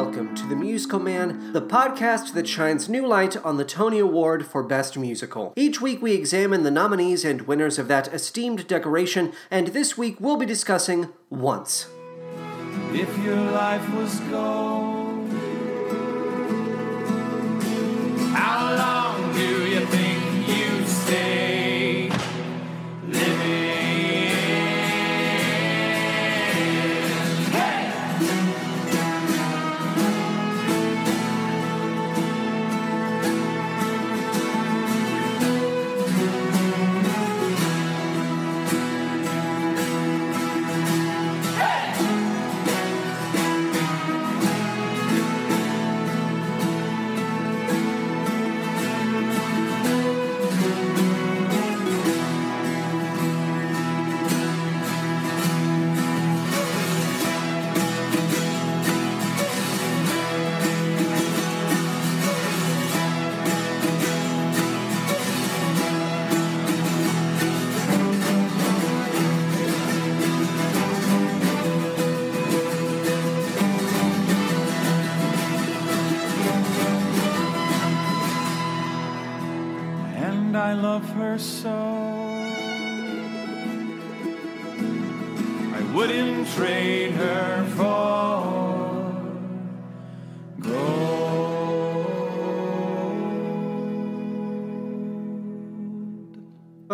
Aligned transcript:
Welcome 0.00 0.36
to 0.36 0.46
The 0.46 0.54
Musical 0.54 1.00
Man, 1.00 1.52
the 1.52 1.60
podcast 1.60 2.32
that 2.34 2.46
shines 2.46 2.88
new 2.88 3.04
light 3.04 3.36
on 3.38 3.56
the 3.56 3.64
Tony 3.64 3.98
Award 3.98 4.46
for 4.46 4.62
Best 4.62 4.96
Musical. 4.96 5.52
Each 5.56 5.80
week 5.80 6.00
we 6.00 6.12
examine 6.12 6.62
the 6.62 6.70
nominees 6.70 7.24
and 7.24 7.42
winners 7.48 7.80
of 7.80 7.88
that 7.88 8.06
esteemed 8.14 8.68
decoration, 8.68 9.32
and 9.50 9.66
this 9.68 9.98
week 9.98 10.18
we'll 10.20 10.36
be 10.36 10.46
discussing 10.46 11.08
Once. 11.30 11.88
If 12.92 13.18
your 13.24 13.50
life 13.50 13.92
was 13.92 14.20
how 18.30 18.76
long 18.76 18.97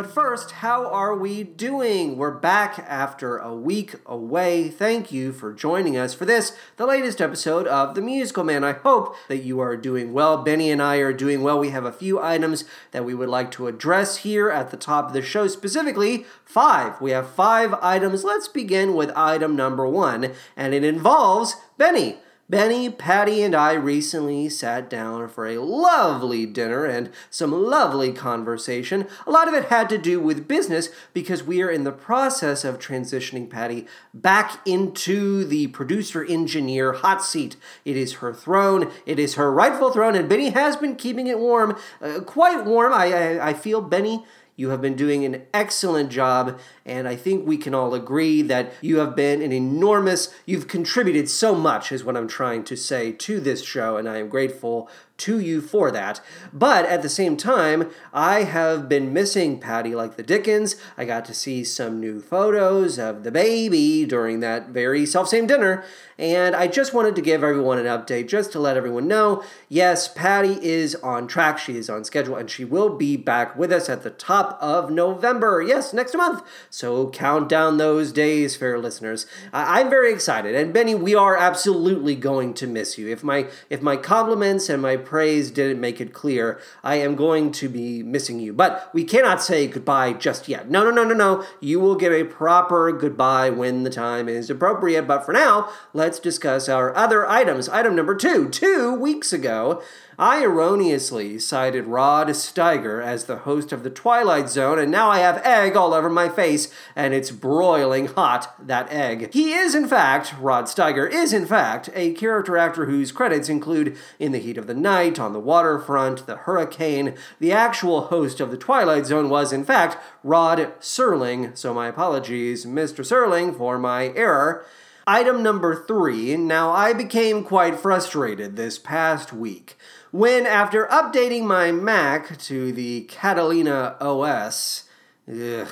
But 0.05 0.13
first, 0.13 0.51
how 0.51 0.87
are 0.91 1.17
we 1.17 1.45
doing? 1.45 2.19
We're 2.19 2.31
back 2.31 2.79
after 2.79 3.39
a 3.39 3.55
week 3.55 3.95
away. 4.05 4.69
Thank 4.69 5.11
you 5.13 5.33
for 5.33 5.51
joining 5.51 5.97
us 5.97 6.13
for 6.13 6.27
this, 6.27 6.55
the 6.77 6.85
latest 6.85 7.23
episode 7.23 7.67
of 7.67 7.95
The 7.95 8.03
Musical 8.03 8.45
Man. 8.45 8.65
I 8.65 8.73
hope 8.73 9.17
that 9.29 9.45
you 9.45 9.61
are 9.61 9.79
doing 9.79 10.13
well. 10.13 10.43
Benny 10.43 10.71
and 10.71 10.83
I 10.83 10.97
are 10.97 11.15
doing 11.15 11.41
well. 11.41 11.59
We 11.59 11.71
have 11.71 11.87
a 11.87 11.91
few 11.91 12.21
items 12.21 12.67
that 12.91 13.07
we 13.07 13.15
would 13.15 13.31
like 13.31 13.51
to 13.53 13.67
address 13.67 14.19
here 14.19 14.51
at 14.51 14.71
the 14.71 14.77
top 14.77 15.07
of 15.07 15.13
the 15.15 15.23
show, 15.23 15.47
specifically 15.49 16.27
five. 16.45 17.01
We 17.01 17.13
have 17.13 17.31
five 17.31 17.73
items. 17.81 18.25
Let's 18.25 18.47
begin 18.47 18.95
with 18.95 19.11
item 19.17 19.57
number 19.57 19.89
one, 19.89 20.33
and 20.55 20.75
it 20.75 20.85
involves 20.85 21.57
Benny. 21.79 22.19
Benny, 22.49 22.91
Patty, 22.91 23.43
and 23.43 23.55
I 23.55 23.73
recently 23.73 24.51
sat 24.51 24.91
down 24.91 25.29
for 25.29 25.47
a 25.47 25.59
lovely 25.63 26.45
dinner 26.45 26.85
and 26.85 27.11
some 27.31 27.53
lovely 27.53 28.13
conversation. 28.13 29.07
A 29.27 29.31
lot 29.31 29.49
of 29.49 29.55
it 29.55 29.67
had 29.67 29.89
to 29.89 29.99
do 29.99 30.21
with 30.21 30.47
business 30.47 30.91
because 31.15 31.43
we 31.43 31.63
are 31.63 31.71
in 31.71 31.85
the 31.85 31.93
process 31.93 32.63
of 32.63 32.79
transitioning 32.79 33.49
Patty 33.49 33.87
back 34.13 34.61
into 34.67 35.45
the 35.45 35.69
producer 35.69 36.23
engineer 36.23 36.93
hot 36.93 37.25
seat. 37.25 37.57
It 37.87 37.97
is 37.97 38.15
her 38.15 38.35
throne, 38.35 38.93
it 39.07 39.19
is 39.19 39.37
her 39.37 39.51
rightful 39.51 39.91
throne, 39.91 40.15
and 40.15 40.29
Benny 40.29 40.51
has 40.51 40.77
been 40.77 40.97
keeping 40.97 41.29
it 41.29 41.39
warm, 41.39 41.79
uh, 42.03 42.21
quite 42.21 42.67
warm. 42.67 42.93
I, 42.93 43.39
I, 43.39 43.49
I 43.49 43.55
feel 43.55 43.81
Benny. 43.81 44.25
You 44.57 44.69
have 44.69 44.81
been 44.81 44.95
doing 44.95 45.25
an 45.25 45.43
excellent 45.53 46.11
job, 46.11 46.61
and 46.87 47.09
I 47.09 47.17
think 47.17 47.47
we 47.47 47.57
can 47.57 47.75
all 47.75 47.95
agree 47.95 48.43
that 48.43 48.73
you 48.81 48.99
have 48.99 49.17
been 49.17 49.41
an 49.41 49.53
enormous, 49.53 50.35
you've 50.45 50.69
contributed 50.69 51.31
so 51.31 51.55
much, 51.55 51.91
is 51.91 52.05
what 52.05 52.17
I'm 52.17 52.29
trying 52.29 52.65
to 52.65 52.77
say 52.77 53.13
to 53.13 53.41
this 53.41 53.65
show, 53.65 53.97
and 53.97 54.09
I 54.09 54.19
am 54.19 54.29
grateful 54.29 54.91
to 55.17 55.39
you 55.39 55.61
for 55.61 55.91
that. 55.93 56.21
But 56.53 56.87
at 56.87 57.03
the 57.03 57.09
same 57.09 57.37
time, 57.37 57.91
I 58.13 58.43
have 58.43 58.89
been 58.89 59.13
missing 59.13 59.61
Patty 59.61 59.95
like 59.95 60.17
the 60.17 60.23
Dickens. 60.23 60.77
I 60.97 61.05
got 61.05 61.25
to 61.27 61.35
see 61.35 61.63
some 61.63 62.01
new 62.01 62.21
photos 62.21 62.99
of 62.99 63.23
the 63.23 63.31
baby 63.31 64.05
during 64.05 64.41
that 64.41 64.71
very 64.71 65.07
self 65.07 65.29
same 65.29 65.47
dinner, 65.47 65.85
and 66.19 66.57
I 66.57 66.67
just 66.67 66.93
wanted 66.93 67.15
to 67.17 67.23
give 67.23 67.45
everyone 67.45 67.79
an 67.79 67.87
update 67.87 68.29
just 68.29 68.53
to 68.53 68.59
let 68.59 68.77
everyone 68.77 69.07
know 69.09 69.43
yes, 69.69 70.09
Patty 70.09 70.59
is 70.63 70.95
on 70.97 71.27
track, 71.27 71.59
she 71.59 71.77
is 71.77 71.89
on 71.89 72.05
schedule, 72.05 72.37
and 72.37 72.51
she 72.51 72.65
will 72.65 72.97
be 72.97 73.17
back 73.17 73.57
with 73.57 73.73
us 73.73 73.89
at 73.89 74.03
the 74.03 74.11
top 74.11 74.59
of 74.61 74.91
November. 74.91 75.63
Yes, 75.63 75.93
next 75.93 76.15
month. 76.15 76.43
So 76.75 77.09
count 77.11 77.49
down 77.49 77.77
those 77.77 78.11
days, 78.11 78.57
fair 78.57 78.81
listeners. 78.81 79.27
I- 79.53 79.79
I'm 79.79 79.89
very 79.89 80.13
excited, 80.13 80.57
and 80.57 80.73
Benny, 80.73 80.97
we 80.97 81.15
are 81.15 81.37
absolutely 81.37 82.17
going 82.17 82.53
to 82.55 82.67
miss 82.67 82.99
you. 82.99 83.07
If 83.07 83.23
my 83.23 83.47
if 83.71 83.81
my 83.81 83.97
compliments 83.97 84.69
and 84.69 84.83
my 84.83 84.97
praise 84.97 85.53
didn't 85.53 85.81
make 85.81 86.01
it 86.01 86.13
clear, 86.13 86.59
I 86.83 86.97
am 86.97 87.15
going 87.15 87.53
to 87.53 87.69
be 87.69 88.03
missing 88.03 88.41
you. 88.41 88.53
But 88.53 88.91
we 88.93 89.05
cannot 89.05 89.41
say 89.41 89.69
goodbye 89.69 90.15
just 90.15 90.49
yet. 90.49 90.69
No, 90.69 90.83
no, 90.83 90.91
no, 90.91 91.05
no, 91.05 91.15
no. 91.15 91.45
You 91.61 91.79
will 91.79 91.95
get 91.95 92.11
a 92.11 92.25
proper 92.25 92.91
goodbye 92.91 93.51
when 93.51 93.85
the 93.85 93.91
time 93.91 94.29
is 94.29 94.51
appropriate. 94.51 95.07
But 95.07 95.25
for 95.25 95.33
now, 95.33 95.69
let's 95.93 96.19
discuss 96.19 96.69
our 96.69 96.93
other 96.97 97.25
items. 97.25 97.69
Item 97.69 97.95
number 97.95 98.17
two. 98.17 98.49
Two 98.49 98.93
weeks 98.95 99.33
ago, 99.33 99.81
I 100.19 100.45
erroneously 100.45 101.41
cited 101.41 101.87
Rod 101.87 102.29
Steiger 102.29 103.03
as 103.03 103.25
the 103.25 103.39
host 103.39 103.73
of 103.73 103.83
The 103.83 103.91
Twilight 103.91 104.49
Zone, 104.49 104.79
and 104.79 104.91
now 104.91 105.11
I 105.11 105.19
have 105.19 105.39
egg 105.45 105.77
all 105.77 105.93
over 105.93 106.09
my 106.09 106.29
face, 106.29 106.73
and 106.95 107.13
it's 107.13 107.33
broiling 107.33 108.07
hot, 108.07 108.55
that 108.65 108.93
egg. 108.93 109.33
He 109.33 109.53
is, 109.55 109.75
in 109.75 109.89
fact, 109.89 110.33
Rod 110.39 110.67
Steiger 110.67 111.11
is, 111.11 111.33
in 111.33 111.47
fact, 111.47 111.91
a 111.95 112.13
character 112.13 112.57
actor 112.57 112.87
whose 112.87 113.11
credits 113.11 113.49
include 113.49 113.97
In 114.21 114.31
the 114.31 114.39
Heat 114.39 114.57
of 114.57 114.69
the 114.69 114.75
Night, 114.75 115.19
On 115.19 115.33
the 115.33 115.41
Waterfront, 115.41 116.27
The 116.27 116.37
Hurricane. 116.37 117.15
The 117.41 117.53
actual 117.53 118.03
host 118.03 118.39
of 118.39 118.53
The 118.53 118.57
Twilight 118.57 119.07
Zone 119.07 119.29
was, 119.29 119.53
in 119.53 119.65
fact, 119.65 119.97
Rod 120.23 120.73
Serling, 120.81 121.59
so 121.59 121.75
my 121.75 121.89
apologies, 121.89 122.65
Mr. 122.65 123.05
Serling, 123.05 123.57
for 123.57 123.81
my 123.81 124.13
error. 124.15 124.65
Item 125.07 125.43
number 125.43 125.85
three. 125.85 126.35
Now, 126.37 126.71
I 126.71 126.95
became 126.95 127.45
quite 127.45 127.79
frustrated 127.79 128.57
this 128.57 128.79
past 128.79 129.35
week 129.35 129.77
when, 130.15 130.47
after 130.47 130.87
updating 130.87 131.43
my 131.43 131.73
Mac 131.73 132.39
to 132.39 132.71
the 132.71 133.01
Catalina 133.11 133.97
OS, 134.01 134.85
ugh, 135.29 135.67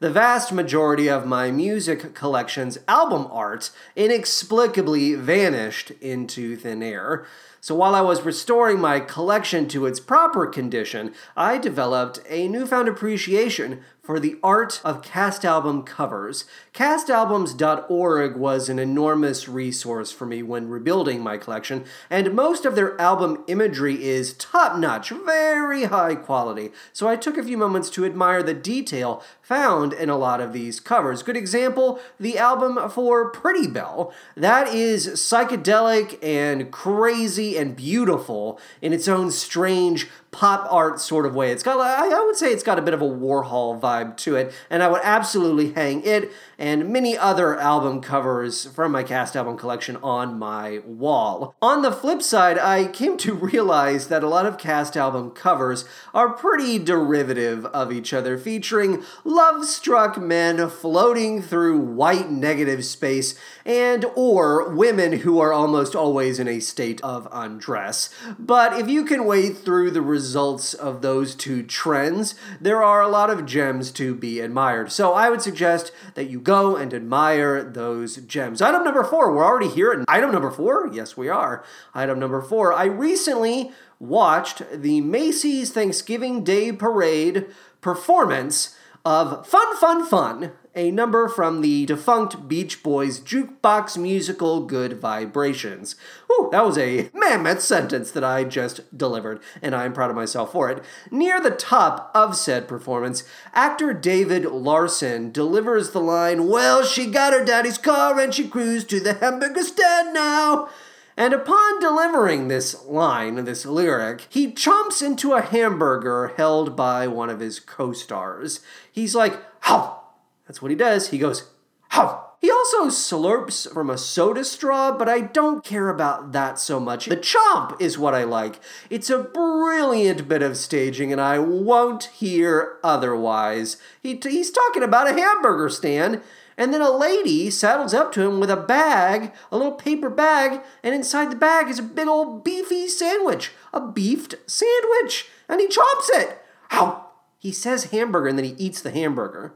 the 0.00 0.10
vast 0.10 0.52
majority 0.52 1.08
of 1.08 1.26
my 1.26 1.52
music 1.52 2.12
collection's 2.12 2.76
album 2.88 3.28
art 3.30 3.70
inexplicably 3.94 5.14
vanished 5.14 5.92
into 6.00 6.56
thin 6.56 6.82
air. 6.82 7.24
So 7.60 7.76
while 7.76 7.94
I 7.94 8.00
was 8.00 8.22
restoring 8.22 8.80
my 8.80 8.98
collection 8.98 9.68
to 9.68 9.86
its 9.86 10.00
proper 10.00 10.48
condition, 10.48 11.14
I 11.36 11.58
developed 11.58 12.18
a 12.28 12.48
newfound 12.48 12.88
appreciation 12.88 13.84
for 14.04 14.20
the 14.20 14.36
art 14.42 14.82
of 14.84 15.02
cast 15.02 15.44
album 15.44 15.82
covers. 15.82 16.44
Castalbums.org 16.74 18.36
was 18.36 18.68
an 18.68 18.78
enormous 18.78 19.48
resource 19.48 20.12
for 20.12 20.26
me 20.26 20.42
when 20.42 20.68
rebuilding 20.68 21.22
my 21.22 21.38
collection, 21.38 21.84
and 22.10 22.34
most 22.34 22.66
of 22.66 22.74
their 22.74 23.00
album 23.00 23.42
imagery 23.46 24.04
is 24.04 24.34
top 24.34 24.78
notch, 24.78 25.08
very 25.08 25.84
high 25.84 26.14
quality. 26.14 26.70
So 26.92 27.08
I 27.08 27.16
took 27.16 27.38
a 27.38 27.42
few 27.42 27.56
moments 27.56 27.88
to 27.90 28.04
admire 28.04 28.42
the 28.42 28.52
detail 28.52 29.22
found 29.40 29.94
in 29.94 30.10
a 30.10 30.18
lot 30.18 30.40
of 30.40 30.52
these 30.52 30.80
covers. 30.80 31.22
Good 31.22 31.36
example 31.36 31.98
the 32.20 32.36
album 32.36 32.90
for 32.90 33.32
Prettybelle. 33.32 34.12
That 34.36 34.68
is 34.68 35.06
psychedelic 35.06 36.18
and 36.22 36.70
crazy 36.70 37.56
and 37.56 37.74
beautiful 37.74 38.60
in 38.82 38.92
its 38.92 39.08
own 39.08 39.30
strange, 39.30 40.08
pop 40.34 40.66
art 40.68 41.00
sort 41.00 41.26
of 41.26 41.34
way. 41.36 41.52
It's 41.52 41.62
got, 41.62 41.80
I 41.80 42.24
would 42.24 42.34
say 42.34 42.50
it's 42.50 42.64
got 42.64 42.76
a 42.76 42.82
bit 42.82 42.92
of 42.92 43.00
a 43.00 43.08
Warhol 43.08 43.80
vibe 43.80 44.16
to 44.18 44.34
it, 44.34 44.52
and 44.68 44.82
I 44.82 44.88
would 44.88 45.00
absolutely 45.04 45.72
hang 45.72 46.02
it 46.02 46.32
and 46.58 46.88
many 46.88 47.16
other 47.16 47.58
album 47.58 48.00
covers 48.00 48.66
from 48.66 48.92
my 48.92 49.02
cast 49.02 49.36
album 49.36 49.56
collection 49.56 49.96
on 49.96 50.38
my 50.38 50.80
wall. 50.86 51.54
On 51.60 51.82
the 51.82 51.92
flip 51.92 52.22
side, 52.22 52.58
I 52.58 52.86
came 52.86 53.16
to 53.18 53.34
realize 53.34 54.08
that 54.08 54.22
a 54.22 54.28
lot 54.28 54.46
of 54.46 54.58
cast 54.58 54.96
album 54.96 55.30
covers 55.30 55.84
are 56.12 56.30
pretty 56.30 56.78
derivative 56.78 57.66
of 57.66 57.92
each 57.92 58.12
other, 58.12 58.38
featuring 58.38 59.02
love 59.24 59.64
struck 59.64 60.20
men 60.20 60.68
floating 60.68 61.42
through 61.42 61.78
white 61.78 62.30
negative 62.30 62.84
space 62.84 63.34
and 63.64 64.04
or 64.14 64.70
women 64.70 65.20
who 65.20 65.40
are 65.40 65.52
almost 65.52 65.94
always 65.94 66.38
in 66.38 66.48
a 66.48 66.60
state 66.60 67.00
of 67.02 67.28
undress. 67.32 68.10
But 68.38 68.78
if 68.78 68.88
you 68.88 69.04
can 69.04 69.24
wade 69.24 69.56
through 69.58 69.90
the 69.90 70.02
results 70.24 70.72
of 70.72 71.02
those 71.02 71.34
two 71.34 71.62
trends, 71.62 72.34
there 72.58 72.82
are 72.82 73.02
a 73.02 73.08
lot 73.08 73.28
of 73.28 73.44
gems 73.44 73.90
to 73.92 74.14
be 74.14 74.40
admired. 74.40 74.90
So 74.90 75.12
I 75.12 75.28
would 75.28 75.42
suggest 75.42 75.92
that 76.14 76.30
you 76.30 76.40
go 76.40 76.76
and 76.76 76.94
admire 76.94 77.62
those 77.62 78.16
gems. 78.16 78.62
Item 78.62 78.84
number 78.84 79.04
four, 79.04 79.32
we're 79.32 79.44
already 79.44 79.68
here 79.68 79.92
at 79.92 80.04
item 80.08 80.32
number 80.32 80.50
four. 80.50 80.88
Yes, 80.90 81.14
we 81.14 81.28
are. 81.28 81.62
Item 81.94 82.18
number 82.18 82.40
four. 82.40 82.72
I 82.72 82.86
recently 82.86 83.70
watched 83.98 84.62
the 84.72 85.02
Macy's 85.02 85.70
Thanksgiving 85.70 86.42
Day 86.42 86.72
Parade 86.72 87.46
performance 87.82 88.74
of 89.04 89.46
Fun 89.46 89.76
Fun 89.76 90.06
Fun, 90.06 90.52
a 90.74 90.90
number 90.90 91.28
from 91.28 91.60
the 91.60 91.84
defunct 91.84 92.48
Beach 92.48 92.82
Boys 92.82 93.20
jukebox 93.20 93.98
musical 93.98 94.64
Good 94.64 94.94
Vibrations. 94.94 95.94
Ooh, 96.32 96.48
that 96.52 96.64
was 96.64 96.78
a 96.78 97.10
mammoth 97.12 97.60
sentence 97.60 98.10
that 98.12 98.24
I 98.24 98.44
just 98.44 98.96
delivered, 98.96 99.40
and 99.60 99.74
I'm 99.74 99.92
proud 99.92 100.08
of 100.08 100.16
myself 100.16 100.52
for 100.52 100.70
it. 100.70 100.82
Near 101.10 101.38
the 101.38 101.50
top 101.50 102.10
of 102.14 102.34
said 102.34 102.66
performance, 102.66 103.24
actor 103.52 103.92
David 103.92 104.46
Larsen 104.46 105.30
delivers 105.30 105.90
the 105.90 106.00
line, 106.00 106.48
Well, 106.48 106.82
she 106.82 107.10
got 107.10 107.34
her 107.34 107.44
daddy's 107.44 107.76
car 107.76 108.18
and 108.18 108.32
she 108.32 108.48
cruised 108.48 108.88
to 108.88 109.00
the 109.00 109.14
hamburger 109.14 109.62
stand 109.62 110.14
now. 110.14 110.70
And 111.16 111.32
upon 111.32 111.80
delivering 111.80 112.48
this 112.48 112.84
line, 112.84 113.44
this 113.44 113.64
lyric, 113.64 114.26
he 114.28 114.52
chomps 114.52 115.02
into 115.02 115.32
a 115.32 115.42
hamburger 115.42 116.32
held 116.36 116.74
by 116.74 117.06
one 117.06 117.30
of 117.30 117.40
his 117.40 117.60
co 117.60 117.92
stars. 117.92 118.60
He's 118.90 119.14
like, 119.14 119.40
How? 119.60 120.02
That's 120.46 120.60
what 120.60 120.70
he 120.70 120.76
does. 120.76 121.08
He 121.08 121.18
goes, 121.18 121.50
How? 121.90 122.24
He 122.44 122.50
also 122.50 122.88
slurps 122.88 123.72
from 123.72 123.88
a 123.88 123.96
soda 123.96 124.44
straw, 124.44 124.92
but 124.92 125.08
I 125.08 125.22
don't 125.22 125.64
care 125.64 125.88
about 125.88 126.32
that 126.32 126.58
so 126.58 126.78
much. 126.78 127.06
The 127.06 127.16
chomp 127.16 127.80
is 127.80 127.96
what 127.96 128.14
I 128.14 128.24
like. 128.24 128.60
It's 128.90 129.08
a 129.08 129.20
brilliant 129.20 130.28
bit 130.28 130.42
of 130.42 130.58
staging, 130.58 131.10
and 131.10 131.22
I 131.22 131.38
won't 131.38 132.04
hear 132.04 132.76
otherwise. 132.84 133.78
He, 134.02 134.20
he's 134.22 134.50
talking 134.50 134.82
about 134.82 135.08
a 135.08 135.14
hamburger 135.14 135.70
stand. 135.70 136.20
And 136.56 136.72
then 136.72 136.80
a 136.80 136.90
lady 136.90 137.50
saddles 137.50 137.94
up 137.94 138.12
to 138.12 138.22
him 138.22 138.40
with 138.40 138.50
a 138.50 138.56
bag, 138.56 139.32
a 139.50 139.56
little 139.56 139.72
paper 139.72 140.08
bag, 140.08 140.60
and 140.82 140.94
inside 140.94 141.30
the 141.30 141.36
bag 141.36 141.68
is 141.68 141.78
a 141.78 141.82
big 141.82 142.06
old 142.06 142.44
beefy 142.44 142.88
sandwich, 142.88 143.50
a 143.72 143.80
beefed 143.80 144.34
sandwich, 144.46 145.28
and 145.48 145.60
he 145.60 145.68
chops 145.68 146.10
it. 146.10 146.40
Ow! 146.72 147.10
He 147.38 147.52
says 147.52 147.84
hamburger 147.84 148.28
and 148.28 148.38
then 148.38 148.46
he 148.46 148.52
eats 148.52 148.80
the 148.80 148.90
hamburger. 148.90 149.54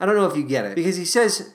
I 0.00 0.06
don't 0.06 0.16
know 0.16 0.26
if 0.26 0.36
you 0.36 0.42
get 0.42 0.64
it 0.64 0.74
because 0.74 0.96
he 0.96 1.04
says, 1.04 1.54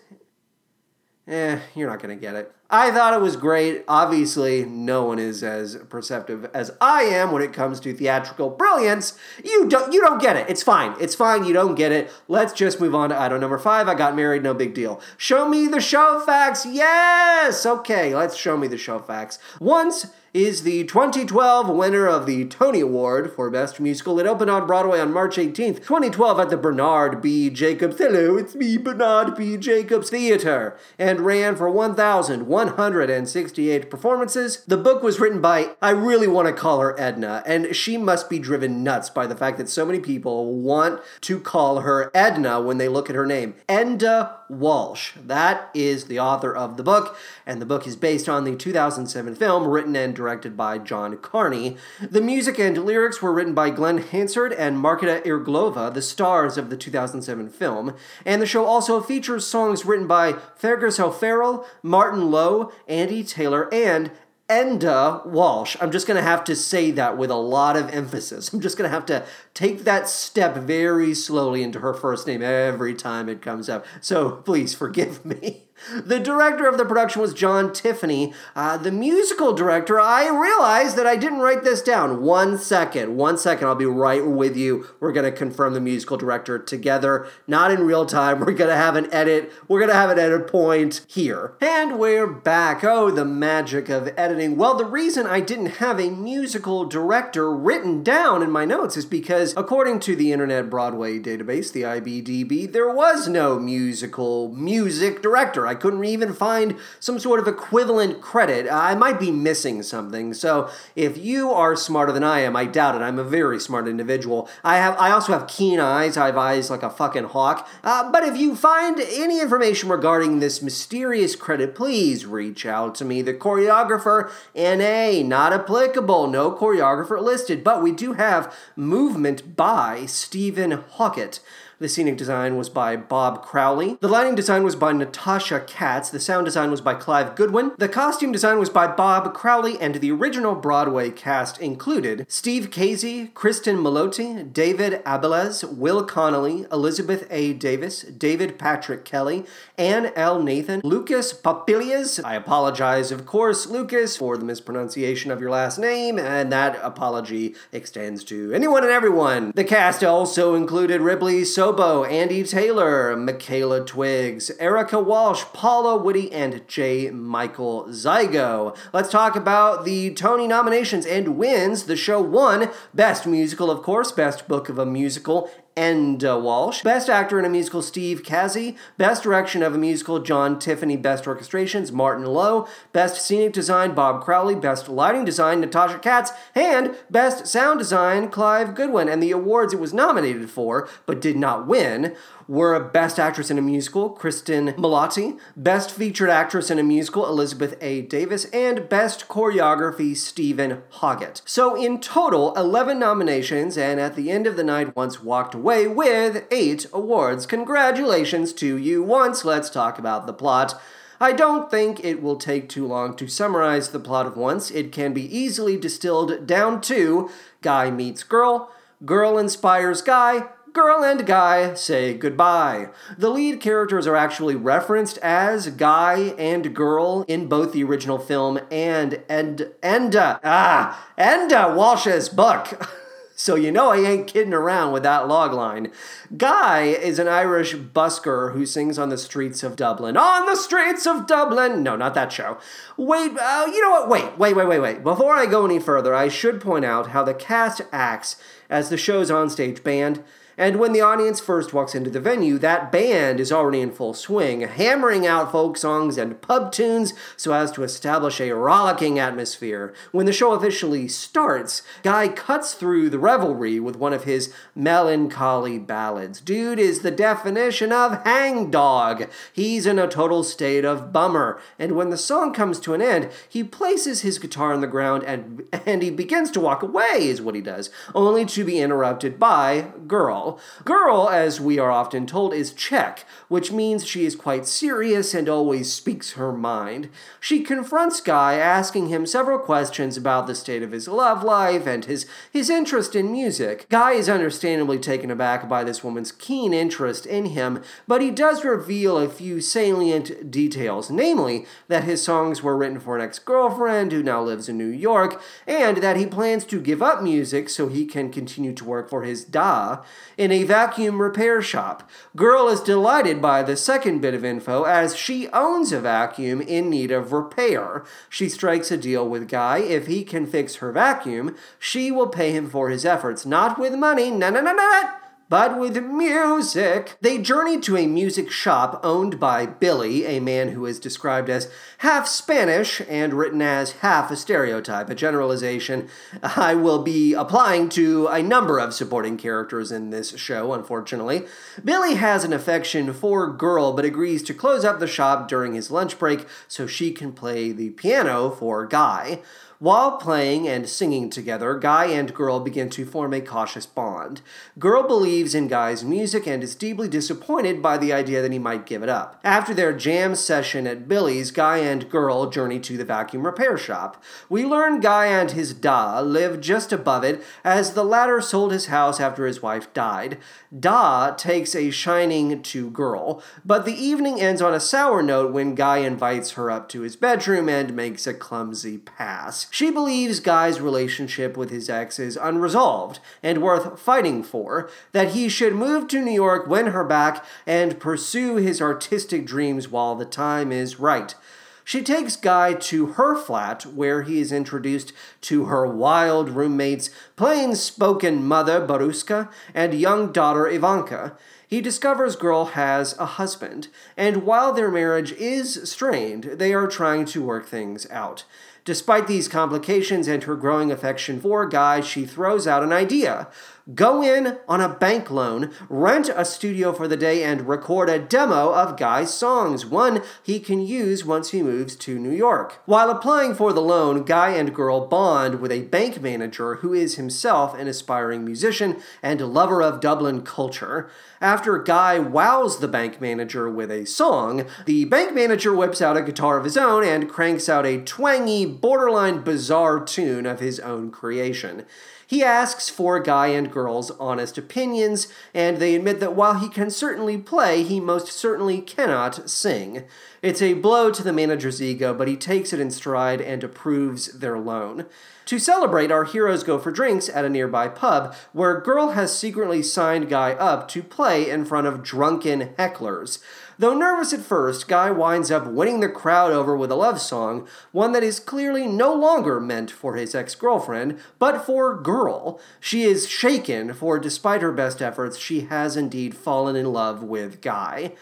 eh, 1.27 1.59
you're 1.75 1.89
not 1.89 2.01
going 2.01 2.15
to 2.15 2.21
get 2.21 2.35
it. 2.35 2.54
I 2.69 2.91
thought 2.91 3.13
it 3.13 3.21
was 3.21 3.35
great. 3.35 3.83
Obviously, 3.87 4.65
no 4.65 5.03
one 5.05 5.19
is 5.19 5.43
as 5.43 5.75
perceptive 5.89 6.49
as 6.53 6.71
I 6.81 7.03
am 7.03 7.31
when 7.31 7.43
it 7.43 7.53
comes 7.53 7.79
to 7.81 7.93
theatrical 7.93 8.49
brilliance. 8.49 9.17
You 9.43 9.69
don't 9.69 9.93
you 9.93 10.01
don't 10.01 10.19
get 10.19 10.35
it. 10.35 10.49
It's 10.49 10.63
fine. 10.63 10.95
It's 10.99 11.13
fine. 11.13 11.45
You 11.45 11.53
don't 11.53 11.75
get 11.75 11.91
it. 11.91 12.11
Let's 12.27 12.53
just 12.53 12.81
move 12.81 12.95
on 12.95 13.09
to 13.09 13.21
item 13.21 13.39
number 13.39 13.59
5. 13.59 13.87
I 13.87 13.93
got 13.93 14.15
married, 14.15 14.41
no 14.41 14.53
big 14.53 14.73
deal. 14.73 14.99
Show 15.15 15.47
me 15.47 15.67
the 15.67 15.79
show 15.79 16.21
facts. 16.25 16.65
Yes. 16.65 17.65
Okay, 17.65 18.15
let's 18.15 18.35
show 18.35 18.57
me 18.57 18.67
the 18.67 18.77
show 18.77 18.97
facts. 18.97 19.37
Once 19.59 20.07
is 20.35 20.63
the 20.63 20.83
2012 20.83 21.69
winner 21.69 22.05
of 22.05 22.25
the 22.25 22.43
Tony 22.43 22.81
Award 22.81 23.31
for 23.31 23.49
Best 23.49 23.79
Musical. 23.79 24.19
It 24.19 24.27
opened 24.27 24.51
on 24.51 24.67
Broadway 24.67 24.99
on 24.99 25.13
March 25.13 25.37
18th, 25.37 25.77
2012 25.77 26.39
at 26.41 26.49
the 26.49 26.57
Bernard 26.57 27.21
B. 27.21 27.49
Jacobs, 27.49 27.97
hello, 27.97 28.35
it's 28.35 28.53
me, 28.53 28.75
Bernard 28.75 29.37
B. 29.37 29.55
Jacobs 29.55 30.09
Theater, 30.09 30.77
and 30.99 31.21
ran 31.21 31.55
for 31.55 31.69
1,168 31.69 33.89
performances. 33.89 34.65
The 34.67 34.75
book 34.75 35.01
was 35.01 35.21
written 35.21 35.39
by, 35.39 35.69
I 35.81 35.91
really 35.91 36.27
want 36.27 36.49
to 36.49 36.53
call 36.53 36.81
her 36.81 36.99
Edna, 36.99 37.41
and 37.45 37.73
she 37.73 37.95
must 37.95 38.29
be 38.29 38.37
driven 38.37 38.83
nuts 38.83 39.09
by 39.09 39.27
the 39.27 39.37
fact 39.37 39.57
that 39.57 39.69
so 39.69 39.85
many 39.85 40.01
people 40.01 40.53
want 40.53 40.99
to 41.21 41.39
call 41.39 41.79
her 41.79 42.11
Edna 42.13 42.59
when 42.59 42.77
they 42.77 42.89
look 42.89 43.09
at 43.09 43.15
her 43.15 43.25
name. 43.25 43.55
Enda 43.69 44.33
Walsh. 44.49 45.13
That 45.15 45.69
is 45.73 46.05
the 46.05 46.19
author 46.19 46.55
of 46.55 46.77
the 46.77 46.83
book, 46.83 47.17
and 47.45 47.61
the 47.61 47.65
book 47.65 47.87
is 47.87 47.95
based 47.95 48.29
on 48.29 48.43
the 48.43 48.55
2007 48.55 49.35
film 49.35 49.67
written 49.67 49.95
and 49.95 50.15
directed 50.15 50.55
by 50.55 50.77
John 50.77 51.17
Carney. 51.17 51.77
The 52.01 52.21
music 52.21 52.59
and 52.59 52.85
lyrics 52.85 53.21
were 53.21 53.33
written 53.33 53.53
by 53.53 53.69
Glen 53.69 53.99
Hansard 53.99 54.53
and 54.53 54.77
Marketa 54.77 55.23
Irglova, 55.25 55.93
the 55.93 56.01
stars 56.01 56.57
of 56.57 56.69
the 56.69 56.77
2007 56.77 57.49
film, 57.49 57.95
and 58.25 58.41
the 58.41 58.45
show 58.45 58.65
also 58.65 59.01
features 59.01 59.45
songs 59.47 59.85
written 59.85 60.07
by 60.07 60.33
Fergus 60.55 60.99
O'Farrell, 60.99 61.65
Martin 61.81 62.31
Lowe, 62.31 62.71
Andy 62.87 63.23
Taylor, 63.23 63.73
and 63.73 64.11
Enda 64.49 65.25
Walsh. 65.25 65.75
I'm 65.81 65.91
just 65.91 66.05
going 66.05 66.17
to 66.17 66.23
have 66.23 66.43
to 66.43 66.55
say 66.55 66.91
that 66.91 67.17
with 67.17 67.31
a 67.31 67.35
lot 67.35 67.75
of 67.75 67.89
emphasis. 67.89 68.49
I'm 68.53 68.61
just 68.61 68.77
going 68.77 68.89
to 68.89 68.93
have 68.93 69.05
to 69.07 69.25
take 69.53 69.83
that 69.85 70.07
step 70.07 70.55
very 70.55 71.13
slowly 71.15 71.63
into 71.63 71.79
her 71.79 71.93
first 71.93 72.27
name 72.27 72.41
every 72.43 72.93
time 72.93 73.27
it 73.27 73.41
comes 73.41 73.69
up. 73.69 73.85
So 74.01 74.31
please 74.31 74.75
forgive 74.75 75.25
me. 75.25 75.63
The 76.03 76.19
director 76.19 76.67
of 76.67 76.77
the 76.77 76.85
production 76.85 77.21
was 77.21 77.33
John 77.33 77.71
Tiffany. 77.71 78.33
Uh, 78.55 78.77
the 78.77 78.91
musical 78.91 79.53
director, 79.53 79.99
I 79.99 80.27
realized 80.27 80.95
that 80.95 81.05
I 81.05 81.15
didn't 81.15 81.39
write 81.39 81.63
this 81.63 81.81
down. 81.81 82.23
One 82.23 82.57
second, 82.57 83.17
one 83.17 83.37
second, 83.37 83.67
I'll 83.67 83.75
be 83.75 83.85
right 83.85 84.25
with 84.25 84.55
you. 84.55 84.87
We're 84.99 85.11
going 85.11 85.31
to 85.31 85.37
confirm 85.37 85.73
the 85.73 85.81
musical 85.81 86.17
director 86.17 86.57
together, 86.57 87.27
not 87.45 87.71
in 87.71 87.83
real 87.85 88.05
time. 88.05 88.39
We're 88.45 88.53
going 88.53 88.69
to 88.69 88.75
have 88.75 88.95
an 88.95 89.13
edit. 89.13 89.51
We're 89.67 89.79
going 89.79 89.89
to 89.89 89.95
have 89.95 90.09
an 90.09 90.17
edit 90.17 90.47
point 90.47 91.05
here. 91.07 91.53
And 91.61 91.99
we're 91.99 92.27
back. 92.27 92.83
Oh, 92.83 93.11
the 93.11 93.25
magic 93.25 93.89
of 93.89 94.11
editing. 94.17 94.55
Well, 94.55 94.75
the 94.75 94.85
reason 94.85 95.27
I 95.27 95.39
didn't 95.39 95.77
have 95.77 95.99
a 95.99 96.09
musical 96.09 96.85
director 96.85 97.55
written 97.55 98.01
down 98.01 98.41
in 98.41 98.49
my 98.49 98.65
notes 98.65 98.97
is 98.97 99.05
because, 99.05 99.53
according 99.57 99.99
to 100.01 100.15
the 100.15 100.31
Internet 100.31 100.69
Broadway 100.69 101.19
database, 101.19 101.71
the 101.71 101.83
IBDB, 101.83 102.71
there 102.71 102.91
was 102.91 103.27
no 103.27 103.59
musical 103.59 104.49
music 104.49 105.21
director. 105.21 105.64
I 105.67 105.75
couldn't 105.75 106.03
even 106.05 106.33
find 106.33 106.77
some 106.99 107.19
sort 107.19 107.39
of 107.39 107.47
equivalent 107.47 108.21
credit. 108.21 108.67
I 108.71 108.95
might 108.95 109.19
be 109.19 109.31
missing 109.31 109.83
something. 109.83 110.33
So 110.33 110.69
if 110.95 111.17
you 111.17 111.51
are 111.51 111.75
smarter 111.75 112.11
than 112.11 112.23
I 112.23 112.41
am, 112.41 112.55
I 112.55 112.65
doubt 112.65 112.95
it. 112.95 113.01
I'm 113.01 113.19
a 113.19 113.23
very 113.23 113.59
smart 113.59 113.87
individual. 113.87 114.49
I 114.63 114.77
have. 114.77 114.97
I 114.97 115.11
also 115.11 115.33
have 115.33 115.47
keen 115.47 115.79
eyes. 115.79 116.17
I 116.17 116.27
have 116.27 116.37
eyes 116.37 116.69
like 116.69 116.83
a 116.83 116.89
fucking 116.89 117.25
hawk. 117.25 117.67
Uh, 117.83 118.11
but 118.11 118.23
if 118.23 118.37
you 118.37 118.55
find 118.55 118.99
any 118.99 119.41
information 119.41 119.89
regarding 119.89 120.39
this 120.39 120.61
mysterious 120.61 121.35
credit, 121.35 121.75
please 121.75 122.25
reach 122.25 122.65
out 122.65 122.95
to 122.95 123.05
me. 123.05 123.21
The 123.21 123.33
choreographer, 123.33 124.31
NA, 124.55 125.27
not 125.27 125.53
applicable. 125.53 126.27
No 126.27 126.51
choreographer 126.51 127.21
listed. 127.21 127.63
But 127.63 127.81
we 127.81 127.91
do 127.91 128.13
have 128.13 128.55
movement 128.75 129.55
by 129.55 130.05
Steven 130.05 130.71
Hoggett. 130.71 131.39
The 131.77 131.89
scenic 131.89 132.15
design 132.15 132.55
was 132.55 132.69
by 132.69 132.95
Bob 132.95 133.43
Crowley. 133.43 133.97
The 133.99 134.07
lighting 134.07 134.33
design 134.35 134.63
was 134.63 134.77
by 134.77 134.93
Natasha 134.93 135.59
Katz. 135.59 136.09
The 136.09 136.21
sound 136.21 136.45
design 136.45 136.71
was 136.71 136.79
by 136.79 136.93
Clive 136.93 137.35
Goodwin. 137.35 137.73
The 137.77 137.89
costume 137.89 138.31
design 138.31 138.59
was 138.59 138.69
by 138.69 138.87
Bob 138.87 139.33
Crowley, 139.33 139.77
and 139.79 139.95
the 139.95 140.11
original 140.11 140.55
Broadway 140.55 141.09
cast 141.09 141.59
included 141.59 142.25
Steve 142.29 142.69
Kazee, 142.69 143.33
Cristin 143.33 143.79
Malotti, 143.83 144.53
David 144.53 145.03
Abeles, 145.03 145.69
Will 145.75 146.05
Connolly, 146.05 146.65
Elizabeth 146.71 147.27
A. 147.29 147.51
Davis, 147.51 148.03
David 148.03 148.57
Patrick 148.57 149.03
Kelly, 149.03 149.45
Anne 149.77 150.13
L. 150.15 150.41
Nathan, 150.41 150.79
Lucas 150.81 151.33
Papaelias. 151.33 152.23
I 152.23 152.35
apologize, 152.35 153.11
of 153.11 153.25
course, 153.25 153.67
Lucas, 153.67 154.15
for 154.15 154.37
the 154.37 154.45
mispronunciation 154.45 155.29
of 155.29 155.41
your 155.41 155.49
last 155.49 155.77
name, 155.77 156.17
and 156.17 156.53
that 156.53 156.79
apology 156.81 157.53
extends 157.73 158.23
to 158.25 158.53
anyone 158.53 158.83
and 158.83 158.93
everyone. 158.93 159.51
The 159.55 159.65
cast 159.65 160.05
also 160.05 160.55
included 160.55 161.01
Ripley 161.01 161.43
Sobo, 161.65 162.07
Andy 162.07 162.43
Taylor, 162.43 163.15
Mckayla 163.15 163.87
Twiggs, 163.87 164.51
Erikka 164.61 165.03
Walsh, 165.03 165.45
Paula 165.51 165.97
Woody, 165.97 166.31
and 166.31 166.61
J. 166.67 167.09
Michael 167.09 167.85
Zygo. 167.85 168.77
Let's 168.93 169.09
talk 169.09 169.35
about 169.35 169.83
the 169.83 170.13
Tony 170.13 170.47
nominations 170.47 171.07
and 171.07 171.39
wins. 171.39 171.85
The 171.85 171.95
show 171.95 172.21
won 172.21 172.69
Best 172.93 173.25
Musical, 173.25 173.71
of 173.71 173.81
course, 173.81 174.11
Best 174.11 174.47
Book 174.47 174.69
of 174.69 174.77
a 174.77 174.85
Musical, 174.85 175.49
Enda 175.75 176.41
Walsh. 176.41 176.83
Best 176.83 177.09
Actor 177.09 177.37
in 177.37 177.45
a 177.45 177.49
Musical, 177.49 177.81
Steve 177.81 178.23
Kazee. 178.23 178.77
Best 178.97 179.23
Direction 179.23 179.61
of 179.61 179.75
a 179.75 179.77
Musical, 179.77 180.19
John 180.19 180.57
Tiffany. 180.57 180.95
Best 180.95 181.25
Orchestrations, 181.25 181.91
Martin 181.91 182.25
Lowe. 182.25 182.67
Best 182.93 183.21
Scenic 183.21 183.51
Design, 183.51 183.93
Bob 183.93 184.23
Crowley. 184.23 184.55
Best 184.55 184.87
Lighting 184.87 185.25
Design, 185.25 185.59
Natasha 185.59 185.99
Katz. 185.99 186.31
And 186.53 186.95
Best 187.09 187.45
Sound 187.47 187.79
Design, 187.79 188.29
Clive 188.29 188.73
Goodwin. 188.73 189.09
And 189.09 189.21
the 189.21 189.31
awards 189.31 189.73
it 189.73 189.79
was 189.79 189.93
nominated 189.93 190.49
for, 190.49 190.87
but 191.05 191.19
did 191.19 191.35
not 191.35 191.67
win, 191.67 192.15
were 192.47 192.79
Best 192.79 193.19
Actress 193.19 193.49
in 193.49 193.57
a 193.57 193.61
Musical, 193.61 194.15
Cristin 194.15 194.75
Milioti, 194.75 195.39
Best 195.57 195.91
Featured 195.91 196.29
Actress 196.29 196.69
in 196.69 196.77
a 196.77 196.83
Musical, 196.83 197.27
Elizabeth 197.27 197.75
A. 197.81 198.01
Davis, 198.01 198.45
and 198.45 198.87
Best 198.87 199.27
Choreography, 199.27 200.15
Steven 200.15 200.83
Hoggett. 200.99 201.41
So 201.45 201.75
in 201.75 201.99
total, 201.99 202.53
11 202.55 202.99
nominations, 202.99 203.77
and 203.77 203.99
at 203.99 204.15
the 204.15 204.29
end 204.29 204.45
of 204.45 204.57
the 204.57 204.63
night, 204.63 204.95
once 204.95 205.23
walked 205.23 205.55
away 205.55 205.64
with 205.65 206.45
8 206.51 206.85
awards. 206.93 207.47
Congratulations 207.47 208.53
to 208.53 208.77
you 208.77 209.01
once. 209.01 209.43
Let's 209.43 209.71
talk 209.71 209.97
about 209.97 210.27
the 210.27 210.33
plot. 210.33 210.79
I 211.19 211.31
don't 211.31 211.71
think 211.71 212.05
it 212.05 212.21
will 212.21 212.35
take 212.35 212.69
too 212.69 212.85
long 212.85 213.15
to 213.15 213.27
summarize 213.27 213.89
the 213.89 213.99
plot 213.99 214.27
of 214.27 214.37
Once. 214.37 214.69
It 214.69 214.91
can 214.91 215.11
be 215.11 215.23
easily 215.35 215.75
distilled 215.75 216.45
down 216.45 216.81
to 216.81 217.31
guy 217.61 217.89
meets 217.89 218.21
girl, 218.21 218.69
girl 219.05 219.39
inspires 219.39 220.03
guy, 220.03 220.49
girl 220.71 221.03
and 221.03 221.25
guy 221.25 221.73
say 221.73 222.13
goodbye. 222.13 222.89
The 223.17 223.29
lead 223.29 223.59
characters 223.59 224.05
are 224.05 224.15
actually 224.15 224.55
referenced 224.55 225.17
as 225.19 225.69
guy 225.69 226.35
and 226.37 226.75
girl 226.75 227.25
in 227.27 227.47
both 227.47 227.73
the 227.73 227.83
original 227.83 228.19
film 228.19 228.59
and 228.69 229.23
and 229.27 229.71
Enda 229.81 230.39
ah 230.43 231.11
Enda 231.17 231.75
Walsh's 231.75 232.29
book. 232.29 232.87
So 233.37 233.55
you 233.55 233.69
know 233.69 233.91
I 233.91 233.97
ain't 233.97 234.27
kidding 234.27 234.53
around 234.53 234.93
with 234.93 235.03
that 235.03 235.23
logline. 235.23 235.91
Guy 236.37 236.83
is 236.83 237.19
an 237.19 237.27
Irish 237.27 237.75
busker 237.75 238.53
who 238.53 238.65
sings 238.65 238.97
on 238.97 239.09
the 239.09 239.17
streets 239.17 239.61
of 239.61 239.75
Dublin. 239.75 240.15
On 240.15 240.45
the 240.45 240.55
streets 240.55 241.05
of 241.05 241.27
Dublin! 241.27 241.83
No, 241.83 241.97
not 241.97 242.13
that 242.13 242.31
show. 242.31 242.57
Wait, 242.95 243.37
uh, 243.37 243.65
you 243.67 243.81
know 243.81 243.89
what? 243.91 244.09
Wait, 244.09 244.37
wait, 244.37 244.55
wait, 244.55 244.67
wait, 244.67 244.79
wait. 244.79 245.03
Before 245.03 245.33
I 245.33 245.47
go 245.47 245.65
any 245.65 245.79
further, 245.79 246.15
I 246.15 246.29
should 246.29 246.61
point 246.61 246.85
out 246.85 247.07
how 247.07 247.23
the 247.23 247.33
cast 247.33 247.81
acts 247.91 248.37
as 248.69 248.89
the 248.89 248.97
show's 248.97 249.29
onstage 249.29 249.83
band. 249.83 250.23
And 250.57 250.79
when 250.79 250.93
the 250.93 251.01
audience 251.01 251.39
first 251.39 251.73
walks 251.73 251.93
into 251.93 252.09
the 252.09 252.19
venue, 252.19 252.57
that 252.59 252.91
band 252.91 253.39
is 253.39 253.51
already 253.51 253.81
in 253.81 253.91
full 253.91 254.13
swing, 254.13 254.61
hammering 254.61 255.27
out 255.27 255.51
folk 255.51 255.77
songs 255.77 256.17
and 256.17 256.41
pub 256.41 256.71
tunes 256.71 257.13
so 257.35 257.53
as 257.53 257.71
to 257.73 257.83
establish 257.83 258.39
a 258.39 258.53
rollicking 258.53 259.19
atmosphere. 259.19 259.93
When 260.11 260.25
the 260.25 260.33
show 260.33 260.53
officially 260.53 261.07
starts, 261.07 261.81
Guy 262.03 262.29
cuts 262.29 262.73
through 262.73 263.09
the 263.09 263.19
revelry 263.19 263.79
with 263.79 263.97
one 263.97 264.13
of 264.13 264.23
his 264.23 264.53
melancholy 264.73 265.77
ballads. 265.77 266.39
Dude 266.39 266.79
is 266.79 267.01
the 267.01 267.11
definition 267.11 267.91
of 267.91 268.23
hangdog. 268.23 269.29
He's 269.51 269.85
in 269.85 269.99
a 269.99 270.07
total 270.07 270.43
state 270.43 270.85
of 270.85 271.11
bummer. 271.11 271.59
And 271.77 271.95
when 271.95 272.11
the 272.11 272.17
song 272.17 272.53
comes 272.53 272.79
to 272.81 272.93
an 272.93 273.01
end, 273.01 273.29
he 273.49 273.63
places 273.63 274.21
his 274.21 274.39
guitar 274.39 274.73
on 274.73 274.81
the 274.81 274.87
ground 274.87 275.23
and, 275.23 275.63
and 275.85 276.01
he 276.01 276.11
begins 276.11 276.49
to 276.51 276.59
walk 276.61 276.81
away, 276.81 277.27
is 277.27 277.41
what 277.41 277.55
he 277.55 277.61
does, 277.61 277.89
only 278.13 278.45
to 278.45 278.63
be 278.63 278.79
interrupted 278.79 279.39
by 279.39 279.91
Girl. 280.07 280.44
Girl, 280.83 281.29
as 281.29 281.59
we 281.59 281.79
are 281.79 281.91
often 281.91 282.25
told, 282.25 282.53
is 282.53 282.73
Czech, 282.73 283.25
which 283.47 283.71
means 283.71 284.05
she 284.05 284.25
is 284.25 284.35
quite 284.35 284.65
serious 284.65 285.33
and 285.33 285.49
always 285.49 285.91
speaks 285.91 286.33
her 286.33 286.51
mind. 286.51 287.09
She 287.39 287.61
confronts 287.63 288.21
Guy, 288.21 288.55
asking 288.55 289.07
him 289.07 289.25
several 289.25 289.59
questions 289.59 290.17
about 290.17 290.47
the 290.47 290.55
state 290.55 290.83
of 290.83 290.91
his 290.91 291.07
love 291.07 291.43
life 291.43 291.87
and 291.87 292.05
his, 292.05 292.25
his 292.51 292.69
interest 292.69 293.15
in 293.15 293.31
music. 293.31 293.87
Guy 293.89 294.13
is 294.13 294.29
understandably 294.29 294.99
taken 294.99 295.31
aback 295.31 295.67
by 295.67 295.83
this 295.83 296.03
woman's 296.03 296.31
keen 296.31 296.73
interest 296.73 297.25
in 297.25 297.45
him, 297.47 297.81
but 298.07 298.21
he 298.21 298.31
does 298.31 298.63
reveal 298.63 299.17
a 299.17 299.29
few 299.29 299.61
salient 299.61 300.51
details, 300.51 301.09
namely 301.09 301.65
that 301.87 302.03
his 302.03 302.21
songs 302.21 302.61
were 302.61 302.77
written 302.77 302.99
for 302.99 303.15
an 303.15 303.21
ex 303.21 303.39
girlfriend 303.39 304.11
who 304.11 304.23
now 304.23 304.41
lives 304.41 304.69
in 304.69 304.77
New 304.77 304.85
York, 304.85 305.41
and 305.67 305.97
that 305.97 306.17
he 306.17 306.25
plans 306.25 306.65
to 306.65 306.79
give 306.79 307.01
up 307.01 307.21
music 307.21 307.69
so 307.69 307.87
he 307.87 308.05
can 308.05 308.31
continue 308.31 308.73
to 308.73 308.85
work 308.85 309.09
for 309.09 309.23
his 309.23 309.43
Da 309.43 310.03
in 310.37 310.51
a 310.51 310.63
vacuum 310.63 311.21
repair 311.21 311.61
shop. 311.61 312.09
Girl 312.35 312.67
is 312.67 312.81
delighted 312.81 313.41
by 313.41 313.63
the 313.63 313.77
second 313.77 314.21
bit 314.21 314.33
of 314.33 314.45
info 314.45 314.83
as 314.83 315.15
she 315.15 315.47
owns 315.49 315.91
a 315.91 315.99
vacuum 315.99 316.61
in 316.61 316.89
need 316.89 317.11
of 317.11 317.31
repair. 317.31 318.03
She 318.29 318.49
strikes 318.49 318.91
a 318.91 318.97
deal 318.97 319.27
with 319.27 319.47
Guy. 319.47 319.79
If 319.79 320.07
he 320.07 320.23
can 320.23 320.45
fix 320.45 320.75
her 320.75 320.91
vacuum, 320.91 321.55
she 321.79 322.11
will 322.11 322.27
pay 322.27 322.51
him 322.51 322.69
for 322.69 322.89
his 322.89 323.05
efforts, 323.05 323.45
not 323.45 323.79
with 323.79 323.93
money. 323.95 324.31
No, 324.31 324.49
no, 324.49 324.61
no, 324.61 324.73
no 324.73 325.24
but 325.49 325.79
with 325.79 325.97
music. 326.03 327.17
They 327.21 327.37
journey 327.37 327.79
to 327.81 327.97
a 327.97 328.07
music 328.07 328.49
shop 328.49 328.99
owned 329.03 329.39
by 329.39 329.65
Billy, 329.65 330.25
a 330.25 330.39
man 330.39 330.69
who 330.69 330.85
is 330.85 330.99
described 330.99 331.49
as 331.49 331.71
half 331.99 332.27
Spanish 332.27 333.01
and 333.07 333.33
written 333.33 333.61
as 333.61 333.93
half 333.93 334.31
a 334.31 334.35
stereotype, 334.35 335.09
a 335.09 335.15
generalization 335.15 336.09
I 336.41 336.73
will 336.73 337.03
be 337.03 337.33
applying 337.33 337.89
to 337.89 338.27
a 338.27 338.41
number 338.41 338.79
of 338.79 338.93
supporting 338.93 339.37
characters 339.37 339.91
in 339.91 340.09
this 340.09 340.37
show, 340.37 340.73
unfortunately. 340.73 341.45
Billy 341.83 342.15
has 342.15 342.43
an 342.43 342.53
affection 342.53 343.13
for 343.13 343.51
Girl, 343.51 343.93
but 343.93 344.05
agrees 344.05 344.41
to 344.43 344.53
close 344.53 344.83
up 344.83 344.99
the 344.99 345.07
shop 345.07 345.47
during 345.47 345.75
his 345.75 345.91
lunch 345.91 346.17
break 346.17 346.47
so 346.67 346.87
she 346.87 347.11
can 347.11 347.31
play 347.31 347.71
the 347.71 347.91
piano 347.91 348.49
for 348.49 348.85
Guy. 348.85 349.41
While 349.79 350.15
playing 350.15 350.69
and 350.69 350.87
singing 350.87 351.29
together, 351.29 351.77
Guy 351.77 352.05
and 352.05 352.33
Girl 352.33 352.61
begin 352.61 352.89
to 352.91 353.05
form 353.05 353.33
a 353.33 353.41
cautious 353.41 353.85
bond. 353.85 354.39
Girl 354.79 355.03
believes 355.03 355.53
in 355.53 355.67
Guy's 355.67 356.01
music 356.01 356.47
and 356.47 356.63
is 356.63 356.75
deeply 356.75 357.09
disappointed 357.09 357.81
by 357.81 357.97
the 357.97 358.13
idea 358.13 358.41
that 358.41 358.53
he 358.53 358.59
might 358.59 358.85
give 358.85 359.03
it 359.03 359.09
up. 359.09 359.37
After 359.43 359.73
their 359.73 359.91
jam 359.91 360.35
session 360.35 360.87
at 360.87 361.09
Billy's, 361.09 361.51
Guy 361.51 361.79
and 361.79 362.09
Girl 362.09 362.49
journey 362.49 362.79
to 362.79 362.95
the 362.95 363.03
vacuum 363.03 363.45
repair 363.45 363.77
shop. 363.77 364.23
We 364.47 364.63
learn 364.63 365.01
Guy 365.01 365.25
and 365.25 365.51
his 365.51 365.73
Da 365.73 366.21
live 366.21 366.61
just 366.61 366.93
above 366.93 367.25
it, 367.25 367.43
as 367.65 367.93
the 367.93 368.05
latter 368.05 368.39
sold 368.39 368.71
his 368.71 368.85
house 368.85 369.19
after 369.19 369.45
his 369.45 369.61
wife 369.61 369.91
died. 369.93 370.37
Da 370.77 371.31
takes 371.31 371.75
a 371.75 371.89
shining 371.89 372.61
to 372.61 372.89
Girl, 372.91 373.43
but 373.65 373.83
the 373.83 373.93
evening 373.93 374.39
ends 374.39 374.61
on 374.61 374.73
a 374.73 374.79
sour 374.79 375.21
note 375.21 375.51
when 375.51 375.75
Guy 375.75 375.97
invites 375.97 376.51
her 376.51 376.71
up 376.71 376.87
to 376.89 377.01
his 377.01 377.17
bedroom 377.17 377.67
and 377.67 377.93
makes 377.93 378.25
a 378.25 378.33
clumsy 378.33 378.97
pass. 378.97 379.65
She 379.75 379.91
believes 379.91 380.39
Guy's 380.39 380.79
relationship 380.79 381.57
with 381.57 381.69
his 381.69 381.89
ex 381.89 382.17
is 382.17 382.37
unresolved 382.41 383.19
and 383.43 383.61
worth 383.61 383.99
fighting 383.99 384.41
for, 384.41 384.89
that 385.11 385.33
he 385.33 385.49
should 385.49 385.75
move 385.75 386.07
to 386.07 386.21
New 386.21 386.31
York, 386.31 386.65
win 386.65 386.85
her 386.87 387.03
back, 387.03 387.43
and 387.67 387.99
pursue 387.99 388.55
his 388.55 388.81
artistic 388.81 389.45
dreams 389.45 389.89
while 389.89 390.15
the 390.15 390.23
time 390.23 390.71
is 390.71 390.97
right. 390.97 391.35
She 391.83 392.01
takes 392.01 392.37
Guy 392.37 392.73
to 392.73 393.07
her 393.07 393.35
flat, 393.35 393.85
where 393.85 394.21
he 394.21 394.39
is 394.39 394.53
introduced 394.53 395.11
to 395.41 395.65
her 395.65 395.85
wild 395.85 396.51
roommates, 396.51 397.09
plain 397.35 397.75
spoken 397.75 398.45
mother 398.45 398.79
Baruška 398.79 399.49
and 399.73 399.93
young 399.93 400.31
daughter 400.31 400.69
Ivanka. 400.69 401.37
He 401.67 401.81
discovers 401.81 402.37
Girl 402.37 402.63
has 402.63 403.17
a 403.19 403.25
husband, 403.25 403.89
and 404.15 404.43
while 404.43 404.71
their 404.71 404.89
marriage 404.89 405.33
is 405.33 405.91
strained, 405.91 406.43
they 406.43 406.73
are 406.73 406.87
trying 406.87 407.25
to 407.25 407.43
work 407.43 407.65
things 407.67 408.09
out. 408.09 408.45
Despite 408.85 409.25
these 409.25 409.47
complications 409.47 410.27
and 410.27 410.43
her 410.43 410.55
growing 410.55 410.91
affection 410.91 411.41
for 411.41 411.67
Guy, 411.67 412.01
she 412.01 412.23
throws 412.25 412.67
out 412.67 412.83
an 412.83 412.93
idea 412.93 413.47
go 413.93 414.23
in 414.23 414.57
on 414.67 414.81
a 414.81 414.89
bank 414.89 415.29
loan, 415.29 415.71
rent 415.89 416.29
a 416.35 416.43
studio 416.43 416.91
for 416.91 417.07
the 417.07 417.17
day, 417.17 417.43
and 417.43 417.67
record 417.67 418.09
a 418.09 418.17
demo 418.17 418.73
of 418.73 418.97
Guy's 418.97 419.33
songs, 419.33 419.85
one 419.85 420.23
he 420.41 420.59
can 420.59 420.79
use 420.81 421.23
once 421.23 421.51
he 421.51 421.61
moves 421.61 421.95
to 421.97 422.17
New 422.17 422.31
York. 422.31 422.81
While 422.85 423.11
applying 423.11 423.53
for 423.53 423.73
the 423.73 423.81
loan, 423.81 424.23
Guy 424.23 424.49
and 424.49 424.73
Girl 424.73 425.05
bond 425.05 425.59
with 425.61 425.71
a 425.71 425.83
bank 425.83 426.19
manager 426.19 426.75
who 426.75 426.93
is 426.93 427.15
himself 427.15 427.77
an 427.77 427.87
aspiring 427.87 428.43
musician 428.43 429.01
and 429.21 429.39
lover 429.41 429.83
of 429.83 430.01
Dublin 430.01 430.41
culture. 430.41 431.09
After 431.39 431.77
Guy 431.77 432.17
wows 432.17 432.79
the 432.79 432.87
bank 432.87 433.21
manager 433.21 433.69
with 433.69 433.91
a 433.91 434.05
song, 434.05 434.65
the 434.85 435.05
bank 435.05 435.35
manager 435.35 435.75
whips 435.75 436.01
out 436.01 436.17
a 436.17 436.23
guitar 436.23 436.57
of 436.57 436.63
his 436.63 436.77
own 436.77 437.03
and 437.03 437.29
cranks 437.29 437.69
out 437.69 437.85
a 437.85 438.01
twangy, 438.01 438.65
borderline 438.65 439.41
bizarre 439.41 440.03
tune 440.03 440.47
of 440.47 440.59
his 440.59 440.79
own 440.79 441.11
creation. 441.11 441.85
He 442.27 442.43
asks 442.43 442.89
for 442.89 443.19
Guy 443.19 443.47
and 443.47 443.71
Girl's 443.71 444.11
honest 444.11 444.57
opinions, 444.57 445.27
and 445.53 445.77
they 445.77 445.95
admit 445.95 446.19
that 446.19 446.35
while 446.35 446.55
he 446.55 446.69
can 446.69 446.89
certainly 446.89 447.37
play, 447.37 447.83
he 447.83 447.99
most 447.99 448.27
certainly 448.27 448.81
cannot 448.81 449.49
sing. 449.49 450.05
It's 450.41 450.61
a 450.61 450.73
blow 450.73 451.11
to 451.11 451.23
the 451.23 451.33
manager's 451.33 451.81
ego, 451.81 452.13
but 452.13 452.27
he 452.27 452.35
takes 452.35 452.73
it 452.73 452.79
in 452.79 452.89
stride 452.91 453.41
and 453.41 453.63
approves 453.63 454.39
their 454.39 454.57
loan. 454.57 455.05
To 455.45 455.59
celebrate, 455.59 456.11
our 456.11 456.23
heroes 456.23 456.63
go 456.63 456.79
for 456.79 456.91
drinks 456.91 457.29
at 457.29 457.45
a 457.45 457.49
nearby 457.49 457.87
pub 457.87 458.33
where 458.51 458.81
Girl 458.81 459.09
has 459.11 459.37
secretly 459.37 459.83
signed 459.83 460.27
Guy 460.27 460.53
up 460.53 460.87
to 460.89 461.03
play 461.03 461.47
in 461.47 461.65
front 461.65 461.85
of 461.85 462.01
drunken 462.01 462.73
hecklers. 462.79 463.37
Though 463.77 463.93
nervous 463.93 464.31
at 464.31 464.39
first, 464.39 464.87
Guy 464.87 465.11
winds 465.11 465.51
up 465.51 465.67
winning 465.67 465.99
the 465.99 466.07
crowd 466.07 466.51
over 466.51 466.77
with 466.77 466.91
a 466.91 466.95
love 466.95 467.19
song, 467.19 467.67
one 467.91 468.13
that 468.13 468.23
is 468.23 468.39
clearly 468.39 468.87
no 468.87 469.13
longer 469.13 469.59
meant 469.59 469.91
for 469.91 470.15
his 470.15 470.33
ex 470.33 470.55
girlfriend, 470.55 471.19
but 471.39 471.65
for 471.65 471.99
Girl. 471.99 472.59
She 472.79 473.03
is 473.03 473.27
shaken, 473.27 473.93
for 473.93 474.17
despite 474.17 474.61
her 474.61 474.71
best 474.71 475.01
efforts, 475.01 475.37
she 475.37 475.61
has 475.61 475.97
indeed 475.97 476.35
fallen 476.35 476.75
in 476.75 476.93
love 476.93 477.21
with 477.21 477.61
Guy. 477.61 478.13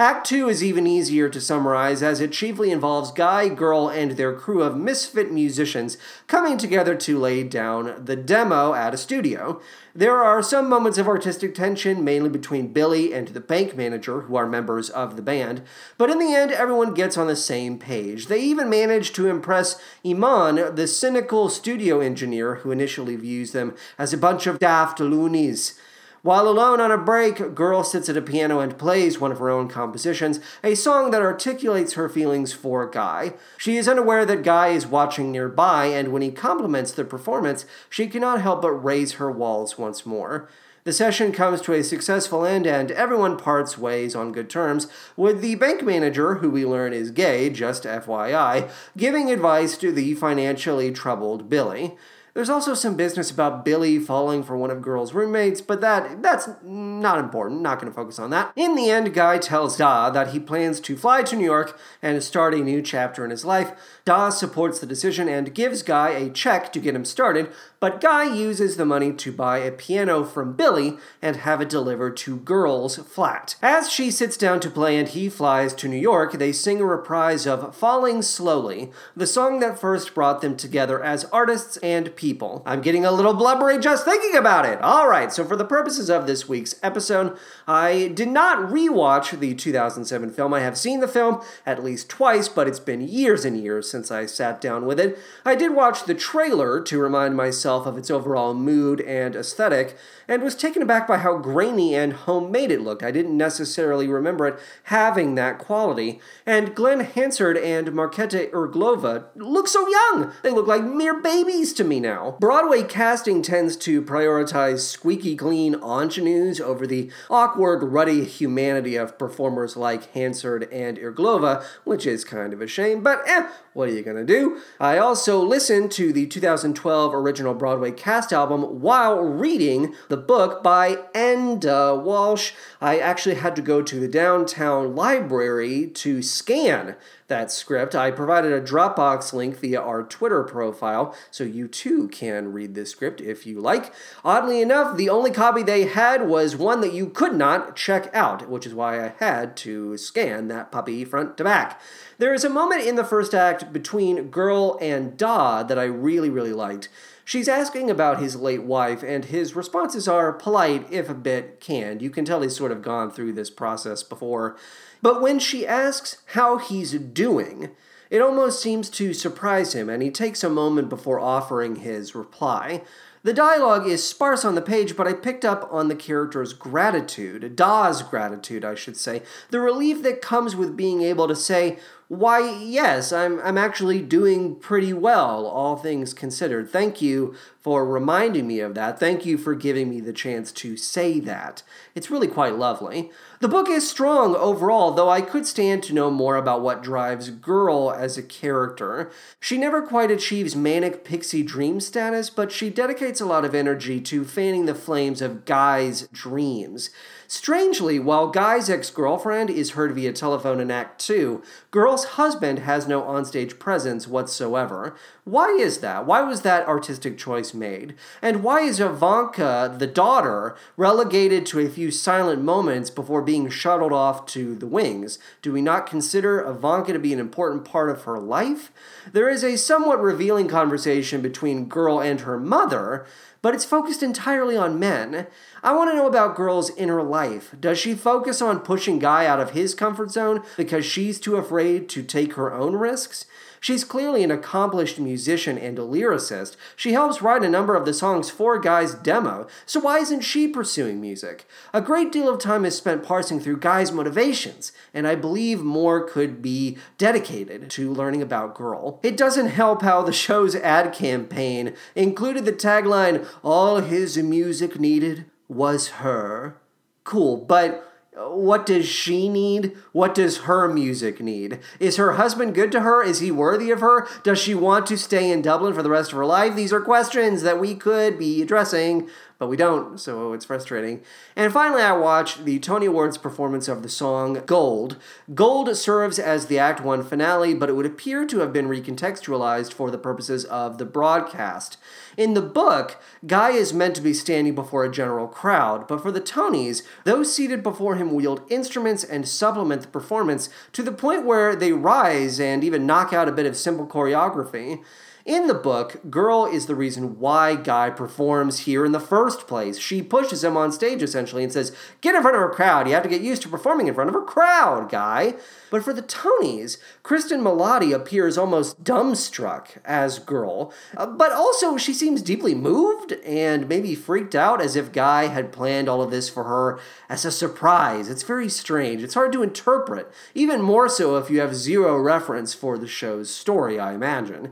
Act 0.00 0.26
2 0.28 0.48
is 0.48 0.64
even 0.64 0.86
easier 0.86 1.28
to 1.28 1.42
summarize 1.42 2.02
as 2.02 2.22
it 2.22 2.32
chiefly 2.32 2.70
involves 2.70 3.12
Guy, 3.12 3.50
Girl, 3.50 3.86
and 3.86 4.12
their 4.12 4.32
crew 4.32 4.62
of 4.62 4.74
misfit 4.74 5.30
musicians 5.30 5.98
coming 6.26 6.56
together 6.56 6.94
to 6.94 7.18
lay 7.18 7.42
down 7.42 8.06
the 8.06 8.16
demo 8.16 8.72
at 8.72 8.94
a 8.94 8.96
studio. 8.96 9.60
There 9.94 10.16
are 10.22 10.42
some 10.42 10.70
moments 10.70 10.96
of 10.96 11.06
artistic 11.06 11.54
tension, 11.54 12.02
mainly 12.02 12.30
between 12.30 12.72
Billy 12.72 13.12
and 13.12 13.28
the 13.28 13.40
bank 13.40 13.76
manager, 13.76 14.22
who 14.22 14.36
are 14.36 14.46
members 14.46 14.88
of 14.88 15.16
the 15.16 15.22
band, 15.22 15.60
but 15.98 16.08
in 16.08 16.18
the 16.18 16.32
end, 16.32 16.50
everyone 16.50 16.94
gets 16.94 17.18
on 17.18 17.26
the 17.26 17.36
same 17.36 17.78
page. 17.78 18.28
They 18.28 18.40
even 18.40 18.70
manage 18.70 19.12
to 19.12 19.28
impress 19.28 19.78
Eamon, 20.02 20.76
the 20.76 20.88
cynical 20.88 21.50
studio 21.50 22.00
engineer 22.00 22.54
who 22.54 22.70
initially 22.70 23.16
views 23.16 23.52
them 23.52 23.74
as 23.98 24.14
a 24.14 24.16
bunch 24.16 24.46
of 24.46 24.60
daft 24.60 24.98
loonies. 24.98 25.78
While 26.22 26.48
alone 26.48 26.80
on 26.80 26.90
a 26.90 26.98
break, 26.98 27.40
a 27.40 27.48
Girl 27.48 27.82
sits 27.82 28.10
at 28.10 28.16
a 28.16 28.20
piano 28.20 28.60
and 28.60 28.76
plays 28.76 29.18
one 29.18 29.32
of 29.32 29.38
her 29.38 29.48
own 29.48 29.68
compositions, 29.68 30.38
a 30.62 30.74
song 30.74 31.12
that 31.12 31.22
articulates 31.22 31.94
her 31.94 32.10
feelings 32.10 32.52
for 32.52 32.86
Guy. 32.86 33.32
She 33.56 33.78
is 33.78 33.88
unaware 33.88 34.26
that 34.26 34.42
Guy 34.42 34.68
is 34.68 34.86
watching 34.86 35.32
nearby, 35.32 35.86
and 35.86 36.12
when 36.12 36.20
he 36.20 36.30
compliments 36.30 36.92
the 36.92 37.04
performance, 37.04 37.64
she 37.88 38.06
cannot 38.06 38.42
help 38.42 38.60
but 38.60 38.72
raise 38.72 39.12
her 39.12 39.30
walls 39.30 39.78
once 39.78 40.04
more. 40.04 40.46
The 40.84 40.92
session 40.92 41.32
comes 41.32 41.62
to 41.62 41.72
a 41.72 41.82
successful 41.82 42.44
end, 42.44 42.66
and 42.66 42.90
everyone 42.90 43.38
parts 43.38 43.78
ways 43.78 44.14
on 44.14 44.32
good 44.32 44.50
terms, 44.50 44.88
with 45.16 45.40
the 45.40 45.54
bank 45.54 45.82
manager, 45.82 46.36
who 46.36 46.50
we 46.50 46.66
learn 46.66 46.92
is 46.92 47.10
gay, 47.10 47.48
just 47.48 47.84
FYI, 47.84 48.70
giving 48.94 49.30
advice 49.30 49.78
to 49.78 49.90
the 49.90 50.14
financially 50.14 50.90
troubled 50.90 51.48
Billy. 51.48 51.96
There's 52.34 52.50
also 52.50 52.74
some 52.74 52.96
business 52.96 53.30
about 53.30 53.64
Billy 53.64 53.98
falling 53.98 54.42
for 54.42 54.56
one 54.56 54.70
of 54.70 54.82
Girl's 54.82 55.12
roommates, 55.12 55.60
but 55.60 55.80
that 55.80 56.22
that's 56.22 56.48
not 56.62 57.18
important. 57.18 57.60
Not 57.60 57.80
going 57.80 57.90
to 57.90 57.96
focus 57.96 58.18
on 58.18 58.30
that. 58.30 58.52
In 58.56 58.74
the 58.74 58.90
end, 58.90 59.14
Guy 59.14 59.38
tells 59.38 59.76
Da 59.76 60.10
that 60.10 60.28
he 60.28 60.38
plans 60.38 60.80
to 60.80 60.96
fly 60.96 61.22
to 61.22 61.36
New 61.36 61.44
York 61.44 61.78
and 62.02 62.22
start 62.22 62.54
a 62.54 62.58
new 62.58 62.82
chapter 62.82 63.24
in 63.24 63.30
his 63.30 63.44
life. 63.44 63.72
Da 64.04 64.30
supports 64.30 64.78
the 64.78 64.86
decision 64.86 65.28
and 65.28 65.54
gives 65.54 65.82
Guy 65.82 66.10
a 66.10 66.30
check 66.30 66.72
to 66.72 66.80
get 66.80 66.94
him 66.94 67.04
started, 67.04 67.50
but 67.80 68.00
Guy 68.00 68.24
uses 68.24 68.76
the 68.76 68.84
money 68.84 69.12
to 69.12 69.32
buy 69.32 69.58
a 69.58 69.70
piano 69.70 70.24
from 70.24 70.52
Billy 70.52 70.98
and 71.22 71.36
have 71.36 71.60
it 71.60 71.68
delivered 71.68 72.16
to 72.18 72.36
Girl's 72.36 72.96
flat. 72.96 73.56
As 73.62 73.90
she 73.90 74.10
sits 74.10 74.36
down 74.36 74.60
to 74.60 74.70
play 74.70 74.98
and 74.98 75.08
he 75.08 75.28
flies 75.28 75.72
to 75.74 75.88
New 75.88 75.96
York, 75.96 76.32
they 76.32 76.52
sing 76.52 76.80
a 76.80 76.84
reprise 76.84 77.46
of 77.46 77.74
Falling 77.74 78.22
Slowly, 78.22 78.90
the 79.16 79.26
song 79.26 79.60
that 79.60 79.78
first 79.78 80.14
brought 80.14 80.40
them 80.40 80.56
together 80.56 81.02
as 81.02 81.24
artists 81.26 81.76
and 81.78 82.14
people. 82.16 82.62
I'm 82.66 82.82
getting 82.82 83.04
a 83.04 83.12
little 83.12 83.34
blubbery 83.34 83.78
just 83.78 84.04
thinking 84.04 84.36
about 84.36 84.66
it. 84.66 84.80
All 84.82 85.08
right, 85.08 85.32
so 85.32 85.44
for 85.44 85.56
the 85.56 85.64
purposes 85.64 86.10
of 86.10 86.26
this 86.26 86.48
week's 86.48 86.74
episode, 86.82 87.36
I 87.66 88.08
did 88.08 88.28
not 88.28 88.70
rewatch 88.70 89.38
the 89.38 89.54
2007 89.54 90.30
film. 90.32 90.54
I 90.54 90.60
have 90.60 90.76
seen 90.76 91.00
the 91.00 91.08
film 91.08 91.42
at 91.64 91.82
least 91.82 92.08
twice, 92.08 92.48
but 92.48 92.68
it's 92.68 92.80
been 92.80 93.00
years 93.00 93.44
and 93.44 93.58
years 93.58 93.89
since 93.90 94.10
I 94.10 94.26
sat 94.26 94.60
down 94.60 94.86
with 94.86 95.00
it. 95.00 95.18
I 95.44 95.54
did 95.54 95.74
watch 95.74 96.04
the 96.04 96.14
trailer 96.14 96.80
to 96.80 96.98
remind 96.98 97.36
myself 97.36 97.86
of 97.86 97.98
its 97.98 98.10
overall 98.10 98.54
mood 98.54 99.00
and 99.00 99.34
aesthetic, 99.34 99.96
and 100.28 100.42
was 100.42 100.54
taken 100.54 100.82
aback 100.82 101.08
by 101.08 101.18
how 101.18 101.36
grainy 101.38 101.94
and 101.94 102.12
homemade 102.12 102.70
it 102.70 102.80
looked. 102.80 103.02
I 103.02 103.10
didn't 103.10 103.36
necessarily 103.36 104.06
remember 104.06 104.46
it 104.46 104.60
having 104.84 105.34
that 105.34 105.58
quality. 105.58 106.20
And 106.46 106.74
Glen 106.74 107.00
Hansard 107.00 107.56
and 107.56 107.88
Marketa 107.88 108.50
Irglova 108.52 109.24
look 109.34 109.66
so 109.66 109.88
young. 109.88 110.32
They 110.42 110.50
look 110.50 110.66
like 110.66 110.84
mere 110.84 111.20
babies 111.20 111.72
to 111.74 111.84
me 111.84 111.98
now. 111.98 112.36
Broadway 112.40 112.84
casting 112.84 113.42
tends 113.42 113.76
to 113.78 114.02
prioritize 114.02 114.80
squeaky 114.80 115.36
clean 115.36 115.74
ingenues 115.74 116.60
over 116.60 116.86
the 116.86 117.10
awkward, 117.28 117.82
ruddy 117.82 118.24
humanity 118.24 118.96
of 118.96 119.18
performers 119.18 119.76
like 119.76 120.12
Hansard 120.12 120.68
and 120.72 120.98
Irglova, 120.98 121.64
which 121.84 122.06
is 122.06 122.24
kind 122.24 122.52
of 122.52 122.60
a 122.60 122.66
shame, 122.66 123.02
but 123.02 123.26
eh, 123.26 123.48
what 123.80 123.88
are 123.88 123.92
you 123.92 124.02
gonna 124.02 124.22
do? 124.22 124.60
I 124.78 124.98
also 124.98 125.42
listened 125.42 125.90
to 125.92 126.12
the 126.12 126.26
2012 126.26 127.14
original 127.14 127.54
Broadway 127.54 127.92
cast 127.92 128.30
album 128.30 128.82
while 128.82 129.18
reading 129.20 129.94
the 130.10 130.18
book 130.18 130.62
by 130.62 130.96
Enda 131.14 131.98
Walsh. 131.98 132.52
I 132.82 132.98
actually 132.98 133.36
had 133.36 133.56
to 133.56 133.62
go 133.62 133.80
to 133.80 133.98
the 133.98 134.06
downtown 134.06 134.94
library 134.94 135.86
to 135.94 136.20
scan 136.20 136.96
that 137.28 137.50
script. 137.50 137.94
I 137.94 138.10
provided 138.10 138.52
a 138.52 138.60
Dropbox 138.60 139.32
link 139.32 139.56
via 139.58 139.80
our 139.80 140.02
Twitter 140.02 140.42
profile, 140.42 141.16
so 141.30 141.42
you 141.44 141.66
too 141.66 142.08
can 142.08 142.52
read 142.52 142.74
this 142.74 142.90
script 142.90 143.22
if 143.22 143.46
you 143.46 143.60
like. 143.60 143.94
Oddly 144.22 144.60
enough, 144.60 144.98
the 144.98 145.08
only 145.08 145.30
copy 145.30 145.62
they 145.62 145.86
had 145.86 146.28
was 146.28 146.54
one 146.54 146.82
that 146.82 146.92
you 146.92 147.08
could 147.08 147.34
not 147.34 147.76
check 147.76 148.14
out, 148.14 148.50
which 148.50 148.66
is 148.66 148.74
why 148.74 149.02
I 149.02 149.14
had 149.18 149.56
to 149.58 149.96
scan 149.96 150.48
that 150.48 150.70
puppy 150.70 151.06
front 151.06 151.38
to 151.38 151.44
back. 151.44 151.80
There 152.20 152.34
is 152.34 152.44
a 152.44 152.50
moment 152.50 152.82
in 152.82 152.96
the 152.96 153.04
first 153.04 153.32
act 153.32 153.72
between 153.72 154.28
Girl 154.28 154.76
and 154.78 155.16
Da 155.16 155.62
that 155.62 155.78
I 155.78 155.84
really, 155.84 156.28
really 156.28 156.52
liked. 156.52 156.90
She's 157.24 157.48
asking 157.48 157.88
about 157.88 158.20
his 158.20 158.36
late 158.36 158.62
wife, 158.62 159.02
and 159.02 159.24
his 159.24 159.56
responses 159.56 160.06
are 160.06 160.30
polite, 160.30 160.86
if 160.92 161.08
a 161.08 161.14
bit 161.14 161.60
canned. 161.60 162.02
You 162.02 162.10
can 162.10 162.26
tell 162.26 162.42
he's 162.42 162.54
sort 162.54 162.72
of 162.72 162.82
gone 162.82 163.10
through 163.10 163.32
this 163.32 163.48
process 163.48 164.02
before. 164.02 164.54
But 165.00 165.22
when 165.22 165.38
she 165.38 165.66
asks 165.66 166.18
how 166.34 166.58
he's 166.58 166.92
doing, 166.92 167.70
it 168.10 168.20
almost 168.20 168.60
seems 168.60 168.90
to 168.90 169.14
surprise 169.14 169.72
him, 169.72 169.88
and 169.88 170.02
he 170.02 170.10
takes 170.10 170.44
a 170.44 170.50
moment 170.50 170.90
before 170.90 171.18
offering 171.18 171.76
his 171.76 172.14
reply. 172.14 172.82
The 173.22 173.32
dialogue 173.32 173.86
is 173.86 174.06
sparse 174.06 174.44
on 174.44 174.56
the 174.56 174.62
page, 174.62 174.94
but 174.94 175.06
I 175.06 175.14
picked 175.14 175.44
up 175.46 175.68
on 175.70 175.88
the 175.88 175.96
character's 175.96 176.52
gratitude, 176.52 177.56
Da's 177.56 178.02
gratitude, 178.02 178.64
I 178.64 178.74
should 178.74 178.96
say, 178.96 179.22
the 179.50 179.60
relief 179.60 180.02
that 180.02 180.20
comes 180.20 180.56
with 180.56 180.76
being 180.76 181.00
able 181.02 181.28
to 181.28 181.36
say, 181.36 181.78
why, 182.10 182.40
yes, 182.58 183.12
I'm, 183.12 183.38
I'm 183.38 183.56
actually 183.56 184.02
doing 184.02 184.56
pretty 184.56 184.92
well, 184.92 185.46
all 185.46 185.76
things 185.76 186.12
considered. 186.12 186.68
Thank 186.68 187.00
you 187.00 187.36
for 187.60 187.84
reminding 187.84 188.46
me 188.46 188.60
of 188.60 188.74
that. 188.74 188.98
Thank 188.98 189.26
you 189.26 189.36
for 189.36 189.54
giving 189.54 189.90
me 189.90 190.00
the 190.00 190.12
chance 190.12 190.50
to 190.52 190.76
say 190.76 191.20
that. 191.20 191.62
It's 191.94 192.10
really 192.10 192.26
quite 192.26 192.56
lovely. 192.56 193.10
The 193.40 193.48
book 193.48 193.68
is 193.68 193.88
strong 193.88 194.34
overall, 194.34 194.92
though 194.92 195.10
I 195.10 195.20
could 195.20 195.46
stand 195.46 195.82
to 195.84 195.94
know 195.94 196.10
more 196.10 196.36
about 196.36 196.62
what 196.62 196.82
drives 196.82 197.30
Girl 197.30 197.90
as 197.90 198.16
a 198.16 198.22
character. 198.22 199.10
She 199.40 199.58
never 199.58 199.82
quite 199.82 200.10
achieves 200.10 200.56
manic 200.56 201.04
pixie 201.04 201.42
dream 201.42 201.80
status, 201.80 202.30
but 202.30 202.50
she 202.50 202.70
dedicates 202.70 203.20
a 203.20 203.26
lot 203.26 203.44
of 203.44 203.54
energy 203.54 204.00
to 204.00 204.24
fanning 204.24 204.64
the 204.64 204.74
flames 204.74 205.20
of 205.20 205.44
Guy's 205.44 206.08
dreams. 206.08 206.90
Strangely, 207.32 208.00
while 208.00 208.26
Guy's 208.26 208.68
ex 208.68 208.90
girlfriend 208.90 209.50
is 209.50 209.70
heard 209.70 209.94
via 209.94 210.12
telephone 210.12 210.58
in 210.58 210.68
Act 210.68 211.00
2, 211.00 211.40
Girl's 211.70 212.04
husband 212.04 212.58
has 212.58 212.88
no 212.88 213.02
onstage 213.02 213.60
presence 213.60 214.08
whatsoever. 214.08 214.96
Why 215.22 215.50
is 215.50 215.78
that? 215.78 216.06
Why 216.06 216.22
was 216.22 216.42
that 216.42 216.66
artistic 216.66 217.16
choice 217.16 217.49
made? 217.54 217.94
And 218.20 218.42
why 218.42 218.60
is 218.60 218.80
Ivanka, 218.80 219.74
the 219.78 219.86
daughter, 219.86 220.56
relegated 220.76 221.46
to 221.46 221.60
a 221.60 221.68
few 221.68 221.90
silent 221.90 222.42
moments 222.42 222.90
before 222.90 223.22
being 223.22 223.48
shuttled 223.48 223.92
off 223.92 224.26
to 224.26 224.54
the 224.54 224.66
wings? 224.66 225.18
Do 225.42 225.52
we 225.52 225.62
not 225.62 225.86
consider 225.86 226.40
Ivanka 226.40 226.92
to 226.92 226.98
be 226.98 227.12
an 227.12 227.20
important 227.20 227.64
part 227.64 227.90
of 227.90 228.02
her 228.02 228.18
life? 228.18 228.72
There 229.12 229.28
is 229.28 229.44
a 229.44 229.56
somewhat 229.56 230.00
revealing 230.00 230.48
conversation 230.48 231.20
between 231.20 231.66
Girl 231.66 232.00
and 232.00 232.20
her 232.20 232.38
mother 232.38 233.06
but 233.42 233.54
it's 233.54 233.64
focused 233.64 234.02
entirely 234.02 234.56
on 234.56 234.78
men. 234.78 235.26
I 235.62 235.74
want 235.74 235.90
to 235.90 235.96
know 235.96 236.06
about 236.06 236.36
Girl's 236.36 236.70
inner 236.76 237.02
life. 237.02 237.54
Does 237.58 237.78
she 237.78 237.94
focus 237.94 238.42
on 238.42 238.60
pushing 238.60 238.98
Guy 238.98 239.26
out 239.26 239.40
of 239.40 239.50
his 239.50 239.74
comfort 239.74 240.10
zone 240.10 240.42
because 240.56 240.84
she's 240.84 241.18
too 241.18 241.36
afraid 241.36 241.88
to 241.90 242.02
take 242.02 242.34
her 242.34 242.52
own 242.52 242.76
risks? 242.76 243.24
She's 243.60 243.84
clearly 243.84 244.24
an 244.24 244.30
accomplished 244.30 244.98
musician 244.98 245.58
and 245.58 245.78
a 245.78 245.82
lyricist. 245.82 246.56
She 246.74 246.94
helps 246.94 247.20
write 247.20 247.44
a 247.44 247.48
number 247.48 247.76
of 247.76 247.84
the 247.84 247.92
songs 247.92 248.30
for 248.30 248.58
Guy's 248.58 248.94
demo, 248.94 249.46
so 249.66 249.80
why 249.80 249.98
isn't 249.98 250.22
she 250.22 250.48
pursuing 250.48 251.00
music? 251.00 251.46
A 251.74 251.82
great 251.82 252.10
deal 252.10 252.28
of 252.28 252.40
time 252.40 252.64
is 252.64 252.76
spent 252.76 253.02
parsing 253.02 253.38
through 253.38 253.58
Guy's 253.58 253.92
motivations, 253.92 254.72
and 254.94 255.06
I 255.06 255.14
believe 255.14 255.60
more 255.60 256.02
could 256.02 256.40
be 256.40 256.78
dedicated 256.96 257.70
to 257.70 257.92
learning 257.92 258.22
about 258.22 258.54
Girl. 258.54 258.98
It 259.02 259.16
doesn't 259.16 259.48
help 259.48 259.82
how 259.82 260.02
the 260.02 260.12
show's 260.12 260.56
ad 260.56 260.94
campaign 260.94 261.74
included 261.94 262.46
the 262.46 262.52
tagline, 262.52 263.26
All 263.42 263.80
his 263.80 264.16
music 264.16 264.80
needed 264.80 265.26
was 265.48 265.88
her. 265.88 266.56
Cool, 267.04 267.36
but 267.36 267.89
what 268.16 268.66
does 268.66 268.86
she 268.86 269.28
need? 269.28 269.76
What 269.92 270.14
does 270.14 270.38
her 270.38 270.66
music 270.68 271.20
need? 271.20 271.60
Is 271.78 271.96
her 271.96 272.12
husband 272.12 272.54
good 272.54 272.72
to 272.72 272.80
her? 272.80 273.02
Is 273.02 273.20
he 273.20 273.30
worthy 273.30 273.70
of 273.70 273.80
her? 273.80 274.08
Does 274.24 274.38
she 274.40 274.54
want 274.54 274.86
to 274.86 274.98
stay 274.98 275.30
in 275.30 275.42
Dublin 275.42 275.74
for 275.74 275.82
the 275.82 275.90
rest 275.90 276.10
of 276.10 276.18
her 276.18 276.26
life? 276.26 276.56
These 276.56 276.72
are 276.72 276.80
questions 276.80 277.42
that 277.42 277.60
we 277.60 277.74
could 277.76 278.18
be 278.18 278.42
addressing, 278.42 279.08
but 279.38 279.46
we 279.48 279.56
don't, 279.56 279.98
so 280.00 280.32
it's 280.32 280.44
frustrating. 280.44 281.02
And 281.36 281.52
finally, 281.52 281.82
I 281.82 281.92
watched 281.92 282.44
the 282.44 282.58
Tony 282.58 282.86
Awards 282.86 283.16
performance 283.16 283.68
of 283.68 283.82
the 283.82 283.88
song 283.88 284.42
Gold. 284.44 284.96
Gold 285.32 285.74
serves 285.76 286.18
as 286.18 286.46
the 286.46 286.58
Act 286.58 286.82
1 286.82 287.04
finale, 287.04 287.54
but 287.54 287.68
it 287.68 287.76
would 287.76 287.86
appear 287.86 288.26
to 288.26 288.40
have 288.40 288.52
been 288.52 288.68
recontextualized 288.68 289.72
for 289.72 289.90
the 289.90 289.98
purposes 289.98 290.44
of 290.46 290.78
the 290.78 290.84
broadcast. 290.84 291.78
In 292.16 292.34
the 292.34 292.42
book, 292.42 293.00
Guy 293.26 293.50
is 293.50 293.72
meant 293.72 293.94
to 293.96 294.00
be 294.00 294.12
standing 294.12 294.54
before 294.54 294.84
a 294.84 294.90
general 294.90 295.28
crowd, 295.28 295.86
but 295.86 296.02
for 296.02 296.10
the 296.10 296.20
Tonys, 296.20 296.82
those 297.04 297.32
seated 297.32 297.62
before 297.62 297.96
him 297.96 298.12
wield 298.12 298.42
instruments 298.48 299.04
and 299.04 299.28
supplement 299.28 299.82
the 299.82 299.88
performance 299.88 300.48
to 300.72 300.82
the 300.82 300.92
point 300.92 301.24
where 301.24 301.54
they 301.54 301.72
rise 301.72 302.40
and 302.40 302.64
even 302.64 302.86
knock 302.86 303.12
out 303.12 303.28
a 303.28 303.32
bit 303.32 303.46
of 303.46 303.56
simple 303.56 303.86
choreography. 303.86 304.82
In 305.30 305.46
the 305.46 305.54
book, 305.54 306.10
Girl 306.10 306.44
is 306.44 306.66
the 306.66 306.74
reason 306.74 307.20
why 307.20 307.54
Guy 307.54 307.90
performs 307.90 308.66
here 308.66 308.84
in 308.84 308.90
the 308.90 308.98
first 308.98 309.46
place. 309.46 309.78
She 309.78 310.02
pushes 310.02 310.42
him 310.42 310.56
on 310.56 310.72
stage 310.72 311.04
essentially 311.04 311.44
and 311.44 311.52
says, 311.52 311.70
Get 312.00 312.16
in 312.16 312.22
front 312.22 312.36
of 312.36 312.42
a 312.42 312.48
crowd. 312.48 312.88
You 312.88 312.94
have 312.94 313.04
to 313.04 313.08
get 313.08 313.20
used 313.20 313.42
to 313.42 313.48
performing 313.48 313.86
in 313.86 313.94
front 313.94 314.10
of 314.10 314.16
a 314.16 314.22
crowd, 314.22 314.90
Guy. 314.90 315.34
But 315.70 315.84
for 315.84 315.92
the 315.92 316.02
Tonys, 316.02 316.78
Cristin 317.04 317.42
Milioti 317.42 317.94
appears 317.94 318.36
almost 318.36 318.82
dumbstruck 318.82 319.78
as 319.84 320.18
Girl, 320.18 320.74
uh, 320.96 321.06
but 321.06 321.30
also 321.30 321.76
she 321.76 321.94
seems 321.94 322.22
deeply 322.22 322.56
moved 322.56 323.12
and 323.24 323.68
maybe 323.68 323.94
freaked 323.94 324.34
out 324.34 324.60
as 324.60 324.74
if 324.74 324.90
Guy 324.90 325.28
had 325.28 325.52
planned 325.52 325.88
all 325.88 326.02
of 326.02 326.10
this 326.10 326.28
for 326.28 326.42
her 326.42 326.80
as 327.08 327.24
a 327.24 327.30
surprise. 327.30 328.08
It's 328.08 328.24
very 328.24 328.48
strange. 328.48 329.00
It's 329.00 329.14
hard 329.14 329.32
to 329.34 329.44
interpret, 329.44 330.10
even 330.34 330.60
more 330.60 330.88
so 330.88 331.18
if 331.18 331.30
you 331.30 331.38
have 331.38 331.54
zero 331.54 331.96
reference 331.96 332.52
for 332.52 332.76
the 332.76 332.88
show's 332.88 333.32
story, 333.32 333.78
I 333.78 333.94
imagine. 333.94 334.50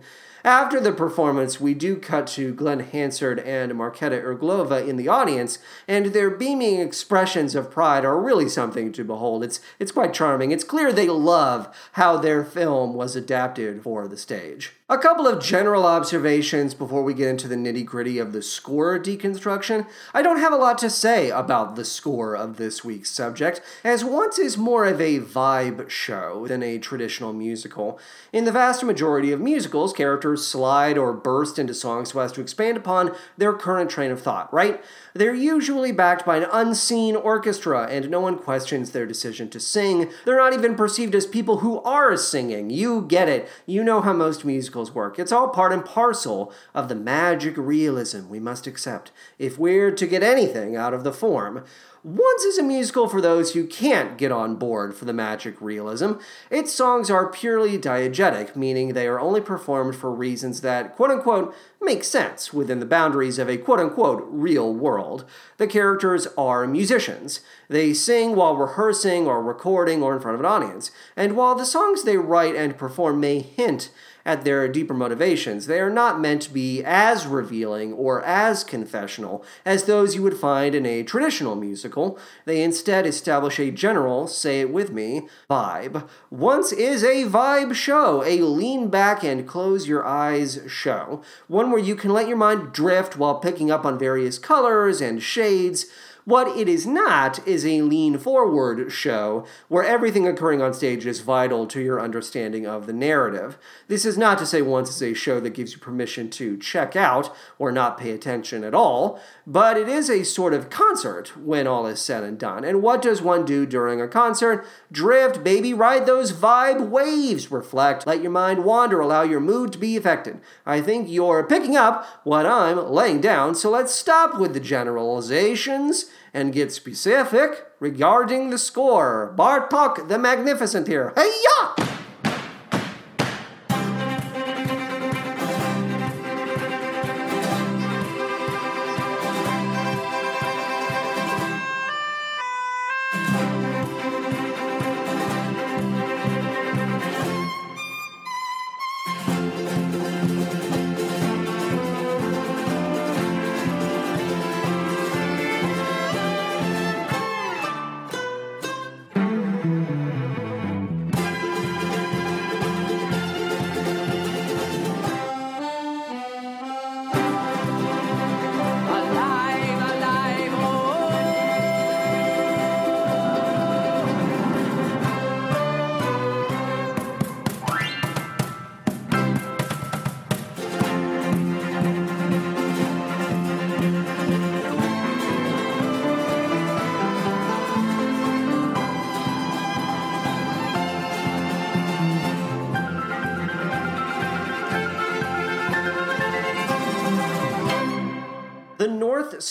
After 0.49 0.81
the 0.81 0.93
performance, 0.93 1.61
we 1.61 1.75
do 1.75 1.95
cut 1.97 2.27
to 2.29 2.55
Glen 2.55 2.81
Hansard 2.81 3.39
and 3.41 3.71
Marketa 3.73 4.25
Irglova 4.25 4.89
in 4.89 4.97
the 4.97 5.07
audience, 5.07 5.59
and 5.87 6.07
their 6.07 6.31
beaming 6.31 6.81
expressions 6.81 7.55
of 7.55 7.71
pride 7.71 8.03
are 8.07 8.19
really 8.19 8.49
something 8.49 8.91
to 8.93 9.05
behold. 9.05 9.45
It's, 9.45 9.61
it's 9.79 9.93
quite 9.93 10.15
charming. 10.15 10.51
It's 10.51 10.65
clear 10.65 10.91
they 10.91 11.09
love 11.09 11.69
how 11.93 12.17
their 12.17 12.47
film 12.47 12.95
was 12.95 13.15
adapted 13.15 13.83
for 13.83 14.09
the 14.09 14.17
stage. 14.17 14.73
A 14.91 14.97
couple 14.97 15.27
of 15.27 15.43
general 15.43 15.85
observations 15.85 16.73
before 16.73 17.05
we 17.05 17.13
get 17.13 17.29
into 17.29 17.47
the 17.47 17.57
nitty 17.57 17.85
gritty 17.85 18.19
of 18.19 18.33
the 18.33 18.41
score 18.41 18.99
deconstruction. 18.99 19.87
I 20.15 20.23
don't 20.23 20.41
have 20.41 20.55
a 20.55 20.57
lot 20.57 20.79
to 20.79 20.89
say 20.89 21.29
about 21.29 21.77
the 21.77 21.85
score 21.85 22.35
of 22.35 22.57
this 22.57 22.83
week's 22.83 23.11
subject, 23.11 23.61
as 23.85 24.03
Once 24.03 24.39
is 24.39 24.57
more 24.57 24.87
of 24.87 24.99
a 24.99 25.21
vibe 25.21 25.91
show 25.91 26.47
than 26.47 26.63
a 26.63 26.79
traditional 26.79 27.35
musical. 27.35 28.01
In 28.33 28.47
the 28.47 28.53
vast 28.53 28.83
majority 28.83 29.31
of 29.31 29.43
musicals, 29.43 29.93
characters 29.93 30.38
slide 30.39 30.97
or 30.97 31.13
burst 31.13 31.59
into 31.59 31.75
song 31.75 32.05
so 32.05 32.21
as 32.21 32.33
to 32.33 32.41
expand 32.41 32.77
upon 32.77 33.15
their 33.37 33.53
current 33.53 33.91
train 33.91 34.11
of 34.11 34.23
thought, 34.23 34.53
right? 34.53 34.83
They're 35.15 35.35
usually 35.35 35.93
backed 35.93 36.25
by 36.25 36.37
an 36.37 36.47
unseen 36.53 37.17
orchestra, 37.17 37.87
and 37.91 38.09
no 38.09 38.21
one 38.21 38.39
questions 38.39 38.91
their 38.91 39.07
decision 39.07 39.49
to 39.51 39.61
sing. 39.61 40.11
They're 40.25 40.37
not 40.37 40.53
even 40.53 40.77
perceived 40.77 41.15
as 41.15 41.27
people 41.27 41.59
who 41.59 41.81
are 41.83 42.17
singing. 42.17 42.71
You 42.71 43.03
get 43.03 43.29
it. 43.29 43.49
You 43.67 43.83
know 43.83 44.01
how 44.01 44.13
most 44.13 44.45
musicals 44.45 44.95
work. 44.95 45.19
It's 45.19 45.33
all 45.33 45.49
part 45.49 45.73
and 45.73 45.85
parcel 45.85 46.53
of 46.75 46.89
the 46.89 46.95
magic 46.95 47.57
realism 47.57 48.29
we 48.29 48.39
must 48.39 48.67
accept 48.67 49.11
if 49.39 49.59
we're 49.59 49.91
to 49.91 50.07
get 50.07 50.23
anything 50.23 50.77
out 50.77 50.95
of 50.95 51.05
the 51.05 51.13
form. 51.13 51.65
Once 52.05 52.45
is 52.45 52.59
a 52.59 52.63
musical 52.63 53.09
for 53.09 53.21
those 53.21 53.55
who 53.55 53.67
can't 53.67 54.17
get 54.17 54.31
on 54.31 54.55
board 54.55 54.95
for 54.95 55.05
the 55.05 55.13
magic 55.13 55.61
realism. 55.61 56.13
Its 56.49 56.73
songs 56.73 57.11
are 57.11 57.31
purely 57.31 57.77
diegetic, 57.77 58.55
meaning 58.55 58.93
they 58.93 59.07
are 59.09 59.19
only 59.19 59.41
performed 59.41 59.97
for 59.97 60.11
reasons 60.11 60.61
that, 60.61 60.95
quote 60.95 61.11
unquote, 61.11 61.55
make 61.81 62.05
sense 62.05 62.53
within 62.53 62.79
the 62.79 62.87
boundaries 62.87 63.39
of 63.39 63.49
a 63.49 63.57
quote 63.57 63.81
unquote 63.81 64.25
real 64.29 64.73
world. 64.73 65.25
The 65.57 65.67
characters 65.67 66.29
are 66.39 66.67
musicians. 66.69 67.41
They 67.69 67.93
sing 67.93 68.37
while 68.37 68.57
rehearsing 68.57 69.27
or 69.27 69.43
recording 69.43 70.03
or 70.03 70.15
in 70.15 70.21
front 70.21 70.37
of 70.37 70.41
an 70.41 70.47
audience. 70.47 70.93
And 71.17 71.37
while 71.37 71.57
the 71.57 71.67
songs 71.67 72.05
they 72.05 72.17
write 72.17 72.55
and 72.55 72.79
perform 72.79 73.19
may 73.19 73.41
hint 73.41 73.91
at 74.25 74.45
their 74.45 74.69
deeper 74.69 74.95
motivations. 74.95 75.67
They 75.67 75.81
are 75.81 75.91
not 75.91 76.21
meant 76.21 76.43
to 76.43 76.51
be 76.51 76.83
as 76.85 77.27
revealing 77.27 77.93
or 77.93 78.23
as 78.25 78.65
confessional 78.65 79.45
as 79.65 79.85
those 79.85 80.15
you 80.15 80.23
would 80.23 80.37
find 80.37 80.75
in 80.75 80.87
a 80.87 81.03
traditional 81.03 81.55
musical. 81.55 82.19
They 82.45 82.63
instead 82.63 83.07
establish 83.07 83.59
a 83.59 83.71
general, 83.71 84.27
say 84.27 84.61
it 84.61 84.73
with 84.73 84.91
me, 84.91 85.29
vibe. 85.51 86.09
Once 86.31 86.73
is 86.73 87.03
a 87.03 87.25
vibe 87.25 87.75
show, 87.75 88.23
a 88.25 88.43
lean 88.43 88.89
back 88.89 89.25
and 89.25 89.47
close 89.47 89.89
your 89.89 90.07
eyes 90.07 90.61
show. 90.69 91.23
One 91.47 91.71
where 91.71 91.81
you 91.81 91.95
can 91.95 92.13
let 92.13 92.29
your 92.29 92.37
mind 92.37 92.73
drift 92.73 93.17
while 93.17 93.41
picking 93.41 93.71
up 93.71 93.85
on 93.85 93.99
various 93.99 94.39
colors 94.39 95.01
and 95.01 95.23
shades 95.23 95.87
what 96.29 96.47
it 96.59 96.69
is 96.69 96.87
not 96.87 97.47
is 97.49 97.65
a 97.65 97.81
lean 97.81 98.19
forward 98.19 98.93
show 98.93 99.47
where 99.69 99.83
everything 99.83 100.29
occurring 100.29 100.61
on 100.61 100.75
stage 100.75 101.07
is 101.07 101.21
vital 101.21 101.67
to 101.67 101.81
your 101.81 101.99
understanding 101.99 102.67
of 102.67 102.87
the 102.87 102.93
narrative. 102.93 103.57
This 103.87 104.05
is 104.05 104.19
not 104.19 104.37
to 104.37 104.45
say 104.45 104.61
once 104.61 104.91
is 104.91 105.01
a 105.01 105.15
show 105.15 105.41
that 105.41 105.55
gives 105.55 105.73
you 105.73 105.79
permission 105.79 106.29
to 106.33 106.59
check 106.59 106.95
out 106.95 107.35
or 107.59 107.73
not 107.73 107.97
pay 107.97 108.11
attention 108.11 108.63
at 108.63 108.75
all, 108.75 109.19
but 109.47 109.79
it 109.79 109.89
is 109.89 110.11
a 110.11 110.23
sort 110.23 110.53
of 110.53 110.69
concert 110.69 111.35
when 111.35 111.67
all 111.67 111.87
is 111.87 111.99
said 111.99 112.23
and 112.23 112.39
done. 112.39 112.63
And 112.63 112.83
what 112.83 113.01
does 113.01 113.23
one 113.23 113.47
do 113.47 113.65
during 113.65 113.99
a 113.99 114.07
concert? 114.07 114.67
Drift, 114.93 115.43
baby, 115.43 115.73
ride 115.73 116.05
those 116.05 116.35
vibe 116.35 116.91
waves, 116.91 117.51
reflect, 117.51 118.07
let 118.07 118.21
your 118.21 118.31
mind 118.31 118.67
wander, 118.67 119.01
allow 119.01 119.23
your 119.23 119.41
mood 119.41 119.73
to 119.73 119.79
be 119.79 119.97
affected. 119.97 120.41
I 120.67 120.83
think 120.83 121.09
you're 121.09 121.47
picking 121.47 121.79
up 121.79 122.05
what 122.23 122.45
I'm 122.45 122.87
laying 122.91 123.23
down, 123.23 123.55
so 123.55 123.71
let's 123.71 123.95
stop 123.95 124.39
with 124.39 124.53
the 124.53 124.61
generalizations 124.61 126.11
and 126.33 126.53
get 126.53 126.73
specific 126.73 127.67
regarding 127.81 128.51
the 128.51 128.59
score. 128.59 129.35
Bartok 129.37 130.09
the 130.09 130.19
Magnificent 130.19 130.87
here. 130.87 131.13
Hey 131.17 131.33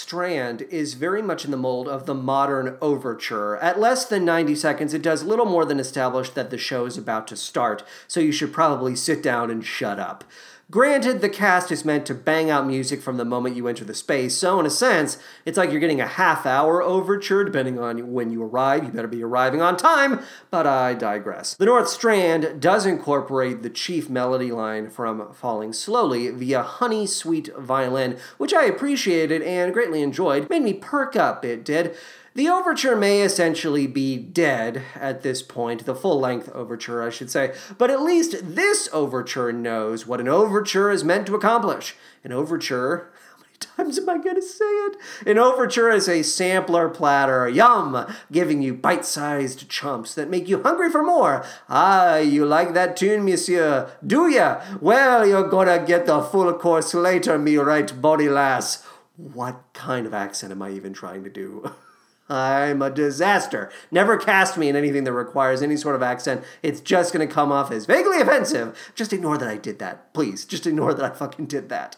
Strand 0.08 0.62
is 0.70 0.94
very 0.94 1.22
much 1.22 1.44
in 1.44 1.52
the 1.52 1.58
mold 1.58 1.90
of 1.90 2.06
the 2.06 2.14
modern 2.14 2.78
overture. 2.82 3.58
At 3.58 3.78
less 3.78 4.06
than 4.06 4.24
90 4.24 4.56
seconds, 4.56 4.94
it 4.94 5.02
does 5.02 5.24
little 5.24 5.46
more 5.46 5.66
than 5.66 5.82
establish 5.82 6.30
that 6.30 6.50
the 6.50 6.58
show 6.58 6.86
is 6.86 6.98
about 6.98 7.28
to 7.28 7.36
start, 7.36 7.84
so 8.08 8.22
you 8.22 8.32
should 8.32 8.54
probably 8.54 8.96
sit 8.96 9.22
down 9.22 9.52
and 9.52 9.66
shut 9.66 10.00
up. 10.00 10.24
Granted, 10.70 11.22
the 11.22 11.30
cast 11.30 11.72
is 11.72 11.86
meant 11.86 12.06
to 12.08 12.14
bang 12.14 12.50
out 12.50 12.68
music 12.68 13.02
from 13.02 13.16
the 13.16 13.24
moment 13.24 13.56
you 13.56 13.70
enter 13.70 13.86
the 13.86 13.94
space, 13.94 14.38
so 14.38 14.60
in 14.60 14.66
a 14.66 14.70
sense, 14.70 15.18
it's 15.46 15.58
like 15.58 15.72
you're 15.72 15.80
getting 15.80 16.02
a 16.02 16.08
half 16.08 16.46
hour 16.46 16.84
overture, 16.84 17.46
depending 17.46 17.80
on 17.80 18.12
when 18.12 18.32
you 18.32 18.44
arrive. 18.44 18.84
You 18.84 18.92
better 18.92 19.08
be 19.08 19.24
arriving 19.24 19.62
on 19.62 19.78
time, 19.78 20.20
but 20.52 20.68
I 20.68 20.94
digress. 20.94 21.54
The 21.54 21.68
North 21.68 21.88
Strand 21.88 22.60
does 22.60 22.86
incorporate 22.86 23.64
the 23.64 23.70
chief 23.70 24.10
melody 24.10 24.52
line 24.52 24.90
from 24.90 25.32
Falling 25.32 25.72
Slowly 25.72 26.28
via 26.32 26.64
Honey 26.64 27.08
Sweet 27.08 27.50
Violin, 27.58 28.18
which 28.38 28.54
I 28.54 28.66
appreciated 28.66 29.42
and 29.42 29.74
greatly 29.74 30.02
enjoyed. 30.02 30.50
Made 30.50 30.64
me 30.64 30.74
perk 30.74 31.16
up, 31.16 31.46
it 31.46 31.64
did. 31.64 31.96
The 32.38 32.50
overture 32.50 32.96
may 32.96 33.24
essentially 33.24 33.88
be 33.88 34.16
dead 34.16 34.84
at 34.94 35.24
this 35.24 35.42
point, 35.42 35.88
the 35.88 35.96
full 35.96 36.20
length 36.20 36.50
overture, 36.50 37.02
I 37.02 37.10
should 37.10 37.32
say, 37.32 37.56
but 37.80 37.90
at 37.90 38.04
least 38.04 38.54
this 38.56 38.88
overture 38.94 39.52
knows 39.52 40.06
what 40.06 40.20
an 40.20 40.28
overture 40.28 40.92
is 40.92 41.04
meant 41.04 41.26
to 41.26 41.34
accomplish. 41.34 41.96
An 42.24 42.32
overture, 42.32 43.12
how 43.32 43.38
many 43.40 43.58
times 43.60 43.98
am 43.98 44.08
I 44.08 44.20
going 44.20 44.36
to 44.36 44.44
say 44.44 44.66
it? 44.66 44.98
An 45.26 45.40
overture 45.40 45.90
is 45.90 46.08
a 46.08 46.22
sampler 46.22 46.90
platter, 46.90 47.50
yum, 47.50 48.06
giving 48.32 48.62
you 48.62 48.76
bite 48.76 49.06
sized 49.06 49.68
chumps 49.68 50.14
that 50.14 50.30
make 50.30 50.48
you 50.48 50.62
hungry 50.62 50.92
for 50.92 51.02
more. 51.02 51.44
Ah, 51.68 52.18
you 52.18 52.46
like 52.46 52.76
that 52.76 52.96
tune, 52.96 53.26
monsieur? 53.26 53.90
Do 54.06 54.30
ya? 54.30 54.62
Well, 54.80 55.26
you're 55.26 55.50
gonna 55.50 55.84
get 55.84 56.06
the 56.06 56.22
full 56.22 56.54
course 56.54 56.94
later, 56.94 57.40
me 57.40 57.58
right 57.58 58.00
body 58.00 58.30
lass. 58.30 58.86
What 59.16 59.64
kind 59.74 60.06
of 60.06 60.14
accent 60.14 60.52
am 60.52 60.62
I 60.62 60.70
even 60.70 60.94
trying 60.94 61.24
to 61.24 61.32
do? 61.32 61.72
I'm 62.30 62.82
a 62.82 62.90
disaster. 62.90 63.70
Never 63.92 64.18
cast 64.18 64.58
me 64.58 64.70
in 64.70 64.76
anything 64.76 65.04
that 65.06 65.14
requires 65.14 65.62
any 65.62 65.78
sort 65.78 65.96
of 65.96 66.04
accent. 66.04 66.44
It's 66.62 66.82
just 66.82 67.14
gonna 67.14 67.28
come 67.28 67.52
off 67.52 67.72
as 67.72 67.86
vaguely 67.86 68.20
offensive. 68.20 68.78
Just 68.96 69.14
ignore 69.14 69.38
that 69.38 69.48
I 69.48 69.58
did 69.58 69.80
that. 69.80 70.14
Please, 70.14 70.46
just 70.46 70.68
ignore 70.68 70.94
that 70.94 71.12
I 71.12 71.16
fucking 71.16 71.46
did 71.46 71.70
that. 71.70 71.98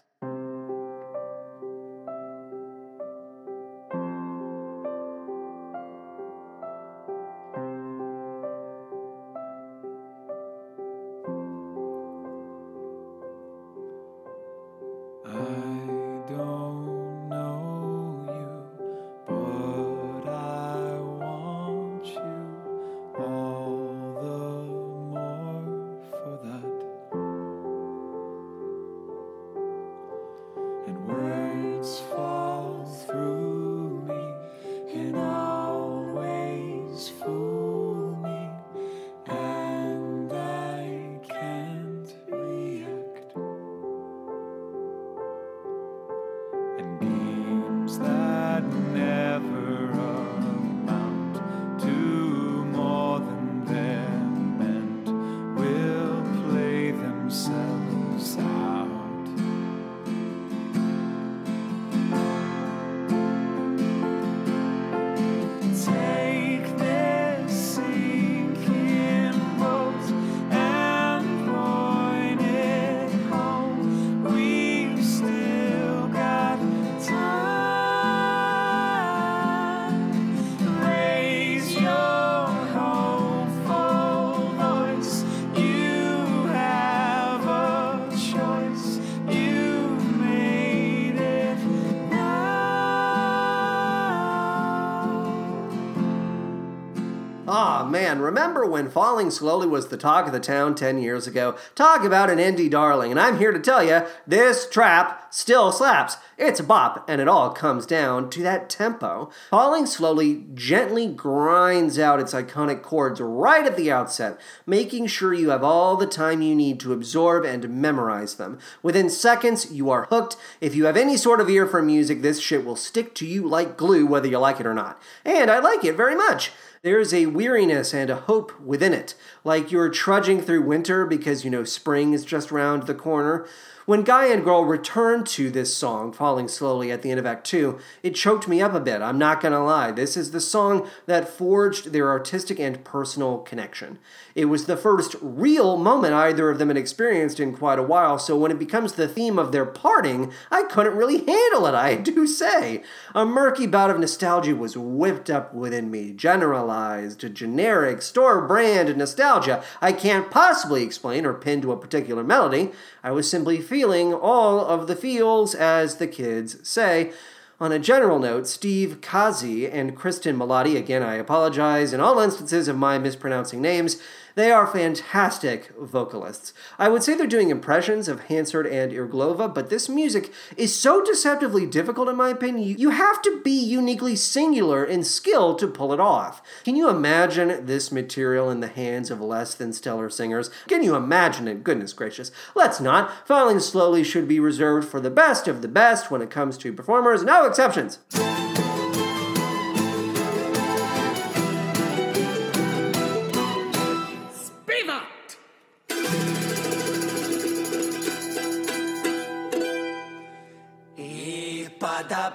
Man, 98.19 98.25
remember 98.25 98.65
when 98.65 98.89
Falling 98.89 99.31
Slowly 99.31 99.67
was 99.67 99.87
the 99.87 99.97
talk 99.97 100.27
of 100.27 100.33
the 100.33 100.39
town 100.39 100.75
10 100.75 101.01
years 101.01 101.25
ago? 101.27 101.55
Talk 101.75 102.03
about 102.03 102.29
an 102.29 102.37
indie 102.37 102.69
darling, 102.69 103.11
and 103.11 103.19
I'm 103.19 103.37
here 103.37 103.51
to 103.51 103.59
tell 103.59 103.83
you 103.83 104.05
this 104.27 104.69
trap 104.69 105.33
still 105.33 105.71
slaps. 105.71 106.17
It's 106.37 106.59
a 106.59 106.63
bop, 106.63 107.05
and 107.07 107.21
it 107.21 107.27
all 107.27 107.51
comes 107.51 107.85
down 107.85 108.29
to 108.31 108.43
that 108.43 108.69
tempo. 108.69 109.29
Falling 109.49 109.85
Slowly 109.85 110.45
gently 110.53 111.07
grinds 111.07 111.97
out 111.99 112.19
its 112.19 112.33
iconic 112.33 112.81
chords 112.81 113.21
right 113.21 113.65
at 113.65 113.77
the 113.77 113.91
outset, 113.91 114.39
making 114.65 115.07
sure 115.07 115.33
you 115.33 115.49
have 115.49 115.63
all 115.63 115.95
the 115.95 116.07
time 116.07 116.41
you 116.41 116.55
need 116.55 116.79
to 116.81 116.93
absorb 116.93 117.45
and 117.45 117.69
memorize 117.69 118.35
them. 118.35 118.59
Within 118.83 119.09
seconds, 119.09 119.71
you 119.71 119.89
are 119.89 120.05
hooked. 120.05 120.35
If 120.61 120.75
you 120.75 120.85
have 120.85 120.97
any 120.97 121.17
sort 121.17 121.41
of 121.41 121.49
ear 121.49 121.67
for 121.67 121.81
music, 121.81 122.21
this 122.21 122.39
shit 122.39 122.65
will 122.65 122.75
stick 122.75 123.13
to 123.15 123.25
you 123.25 123.47
like 123.47 123.77
glue, 123.77 124.05
whether 124.05 124.27
you 124.27 124.39
like 124.39 124.59
it 124.59 124.65
or 124.65 124.73
not. 124.73 125.01
And 125.23 125.49
I 125.49 125.59
like 125.59 125.83
it 125.83 125.95
very 125.95 126.15
much. 126.15 126.51
There's 126.81 127.13
a 127.13 127.25
weariness 127.25 127.93
and 127.93 128.09
a 128.09 128.15
hope 128.15 128.57
within 128.61 128.93
it, 128.93 129.13
like 129.43 129.69
you're 129.69 129.89
trudging 129.89 130.41
through 130.41 130.61
winter 130.61 131.05
because 131.05 131.43
you 131.43 131.51
know 131.51 131.65
spring 131.65 132.13
is 132.13 132.23
just 132.23 132.51
round 132.51 132.83
the 132.83 132.95
corner. 132.95 133.45
When 133.89 134.03
Guy 134.03 134.27
and 134.27 134.43
Girl 134.43 134.65
returned 134.65 135.25
to 135.29 135.49
this 135.49 135.75
song, 135.75 136.13
Falling 136.13 136.47
Slowly 136.47 136.91
at 136.91 137.01
the 137.01 137.09
end 137.09 137.19
of 137.19 137.25
Act 137.25 137.43
2, 137.47 137.79
it 138.03 138.13
choked 138.13 138.47
me 138.47 138.61
up 138.61 138.75
a 138.75 138.79
bit, 138.79 139.01
I'm 139.01 139.17
not 139.17 139.41
gonna 139.41 139.65
lie. 139.65 139.89
This 139.89 140.15
is 140.15 140.29
the 140.29 140.39
song 140.39 140.87
that 141.07 141.27
forged 141.27 141.91
their 141.91 142.07
artistic 142.07 142.59
and 142.59 142.83
personal 142.83 143.39
connection. 143.39 143.97
It 144.35 144.45
was 144.45 144.65
the 144.67 144.77
first 144.77 145.15
real 145.23 145.75
moment 145.75 146.13
either 146.13 146.51
of 146.51 146.59
them 146.59 146.67
had 146.67 146.77
experienced 146.77 147.39
in 147.39 147.55
quite 147.55 147.79
a 147.79 147.83
while, 147.83 148.19
so 148.19 148.37
when 148.37 148.51
it 148.51 148.59
becomes 148.59 148.93
the 148.93 149.07
theme 149.07 149.39
of 149.39 149.51
their 149.51 149.65
parting, 149.65 150.31
I 150.51 150.65
couldn't 150.65 150.95
really 150.95 151.25
handle 151.25 151.65
it, 151.65 151.73
I 151.73 151.95
do 151.95 152.27
say. 152.27 152.83
A 153.15 153.25
murky 153.25 153.65
bout 153.65 153.89
of 153.89 153.99
nostalgia 153.99 154.55
was 154.55 154.77
whipped 154.77 155.31
up 155.31 155.51
within 155.51 155.89
me, 155.89 156.11
generalized, 156.11 157.33
generic, 157.33 158.03
store 158.03 158.45
brand 158.45 158.95
nostalgia 158.95 159.63
I 159.81 159.93
can't 159.93 160.29
possibly 160.29 160.83
explain 160.83 161.25
or 161.25 161.33
pin 161.33 161.63
to 161.63 161.71
a 161.71 161.77
particular 161.77 162.23
melody. 162.23 162.71
I 163.03 163.11
was 163.11 163.29
simply 163.29 163.61
feeling 163.61 164.13
all 164.13 164.59
of 164.59 164.87
the 164.87 164.95
feels, 164.95 165.55
as 165.55 165.95
the 165.95 166.07
kids 166.07 166.67
say. 166.67 167.13
On 167.61 167.71
a 167.71 167.79
general 167.79 168.19
note, 168.19 168.47
Steve 168.47 169.01
Kazee 169.01 169.69
and 169.71 169.95
Cristin 169.95 170.37
Malati, 170.37 170.77
again, 170.77 171.03
I 171.03 171.15
apologize 171.15 171.91
in 171.91 171.99
all 171.99 172.19
instances 172.19 172.67
of 172.67 172.77
my 172.77 172.97
mispronouncing 172.97 173.61
names, 173.61 174.01
they 174.39 174.51
are 174.51 174.65
fantastic 174.65 175.69
vocalists. 175.77 176.53
I 176.77 176.87
would 176.87 177.03
say 177.03 177.13
they're 177.13 177.27
doing 177.27 177.49
impressions 177.49 178.07
of 178.07 178.21
Hansard 178.21 178.67
and 178.67 178.91
Irglova, 178.91 179.53
but 179.53 179.69
this 179.69 179.89
music 179.89 180.31
is 180.55 180.73
so 180.73 181.03
deceptively 181.03 181.65
difficult, 181.65 182.07
in 182.07 182.15
my 182.15 182.29
opinion, 182.29 182.79
you 182.79 182.91
have 182.91 183.21
to 183.23 183.41
be 183.43 183.51
uniquely 183.51 184.15
singular 184.15 184.85
in 184.85 185.03
skill 185.03 185.55
to 185.55 185.67
pull 185.67 185.91
it 185.91 185.99
off. 185.99 186.41
Can 186.63 186.77
you 186.77 186.89
imagine 186.89 187.65
this 187.65 187.91
material 187.91 188.49
in 188.49 188.61
the 188.61 188.67
hands 188.67 189.11
of 189.11 189.19
less 189.19 189.53
than 189.53 189.73
stellar 189.73 190.09
singers? 190.09 190.49
Can 190.69 190.83
you 190.83 190.95
imagine 190.95 191.47
it? 191.49 191.63
Goodness 191.63 191.91
gracious. 191.91 192.31
Let's 192.55 192.79
not. 192.79 193.27
Falling 193.27 193.59
Slowly 193.59 194.05
should 194.05 194.27
be 194.27 194.39
reserved 194.39 194.87
for 194.87 195.01
the 195.01 195.09
best 195.09 195.49
of 195.49 195.61
the 195.61 195.67
best 195.67 196.09
when 196.09 196.21
it 196.21 196.29
comes 196.29 196.57
to 196.59 196.71
performers, 196.71 197.23
no 197.23 197.45
exceptions. 197.45 197.99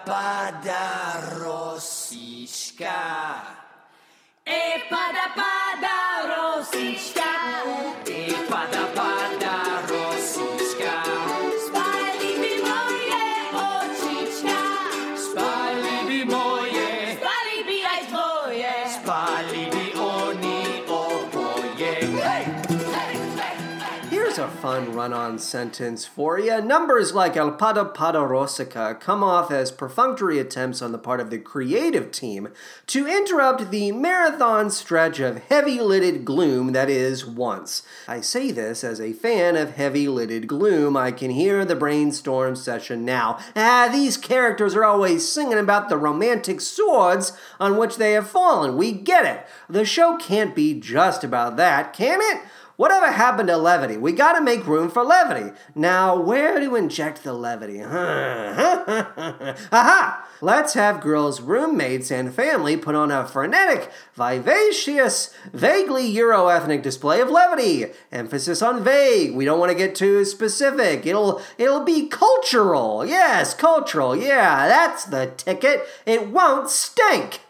Pada 0.05 1.17
rosička. 1.41 3.01
E 4.45 4.85
pada 4.93 5.33
pada 5.33 5.97
rosička. 6.29 7.33
Fun 24.75 24.93
run 24.93 25.13
on 25.13 25.39
sentence 25.39 26.05
for 26.05 26.37
you. 26.37 26.61
Numbers 26.61 27.15
like 27.15 27.35
Ej 27.35 27.57
Pada 27.59 27.95
Pada 27.95 28.29
Rosička 28.29 28.99
come 28.99 29.23
off 29.23 29.53
as 29.53 29.71
perfunctory 29.71 30.41
attempts 30.41 30.83
on 30.83 30.91
the 30.91 30.99
part 30.99 31.21
of 31.21 31.31
the 31.31 31.39
creative 31.39 32.11
team 32.11 32.49
to 32.89 33.07
interrupt 33.07 33.71
the 33.71 33.93
marathon 33.93 34.71
stretch 34.71 35.21
of 35.21 35.45
heavy 35.45 35.79
lidded 35.81 36.25
gloom 36.25 36.73
that 36.73 36.91
is 36.91 37.25
once. 37.25 37.85
I 38.09 38.21
say 38.21 38.51
this 38.51 38.83
as 38.83 39.01
a 39.01 39.13
fan 39.13 39.55
of 39.55 39.77
heavy 39.77 40.09
lidded 40.09 40.49
gloom. 40.49 40.97
I 40.97 41.13
can 41.13 41.31
hear 41.31 41.65
the 41.65 41.77
brainstorm 41.77 42.57
session 42.57 43.05
now. 43.05 43.39
Ah, 43.55 43.89
these 43.93 44.17
characters 44.17 44.75
are 44.75 44.83
always 44.83 45.31
singing 45.31 45.59
about 45.59 45.89
the 45.89 45.97
romantic 45.97 46.61
swords 46.61 47.31
on 47.61 47.77
which 47.77 47.97
they 47.97 48.11
have 48.15 48.29
fallen. 48.29 48.77
We 48.77 48.91
get 48.91 49.25
it. 49.25 49.47
The 49.69 49.85
show 49.85 50.17
can't 50.17 50.53
be 50.53 50.75
just 50.75 51.23
about 51.23 51.57
that, 51.59 51.93
can 51.93 52.19
it? 52.21 52.43
Whatever 52.77 53.13
happened 53.13 53.49
to 53.49 53.57
levity? 53.57 53.97
We 53.97 54.13
gotta 54.13 54.41
make 54.43 54.67
room 54.67 54.91
for 54.91 55.05
levity. 55.05 55.53
Now, 55.77 56.21
where 56.21 56.59
do 56.59 56.71
to 56.71 56.75
inject 56.75 57.23
the 57.23 57.33
levity? 57.33 57.81
Aha! 59.73 60.29
Let's 60.41 60.75
have 60.75 61.01
girls' 61.01 61.41
roommates 61.41 62.11
and 62.11 62.35
family 62.35 62.77
put 62.77 62.97
on 62.97 63.13
a 63.13 63.27
frenetic, 63.27 63.93
vivacious, 64.15 65.33
vaguely 65.53 66.07
Euro 66.09 66.49
ethnic 66.49 66.83
display 66.83 67.21
of 67.21 67.31
levity. 67.31 67.87
Emphasis 68.11 68.61
on 68.61 68.83
vague. 68.83 69.35
We 69.35 69.45
don't 69.45 69.61
want 69.61 69.71
to 69.71 69.79
get 69.79 69.95
too 69.95 70.25
specific. 70.25 71.07
It'll 71.07 71.41
it'll 71.57 71.85
be 71.85 72.09
cultural. 72.09 73.07
Yes, 73.07 73.55
cultural. 73.55 74.17
Yeah, 74.17 74.67
that's 74.67 75.05
the 75.05 75.33
ticket. 75.37 75.87
It 76.05 76.29
won't 76.31 76.69
stink. 76.71 77.41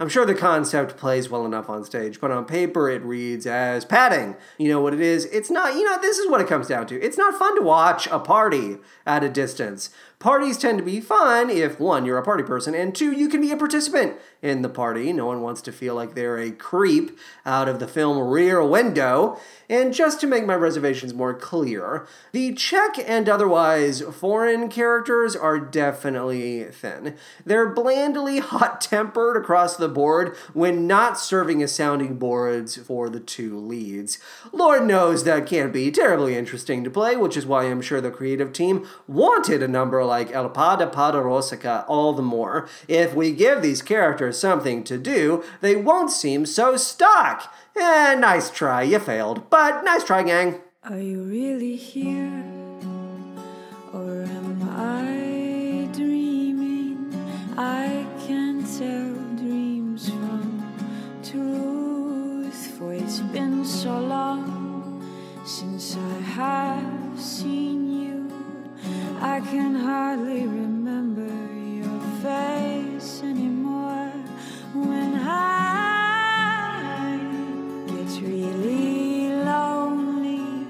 I'm 0.00 0.08
sure 0.08 0.24
the 0.24 0.34
concept 0.34 0.96
plays 0.96 1.28
well 1.28 1.44
enough 1.44 1.68
on 1.68 1.84
stage, 1.84 2.20
but 2.20 2.30
on 2.30 2.44
paper 2.44 2.88
it 2.88 3.02
reads 3.02 3.48
as 3.48 3.84
padding. 3.84 4.36
You 4.56 4.68
know 4.68 4.80
what 4.80 4.94
it 4.94 5.00
is? 5.00 5.24
It's 5.26 5.50
not, 5.50 5.74
you 5.74 5.84
know, 5.84 6.00
this 6.00 6.18
is 6.18 6.30
what 6.30 6.40
it 6.40 6.46
comes 6.46 6.68
down 6.68 6.86
to. 6.86 7.02
It's 7.02 7.18
not 7.18 7.34
fun 7.34 7.56
to 7.56 7.62
watch 7.62 8.06
a 8.06 8.20
party 8.20 8.76
at 9.04 9.24
a 9.24 9.28
distance. 9.28 9.90
Parties 10.18 10.58
tend 10.58 10.78
to 10.78 10.84
be 10.84 11.00
fun 11.00 11.48
if 11.48 11.78
one, 11.78 12.04
you're 12.04 12.18
a 12.18 12.24
party 12.24 12.42
person, 12.42 12.74
and 12.74 12.92
two, 12.92 13.12
you 13.12 13.28
can 13.28 13.40
be 13.40 13.52
a 13.52 13.56
participant 13.56 14.16
in 14.42 14.62
the 14.62 14.68
party. 14.68 15.12
No 15.12 15.26
one 15.26 15.42
wants 15.42 15.62
to 15.62 15.72
feel 15.72 15.94
like 15.94 16.14
they're 16.14 16.38
a 16.38 16.50
creep 16.50 17.16
out 17.46 17.68
of 17.68 17.78
the 17.78 17.86
film 17.86 18.18
Rear 18.18 18.64
Window. 18.64 19.38
And 19.68 19.94
just 19.94 20.20
to 20.20 20.26
make 20.26 20.44
my 20.44 20.56
reservations 20.56 21.14
more 21.14 21.34
clear, 21.34 22.04
the 22.32 22.52
Czech 22.54 22.98
and 22.98 23.28
otherwise 23.28 24.00
foreign 24.00 24.68
characters 24.68 25.36
are 25.36 25.60
definitely 25.60 26.64
thin. 26.64 27.16
They're 27.46 27.68
blandly 27.68 28.38
hot 28.40 28.80
tempered 28.80 29.36
across 29.36 29.76
the 29.76 29.88
board 29.88 30.36
when 30.52 30.88
not 30.88 31.20
serving 31.20 31.62
as 31.62 31.72
sounding 31.72 32.18
boards 32.18 32.76
for 32.76 33.08
the 33.08 33.20
two 33.20 33.56
leads. 33.56 34.18
Lord 34.50 34.84
knows 34.84 35.22
that 35.24 35.46
can't 35.46 35.72
be 35.72 35.92
terribly 35.92 36.36
interesting 36.36 36.82
to 36.82 36.90
play, 36.90 37.14
which 37.14 37.36
is 37.36 37.46
why 37.46 37.64
I'm 37.64 37.82
sure 37.82 38.00
the 38.00 38.10
creative 38.10 38.52
team 38.52 38.84
wanted 39.06 39.62
a 39.62 39.68
number 39.68 40.07
like 40.08 40.32
Ej 40.32 40.52
Pada 40.54 40.90
Rosička 41.22 41.84
all 41.86 42.12
the 42.12 42.22
more. 42.22 42.66
If 42.88 43.14
we 43.14 43.32
give 43.32 43.62
these 43.62 43.82
characters 43.82 44.38
something 44.38 44.82
to 44.84 44.98
do, 44.98 45.44
they 45.60 45.76
won't 45.76 46.10
seem 46.10 46.46
so 46.46 46.76
stuck. 46.76 47.52
Eh, 47.76 48.14
nice 48.18 48.50
try, 48.50 48.82
you 48.82 48.98
failed. 48.98 49.48
But 49.50 49.84
nice 49.84 50.02
try, 50.02 50.22
gang. 50.24 50.60
Are 50.82 50.98
you 50.98 51.22
really 51.22 51.76
here? 51.76 52.42
Or 53.92 54.22
am 54.22 54.62
I 54.72 55.88
dreaming? 55.92 57.12
I 57.56 58.06
can 58.26 58.64
tell 58.64 59.14
dreams 59.36 60.08
from 60.08 60.42
truth. 61.22 62.78
For 62.78 62.94
it's 62.94 63.20
been 63.20 63.64
so 63.64 63.98
long 63.98 65.02
since 65.44 65.96
I 65.96 66.20
have 66.20 67.20
seen 67.20 67.82
you. 67.82 67.87
I 69.20 69.40
can 69.40 69.74
hardly 69.74 70.46
remember 70.46 71.26
your 71.58 72.00
face 72.22 73.20
anymore. 73.24 74.12
When 74.72 75.16
I 75.16 77.18
get 77.88 78.20
really 78.22 79.32
lonely 79.32 80.68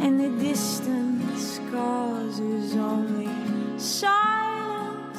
and 0.00 0.20
the 0.20 0.28
distance 0.40 1.58
causes 1.72 2.76
only 2.76 3.28
silence, 3.76 5.18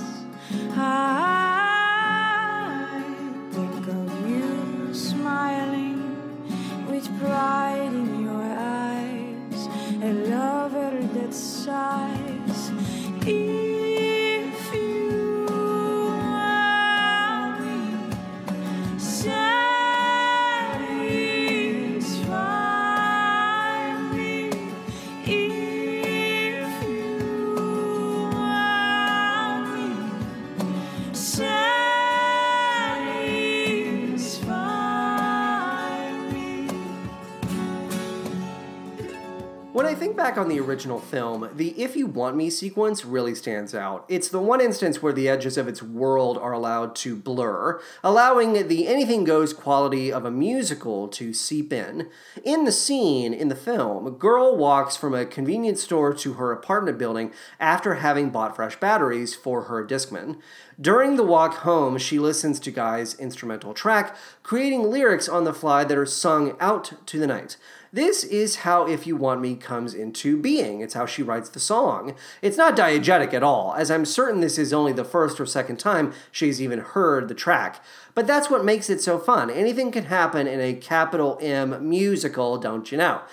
I 0.78 0.88
think 3.52 3.88
of 3.88 4.30
you 4.30 4.94
smiling 4.94 6.16
with 6.90 7.06
pride 7.20 7.92
in 7.94 8.24
your 8.24 8.42
eyes, 8.42 9.68
a 10.02 10.14
lover 10.30 11.02
that 11.16 11.34
sighs. 11.34 12.11
When 39.82 39.90
I 39.92 39.96
think 39.96 40.16
back 40.16 40.38
on 40.38 40.48
the 40.48 40.60
original 40.60 41.00
film, 41.00 41.50
the 41.56 41.70
If 41.70 41.96
You 41.96 42.06
Want 42.06 42.36
Me 42.36 42.52
sequence 42.52 43.04
really 43.04 43.34
stands 43.34 43.74
out. 43.74 44.06
It's 44.08 44.30
the 44.30 44.40
one 44.40 44.62
instance 44.62 45.02
where 45.02 45.12
the 45.12 45.28
edges 45.28 45.58
of 45.58 45.68
its 45.68 45.82
world 45.82 46.38
are 46.38 46.52
allowed 46.52 46.96
to 46.98 47.16
blur, 47.16 47.82
allowing 48.04 48.54
the 48.68 48.88
anything 48.88 49.24
goes 49.24 49.54
quality 49.54 50.14
of 50.14 50.24
a 50.24 50.30
musical 50.30 51.08
to 51.08 51.34
seep 51.34 51.74
in. 51.74 52.10
In 52.44 52.66
the 52.66 52.72
scene 52.72 53.34
in 53.34 53.48
the 53.48 53.56
film, 53.56 54.06
a 54.06 54.12
girl 54.12 54.56
walks 54.56 54.96
from 54.96 55.16
a 55.16 55.26
convenience 55.26 55.82
store 55.82 56.14
to 56.14 56.34
her 56.34 56.52
apartment 56.52 57.00
building 57.00 57.34
after 57.60 57.96
having 57.96 58.30
bought 58.30 58.56
fresh 58.56 58.80
batteries 58.80 59.34
for 59.34 59.64
her 59.64 59.84
Discman. 59.84 60.38
During 60.80 61.16
the 61.16 61.24
walk 61.24 61.56
home, 61.56 61.98
she 61.98 62.20
listens 62.20 62.60
to 62.60 62.72
Guy's 62.72 63.16
instrumental 63.16 63.74
track, 63.74 64.16
creating 64.44 64.92
lyrics 64.92 65.28
on 65.28 65.44
the 65.44 65.54
fly 65.54 65.84
that 65.84 65.98
are 65.98 66.06
sung 66.06 66.56
out 66.60 66.94
to 67.08 67.18
the 67.18 67.28
night. 67.28 67.58
This 67.94 68.24
is 68.24 68.58
how 68.58 68.88
If 68.88 69.06
You 69.06 69.18
Want 69.18 69.42
Me 69.42 69.54
comes 69.54 69.94
into 69.94 70.38
being. 70.38 70.80
It's 70.80 70.94
how 70.94 71.06
she 71.06 71.22
writes 71.22 71.50
the 71.50 71.60
song. 71.60 72.16
It's 72.42 72.56
not 72.56 72.78
diegetic 72.78 73.34
at 73.34 73.44
all, 73.44 73.74
as 73.78 73.92
I'm 73.92 74.06
certain 74.06 74.40
this 74.40 74.58
is 74.58 74.72
only 74.72 74.94
the 74.94 75.04
first 75.04 75.42
or 75.42 75.46
second 75.46 75.78
time 75.78 76.14
she's 76.32 76.62
even 76.62 76.80
heard 76.80 77.28
the 77.28 77.36
track. 77.36 77.84
But 78.16 78.28
that's 78.28 78.50
what 78.50 78.64
makes 78.64 78.90
it 78.90 79.02
so 79.02 79.20
fun. 79.20 79.50
Anything 79.50 79.92
can 79.92 80.06
happen 80.06 80.48
in 80.48 80.62
a 80.62 80.74
capital 80.74 81.38
M 81.42 81.90
musical, 81.90 82.58
don't 82.58 82.90
you 82.94 82.98
know? 82.98 83.24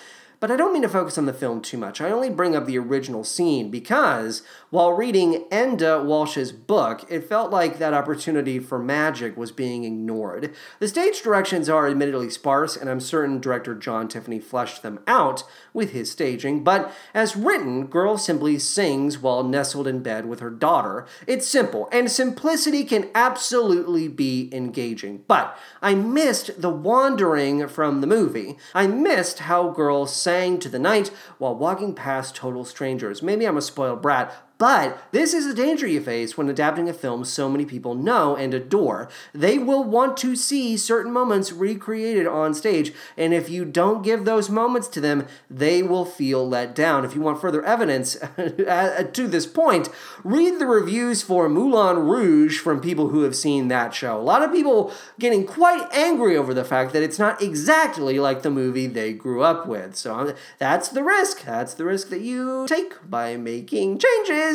But 0.41 0.53
I 0.53 0.57
don't 0.57 0.73
mean 0.73 0.83
to 0.83 0.89
focus 0.89 1.19
on 1.19 1.27
the 1.27 1.33
film 1.33 1.61
too 1.61 1.77
much. 1.77 2.01
I 2.01 2.11
only 2.11 2.31
bring 2.31 2.55
up 2.55 2.67
the 2.67 2.79
original 2.79 3.25
scene 3.25 3.71
because 3.71 4.43
while 4.71 4.93
reading 4.93 5.47
Enda 5.51 6.05
Walsh's 6.05 6.53
book, 6.53 7.05
it 7.11 7.29
felt 7.29 7.51
like 7.51 7.79
that 7.79 7.93
opportunity 7.93 8.61
for 8.61 8.79
magic 8.79 9.37
was 9.37 9.51
being 9.51 9.83
ignored. 9.83 10.55
The 10.79 10.87
stage 10.87 11.23
directions 11.23 11.69
are 11.69 11.89
admittedly 11.89 12.31
sparse, 12.31 12.77
and 12.77 12.89
I'm 12.89 13.01
certain 13.01 13.41
director 13.41 13.75
John 13.75 14.07
Tiffany 14.07 14.39
fleshed 14.39 14.83
them 14.83 15.01
out 15.09 15.43
with 15.73 15.91
his 15.91 16.13
staging, 16.13 16.63
but 16.63 16.93
as 17.15 17.35
written, 17.35 17.87
Girl 17.87 18.17
simply 18.17 18.59
sings 18.61 19.19
while 19.19 19.43
nestled 19.43 19.89
in 19.89 20.03
bed 20.03 20.27
with 20.27 20.39
her 20.39 20.51
daughter. 20.51 21.07
It's 21.27 21.49
simple, 21.49 21.89
and 21.91 22.11
simplicity 22.11 22.85
can 22.85 23.09
absolutely 23.15 24.07
be 24.07 24.51
engaging. 24.53 25.25
But 25.27 25.59
I 25.83 25.95
missed 25.95 26.61
the 26.61 26.71
wandering 26.71 27.67
from 27.67 28.01
the 28.01 28.07
movie. 28.07 28.57
I 28.73 28.87
missed 28.87 29.41
how 29.41 29.71
Girl 29.71 30.07
to 30.29 30.69
the 30.69 30.79
night 30.79 31.11
while 31.39 31.55
walking 31.55 31.95
past 31.95 32.37
total 32.37 32.65
strangers. 32.65 33.23
Maybe 33.23 33.47
I'm 33.47 33.57
a 33.57 33.63
spoiled 33.63 34.03
brat, 34.03 34.35
but 34.59 35.01
this 35.13 35.33
is 35.33 35.47
the 35.47 35.55
danger 35.55 35.87
you 35.87 36.01
face 36.01 36.37
when 36.37 36.49
adapting 36.49 36.89
a 36.89 36.93
film 36.93 37.25
so 37.25 37.49
many 37.49 37.65
people 37.65 37.95
know 37.95 38.35
and 38.37 38.53
adore. 38.53 39.09
They 39.33 39.57
will 39.57 39.85
want 39.85 40.17
to 40.19 40.35
see 40.35 40.77
certain 40.77 41.13
moments 41.13 41.53
recreated 41.53 42.27
on 42.27 42.55
stage, 42.55 42.93
and 43.17 43.33
if 43.33 43.49
you 43.49 43.65
don't 43.65 44.03
give 44.03 44.25
those 44.25 44.51
moments 44.51 44.89
to 44.89 45.01
them, 45.01 45.27
they 45.49 45.83
will 45.83 46.05
feel 46.05 46.47
let 46.47 46.75
down. 46.75 47.05
If 47.05 47.15
you 47.15 47.21
want 47.21 47.41
further 47.41 47.65
evidence 47.65 48.15
to 48.37 49.27
this 49.29 49.47
point, 49.47 49.89
read 50.25 50.59
the 50.59 50.67
reviews 50.67 51.23
for 51.23 51.49
Moulin 51.49 51.99
Rouge 51.99 52.59
from 52.59 52.81
people 52.81 53.09
who 53.09 53.23
have 53.23 53.37
seen 53.37 53.69
that 53.69 53.95
show. 53.95 54.19
A 54.19 54.21
lot 54.21 54.43
of 54.43 54.53
people 54.53 54.93
getting 55.21 55.47
quite 55.47 55.89
angry 55.93 56.37
over 56.37 56.53
the 56.53 56.65
fact 56.65 56.93
that 56.93 57.03
it's 57.03 57.19
not 57.19 57.41
exactly 57.41 58.19
like 58.19 58.43
the 58.43 58.51
movie 58.51 58.87
they 58.89 59.13
grew 59.13 59.43
up 59.43 59.67
with. 59.67 59.95
So 59.95 60.15
um, 60.15 60.33
that's 60.59 60.89
the 60.89 61.05
risk. 61.05 61.45
That's 61.45 61.75
the 61.75 61.85
risk 61.85 62.09
that 62.09 62.21
you 62.21 62.67
take 62.69 62.95
by 63.09 63.37
making 63.37 63.99
changes. 63.99 64.48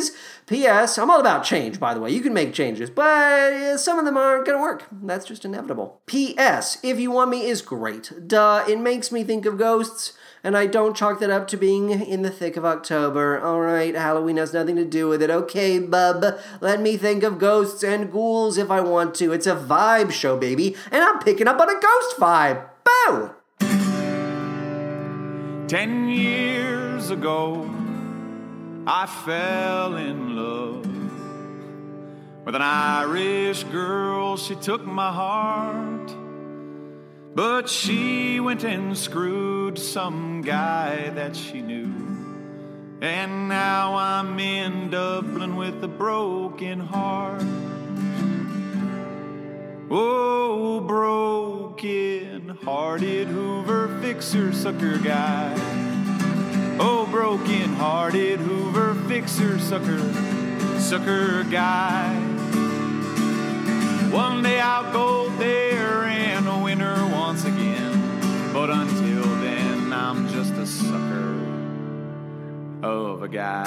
P.S. 0.46 0.98
I'm 0.98 1.10
all 1.10 1.20
about 1.20 1.44
change, 1.44 1.80
by 1.80 1.94
the 1.94 2.00
way. 2.00 2.10
You 2.10 2.20
can 2.20 2.34
make 2.34 2.52
changes, 2.52 2.90
but 2.90 3.52
uh, 3.52 3.76
some 3.78 3.98
of 3.98 4.04
them 4.04 4.16
aren't 4.16 4.46
going 4.46 4.58
to 4.58 4.62
work. 4.62 4.86
That's 4.90 5.26
just 5.26 5.44
inevitable. 5.44 6.00
P.S. 6.06 6.78
If 6.82 7.00
You 7.00 7.10
Want 7.10 7.30
Me 7.30 7.46
is 7.46 7.62
great. 7.62 8.12
Duh, 8.26 8.64
it 8.68 8.78
makes 8.78 9.10
me 9.10 9.24
think 9.24 9.46
of 9.46 9.58
ghosts 9.58 10.12
and 10.44 10.56
I 10.58 10.66
don't 10.66 10.94
chalk 10.94 11.20
that 11.20 11.30
up 11.30 11.48
to 11.48 11.56
being 11.56 11.90
in 11.90 12.20
the 12.20 12.30
thick 12.30 12.58
of 12.58 12.66
October. 12.66 13.42
Alright, 13.42 13.94
Halloween 13.94 14.36
has 14.36 14.52
nothing 14.52 14.76
to 14.76 14.84
do 14.84 15.08
with 15.08 15.22
it. 15.22 15.30
Okay, 15.30 15.78
bub, 15.78 16.38
let 16.60 16.82
me 16.82 16.98
think 16.98 17.22
of 17.22 17.38
ghosts 17.38 17.82
and 17.82 18.12
ghouls 18.12 18.58
if 18.58 18.70
I 18.70 18.82
want 18.82 19.14
to. 19.16 19.32
It's 19.32 19.46
a 19.46 19.56
vibe 19.56 20.12
show, 20.12 20.36
baby, 20.36 20.76
and 20.92 21.02
I'm 21.02 21.18
picking 21.18 21.48
up 21.48 21.58
on 21.58 21.70
a 21.70 21.80
ghost 21.80 22.18
vibe. 22.18 22.68
Boo! 22.84 23.30
Ten 25.66 26.10
years 26.10 27.10
ago, 27.10 27.64
I 28.86 29.06
fell 29.06 29.96
in 29.96 30.36
love 30.36 30.84
with 32.44 32.54
an 32.54 32.60
Irish 32.60 33.64
girl. 33.64 34.36
She 34.36 34.54
took 34.56 34.84
my 34.84 35.10
heart, 35.10 36.14
But 37.34 37.70
she 37.70 38.40
went 38.40 38.62
and 38.62 38.96
screwed 38.96 39.78
some 39.78 40.42
guy 40.42 41.10
that 41.14 41.34
she 41.34 41.62
knew. 41.62 41.90
And 43.00 43.48
now 43.48 43.94
I'm 43.96 44.38
in 44.38 44.90
Dublin 44.90 45.56
with 45.56 45.82
a 45.82 45.88
broken 45.88 46.78
heart. 46.78 47.42
Oh, 49.90 50.80
broken 50.80 52.50
hearted 52.62 53.28
Hoover 53.28 53.98
fixer 54.02 54.52
sucker 54.52 54.98
guy. 54.98 55.93
Oh, 56.80 57.06
broken 57.10 57.74
hearted 57.74 58.40
Hoover 58.40 58.94
fixer 59.06 59.58
sucker, 59.60 59.98
sucker 60.80 61.44
guy. 61.44 62.12
One 64.10 64.42
day 64.42 64.60
I'll 64.60 64.92
go 64.92 65.28
there 65.36 66.04
and 66.04 66.64
win 66.64 66.80
her 66.80 67.06
once 67.12 67.44
again. 67.44 68.52
But 68.52 68.70
until 68.70 69.22
then, 69.40 69.92
I'm 69.92 70.28
just 70.28 70.52
a 70.54 70.66
sucker 70.66 71.40
of 72.82 73.22
a 73.22 73.28
guy. 73.28 73.64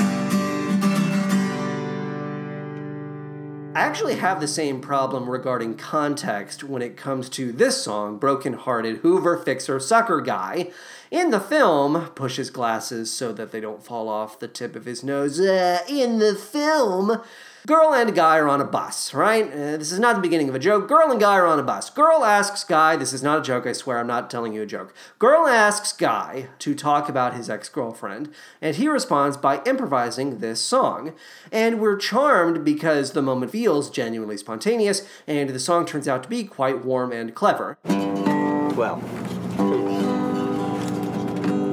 I 3.74 3.82
actually 3.82 4.16
have 4.16 4.40
the 4.40 4.48
same 4.48 4.82
problem 4.82 5.30
regarding 5.30 5.76
context 5.76 6.64
when 6.64 6.82
it 6.82 6.98
comes 6.98 7.30
to 7.30 7.52
this 7.52 7.84
song, 7.84 8.18
Broken 8.18 8.54
Hearted 8.54 8.98
Hoover 8.98 9.38
Fixer 9.38 9.80
Sucker 9.80 10.20
Guy. 10.20 10.72
In 11.10 11.32
the 11.32 11.40
film, 11.40 12.10
pushes 12.16 12.50
glasses 12.50 13.12
so 13.12 13.32
that 13.32 13.54
they 13.54 13.62
don't 13.62 13.84
fall 13.84 14.10
off 14.10 14.40
the 14.40 14.48
tip 14.48 14.76
of 14.76 14.84
his 14.84 15.06
nose. 15.06 15.40
Uh, 15.40 15.80
in 15.88 16.20
the 16.20 16.36
film, 16.36 17.22
girl 17.66 17.94
and 17.94 18.14
guy 18.14 18.38
are 18.38 18.50
on 18.50 18.60
a 18.60 18.66
bus, 18.66 19.14
right? 19.14 19.50
Uh, 19.50 19.78
this 19.78 19.94
is 19.94 20.00
not 20.00 20.18
the 20.18 20.22
beginning 20.22 20.50
of 20.50 20.56
a 20.56 20.60
joke. 20.60 20.90
Girl 20.90 21.10
and 21.10 21.20
guy 21.20 21.36
are 21.36 21.46
on 21.46 21.60
a 21.60 21.64
bus. 21.64 21.90
Girl 21.90 22.26
asks 22.26 22.66
guy, 22.66 22.98
this 22.98 23.14
is 23.14 23.24
not 23.24 23.40
a 23.40 23.42
joke, 23.42 23.66
I 23.66 23.72
swear, 23.72 24.00
I'm 24.00 24.08
not 24.08 24.30
telling 24.30 24.52
you 24.52 24.64
a 24.64 24.66
joke. 24.66 24.94
Girl 25.18 25.48
asks 25.48 25.94
guy 25.94 26.50
to 26.60 26.76
talk 26.76 27.08
about 27.08 27.36
his 27.36 27.50
ex 27.50 27.70
girlfriend, 27.70 28.30
and 28.62 28.76
he 28.76 28.90
responds 28.90 29.38
by 29.38 29.62
improvising 29.64 30.40
this 30.40 30.60
song. 30.60 31.14
And 31.54 31.80
we're 31.80 31.98
charmed 31.98 32.66
because 32.66 33.12
the 33.12 33.22
moment 33.22 33.54
feels 33.54 33.90
genuinely 33.90 34.36
spontaneous, 34.36 35.08
and 35.26 35.50
the 35.52 35.60
song 35.60 35.86
turns 35.86 36.10
out 36.10 36.24
to 36.24 36.30
be 36.30 36.44
quite 36.44 36.84
warm 36.84 37.14
and 37.14 37.34
clever. 37.34 37.78
Well, 37.86 39.02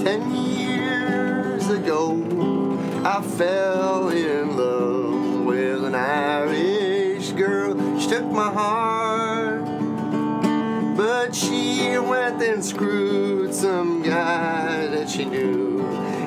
ten 0.05 0.34
years 0.36 1.66
ago, 1.70 2.20
I 3.07 3.22
fell 3.22 4.11
in 4.11 4.55
love 4.55 5.46
with 5.46 5.82
an 5.82 5.94
Irish 5.94 7.32
girl. 7.32 7.98
She 7.98 8.11
took 8.11 8.26
my 8.26 8.50
heart, 8.50 9.64
but 10.94 11.34
she 11.34 11.96
went 11.96 12.42
and 12.42 12.62
screwed 12.62 13.55
some 13.55 14.02
guy 14.02 14.88
that 14.88 15.09
she 15.09 15.24
knew. 15.24 15.82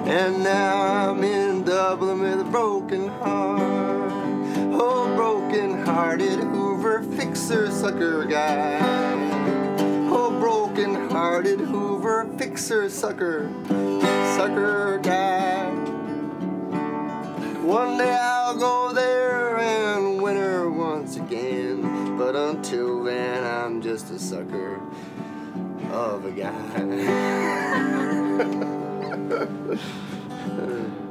And 0.08 0.44
now 0.44 1.12
I'm 1.12 1.24
in 1.24 1.64
Dublin 1.64 2.20
with 2.20 2.42
a 2.42 2.50
broken 2.50 3.10
heart. 3.10 4.12
Oh, 4.74 5.14
broken 5.16 5.86
hearted 5.86 6.40
Hoover 6.40 7.04
fixer 7.04 7.70
sucker 7.70 8.26
guy. 8.26 9.37
Broken 10.40 11.10
hearted 11.10 11.60
Hoover 11.60 12.30
fixer 12.38 12.90
sucker, 12.90 13.50
sucker 14.36 15.00
guy. 15.02 15.70
One 17.64 17.98
day 17.98 18.14
I'll 18.14 18.56
go 18.58 18.94
there 18.94 19.58
and 19.58 20.22
win 20.22 20.38
her 20.38 20.70
once 20.70 21.18
again. 21.18 22.18
But 22.18 22.36
until 22.36 23.04
then, 23.04 23.44
I'm 23.44 23.82
just 23.82 24.12
a 24.12 24.20
sucker 24.20 24.80
of 25.92 26.26
a 26.26 26.32
guy. 26.32 26.54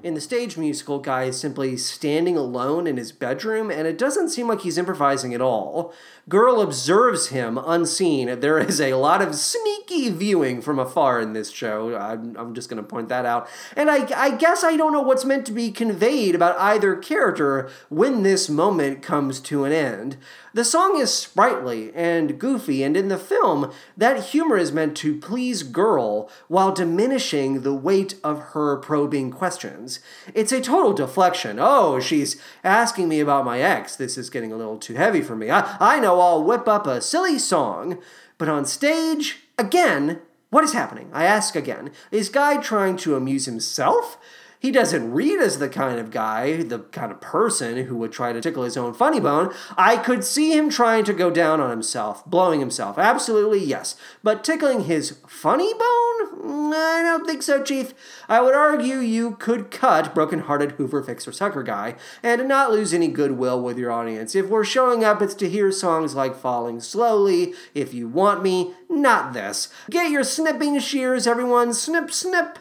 In 0.00 0.14
the 0.14 0.20
stage 0.20 0.56
musical, 0.56 1.00
Guy 1.00 1.24
is 1.24 1.40
simply 1.40 1.76
standing 1.76 2.36
alone 2.36 2.86
in 2.86 2.96
his 2.96 3.10
bedroom, 3.10 3.68
and 3.68 3.84
it 3.88 3.98
doesn't 3.98 4.28
seem 4.28 4.46
like 4.46 4.60
he's 4.60 4.78
improvising 4.78 5.34
at 5.34 5.40
all. 5.40 5.92
Girl 6.28 6.60
observes 6.60 7.28
him 7.28 7.58
unseen. 7.58 8.38
There 8.38 8.60
is 8.60 8.80
a 8.80 8.94
lot 8.94 9.20
of 9.20 9.34
sneaky 9.34 10.10
viewing 10.10 10.62
from 10.62 10.78
afar 10.78 11.20
in 11.20 11.32
this 11.32 11.50
show. 11.50 11.96
I'm, 11.96 12.36
I'm 12.36 12.54
just 12.54 12.68
going 12.68 12.80
to 12.80 12.88
point 12.88 13.08
that 13.08 13.26
out. 13.26 13.48
And 13.74 13.90
I, 13.90 14.06
I 14.16 14.36
guess 14.36 14.62
I 14.62 14.76
don't 14.76 14.92
know 14.92 15.02
what's 15.02 15.24
meant 15.24 15.46
to 15.46 15.52
be 15.52 15.72
conveyed 15.72 16.36
about 16.36 16.56
either 16.60 16.94
character 16.94 17.68
when 17.88 18.22
this 18.22 18.48
moment 18.48 19.02
comes 19.02 19.40
to 19.40 19.64
an 19.64 19.72
end. 19.72 20.16
The 20.58 20.64
song 20.64 20.98
is 20.98 21.14
sprightly 21.14 21.92
and 21.94 22.36
goofy, 22.36 22.82
and 22.82 22.96
in 22.96 23.06
the 23.06 23.16
film, 23.16 23.70
that 23.96 24.30
humor 24.30 24.56
is 24.56 24.72
meant 24.72 24.96
to 24.96 25.16
please 25.16 25.62
Girl 25.62 26.28
while 26.48 26.72
diminishing 26.72 27.60
the 27.60 27.72
weight 27.72 28.16
of 28.24 28.40
her 28.40 28.76
probing 28.78 29.30
questions. 29.30 30.00
It's 30.34 30.50
a 30.50 30.60
total 30.60 30.94
deflection. 30.94 31.58
Oh, 31.60 32.00
she's 32.00 32.42
asking 32.64 33.08
me 33.08 33.20
about 33.20 33.44
my 33.44 33.60
ex. 33.60 33.94
This 33.94 34.18
is 34.18 34.30
getting 34.30 34.50
a 34.50 34.56
little 34.56 34.78
too 34.78 34.94
heavy 34.94 35.20
for 35.20 35.36
me. 35.36 35.48
I, 35.48 35.76
I 35.78 36.00
know 36.00 36.18
I'll 36.18 36.42
whip 36.42 36.66
up 36.66 36.88
a 36.88 37.00
silly 37.02 37.38
song, 37.38 38.02
but 38.36 38.48
on 38.48 38.64
stage, 38.64 39.44
again, 39.58 40.20
what 40.50 40.64
is 40.64 40.72
happening? 40.72 41.08
I 41.12 41.22
ask 41.22 41.54
again. 41.54 41.92
Is 42.10 42.30
Guy 42.30 42.56
trying 42.56 42.96
to 42.96 43.14
amuse 43.14 43.44
himself? 43.44 44.18
He 44.60 44.70
doesn't 44.72 45.12
read 45.12 45.40
as 45.40 45.58
the 45.58 45.68
kind 45.68 46.00
of 46.00 46.10
guy, 46.10 46.62
the 46.62 46.80
kind 46.80 47.12
of 47.12 47.20
person 47.20 47.84
who 47.84 47.96
would 47.96 48.10
try 48.12 48.32
to 48.32 48.40
tickle 48.40 48.64
his 48.64 48.76
own 48.76 48.92
funny 48.92 49.20
bone. 49.20 49.54
I 49.76 49.96
could 49.96 50.24
see 50.24 50.56
him 50.56 50.68
trying 50.68 51.04
to 51.04 51.12
go 51.12 51.30
down 51.30 51.60
on 51.60 51.70
himself, 51.70 52.24
blowing 52.26 52.58
himself. 52.58 52.98
Absolutely, 52.98 53.64
yes. 53.64 53.94
But 54.22 54.42
tickling 54.42 54.84
his 54.84 55.18
funny 55.28 55.72
bone? 55.74 56.40
Mm, 56.42 56.72
I 56.74 57.02
don't 57.02 57.26
think 57.26 57.42
so, 57.42 57.62
Chief. 57.62 57.94
I 58.28 58.40
would 58.40 58.54
argue 58.54 58.96
you 58.96 59.36
could 59.36 59.70
cut 59.70 60.14
Broken 60.14 60.40
Hearted 60.40 60.72
Hoover 60.72 61.02
Fixer 61.02 61.32
Sucker 61.32 61.62
Guy 61.62 61.94
and 62.22 62.48
not 62.48 62.72
lose 62.72 62.92
any 62.92 63.08
goodwill 63.08 63.62
with 63.62 63.78
your 63.78 63.92
audience. 63.92 64.34
If 64.34 64.48
we're 64.48 64.64
showing 64.64 65.04
up, 65.04 65.22
it's 65.22 65.34
to 65.34 65.48
hear 65.48 65.70
songs 65.70 66.14
like 66.14 66.36
Falling 66.36 66.80
Slowly, 66.80 67.54
If 67.74 67.94
You 67.94 68.08
Want 68.08 68.42
Me, 68.42 68.72
not 68.88 69.32
this. 69.32 69.68
Get 69.90 70.10
your 70.10 70.24
snipping 70.24 70.78
shears, 70.80 71.26
everyone. 71.26 71.74
Snip, 71.74 72.10
snip. 72.10 72.58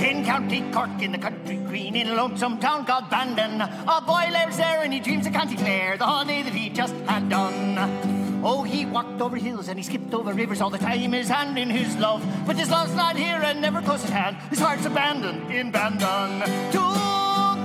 In 0.00 0.24
County 0.24 0.64
Cork, 0.72 1.02
in 1.02 1.12
the 1.12 1.18
country 1.18 1.56
green, 1.56 1.94
in 1.94 2.08
a 2.08 2.14
lonesome 2.14 2.58
town 2.58 2.86
called 2.86 3.10
Bandon, 3.10 3.60
a 3.60 4.00
boy 4.00 4.28
lives 4.32 4.56
there 4.56 4.82
and 4.82 4.94
he 4.94 4.98
dreams 4.98 5.26
of 5.26 5.34
County 5.34 5.56
Clare, 5.56 5.98
the 5.98 6.06
holiday 6.06 6.42
that 6.42 6.54
he 6.54 6.70
just 6.70 6.94
had 7.06 7.28
done. 7.28 8.40
Oh, 8.42 8.62
he 8.62 8.86
walked 8.86 9.20
over 9.20 9.36
hills 9.36 9.68
and 9.68 9.78
he 9.78 9.82
skipped 9.82 10.14
over 10.14 10.32
rivers 10.32 10.62
all 10.62 10.70
the 10.70 10.78
time, 10.78 11.12
his 11.12 11.28
hand 11.28 11.58
in 11.58 11.68
his 11.68 11.94
love. 11.98 12.24
But 12.46 12.56
his 12.56 12.70
love's 12.70 12.94
not 12.94 13.14
here 13.14 13.36
and 13.42 13.60
never 13.60 13.82
close 13.82 14.02
at 14.04 14.10
hand. 14.10 14.38
His 14.48 14.58
heart's 14.58 14.86
abandoned 14.86 15.52
in 15.52 15.70
Bandon. 15.70 16.48
Two 16.72 16.94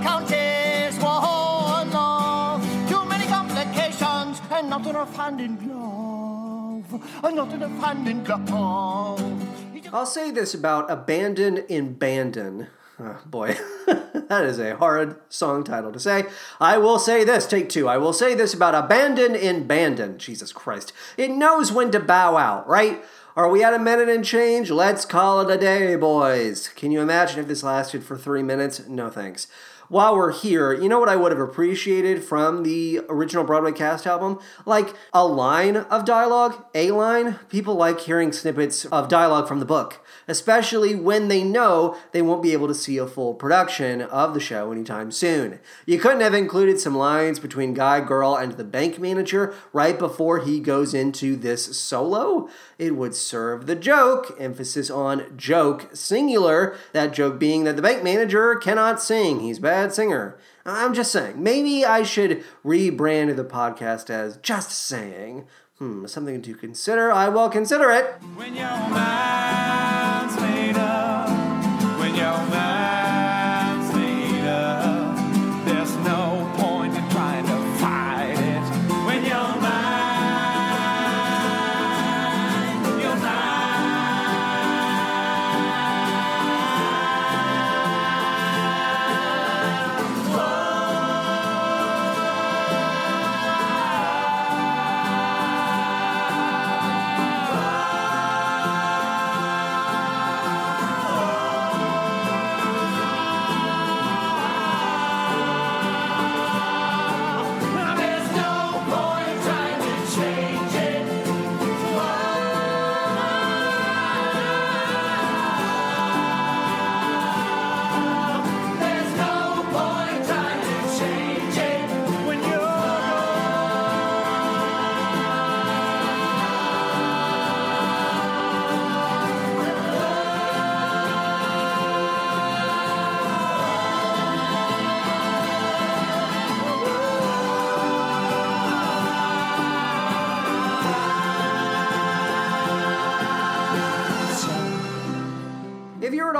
counties, 0.04 0.98
one 1.02 1.90
love. 1.90 2.88
Too 2.90 3.04
many 3.06 3.24
complications 3.26 4.42
and 4.50 4.68
not 4.68 4.86
enough 4.86 5.16
hand 5.16 5.40
in 5.40 5.56
glove. 5.56 7.02
And 7.24 7.36
not 7.36 7.52
enough 7.54 7.82
hand 7.82 8.06
in 8.06 8.22
glove. 8.22 9.65
I'll 9.92 10.06
say 10.06 10.30
this 10.30 10.54
about 10.54 10.90
Abandon 10.90 11.58
in 11.68 11.94
Bandon. 11.94 12.68
Oh, 12.98 13.20
boy, 13.26 13.56
that 13.86 14.44
is 14.44 14.58
a 14.58 14.76
hard 14.76 15.16
song 15.28 15.64
title 15.64 15.92
to 15.92 16.00
say. 16.00 16.24
I 16.58 16.78
will 16.78 16.98
say 16.98 17.24
this, 17.24 17.46
take 17.46 17.68
two. 17.68 17.88
I 17.88 17.98
will 17.98 18.14
say 18.14 18.34
this 18.34 18.54
about 18.54 18.74
Abandon 18.74 19.34
in 19.34 19.66
Bandon. 19.66 20.18
Jesus 20.18 20.50
Christ. 20.52 20.92
It 21.18 21.30
knows 21.30 21.70
when 21.70 21.90
to 21.90 22.00
bow 22.00 22.36
out, 22.36 22.66
right? 22.66 23.04
Are 23.36 23.50
we 23.50 23.62
at 23.62 23.74
a 23.74 23.78
minute 23.78 24.08
and 24.08 24.24
change? 24.24 24.70
Let's 24.70 25.04
call 25.04 25.42
it 25.42 25.54
a 25.54 25.58
day, 25.58 25.94
boys. 25.94 26.68
Can 26.68 26.90
you 26.90 27.02
imagine 27.02 27.38
if 27.38 27.48
this 27.48 27.62
lasted 27.62 28.02
for 28.02 28.16
three 28.16 28.42
minutes? 28.42 28.88
No 28.88 29.10
thanks. 29.10 29.46
While 29.88 30.16
we're 30.16 30.32
here, 30.32 30.72
you 30.72 30.88
know 30.88 30.98
what 30.98 31.08
I 31.08 31.14
would 31.14 31.30
have 31.30 31.40
appreciated 31.40 32.24
from 32.24 32.64
the 32.64 33.02
original 33.08 33.44
Broadway 33.44 33.70
cast 33.70 34.04
album? 34.04 34.40
Like 34.64 34.92
a 35.12 35.24
line 35.24 35.76
of 35.76 36.04
dialogue, 36.04 36.64
a 36.74 36.90
line. 36.90 37.38
People 37.48 37.76
like 37.76 38.00
hearing 38.00 38.32
snippets 38.32 38.84
of 38.86 39.08
dialogue 39.08 39.46
from 39.46 39.60
the 39.60 39.64
book, 39.64 40.04
especially 40.26 40.96
when 40.96 41.28
they 41.28 41.44
know 41.44 41.96
they 42.10 42.20
won't 42.20 42.42
be 42.42 42.52
able 42.52 42.66
to 42.66 42.74
see 42.74 42.98
a 42.98 43.06
full 43.06 43.34
production 43.34 44.02
of 44.02 44.34
the 44.34 44.40
show 44.40 44.72
anytime 44.72 45.12
soon. 45.12 45.60
You 45.86 46.00
couldn't 46.00 46.20
have 46.20 46.34
included 46.34 46.80
some 46.80 46.96
lines 46.96 47.38
between 47.38 47.72
Guy 47.72 48.00
Girl 48.00 48.34
and 48.34 48.52
the 48.52 48.64
bank 48.64 48.98
manager 48.98 49.54
right 49.72 49.96
before 49.96 50.40
he 50.40 50.58
goes 50.58 50.94
into 50.94 51.36
this 51.36 51.78
solo? 51.78 52.48
It 52.76 52.96
would 52.96 53.14
serve 53.14 53.66
the 53.66 53.76
joke, 53.76 54.36
emphasis 54.40 54.90
on 54.90 55.36
joke, 55.36 55.90
singular, 55.92 56.76
that 56.92 57.12
joke 57.12 57.38
being 57.38 57.62
that 57.64 57.76
the 57.76 57.82
bank 57.82 58.02
manager 58.02 58.56
cannot 58.56 59.00
sing. 59.00 59.38
He's 59.38 59.58
a 59.58 59.75
bad 59.76 59.92
singer. 59.92 60.38
I'm 60.64 60.94
just 60.94 61.12
saying, 61.12 61.42
maybe 61.42 61.84
I 61.84 62.02
should 62.02 62.42
rebrand 62.64 63.36
the 63.36 63.44
podcast 63.44 64.08
as 64.08 64.38
Just 64.38 64.70
Saying. 64.70 65.46
Hmm, 65.76 66.06
something 66.06 66.40
to 66.40 66.54
consider. 66.54 67.12
I 67.12 67.28
will 67.28 67.50
consider 67.50 67.90
it. 67.90 68.14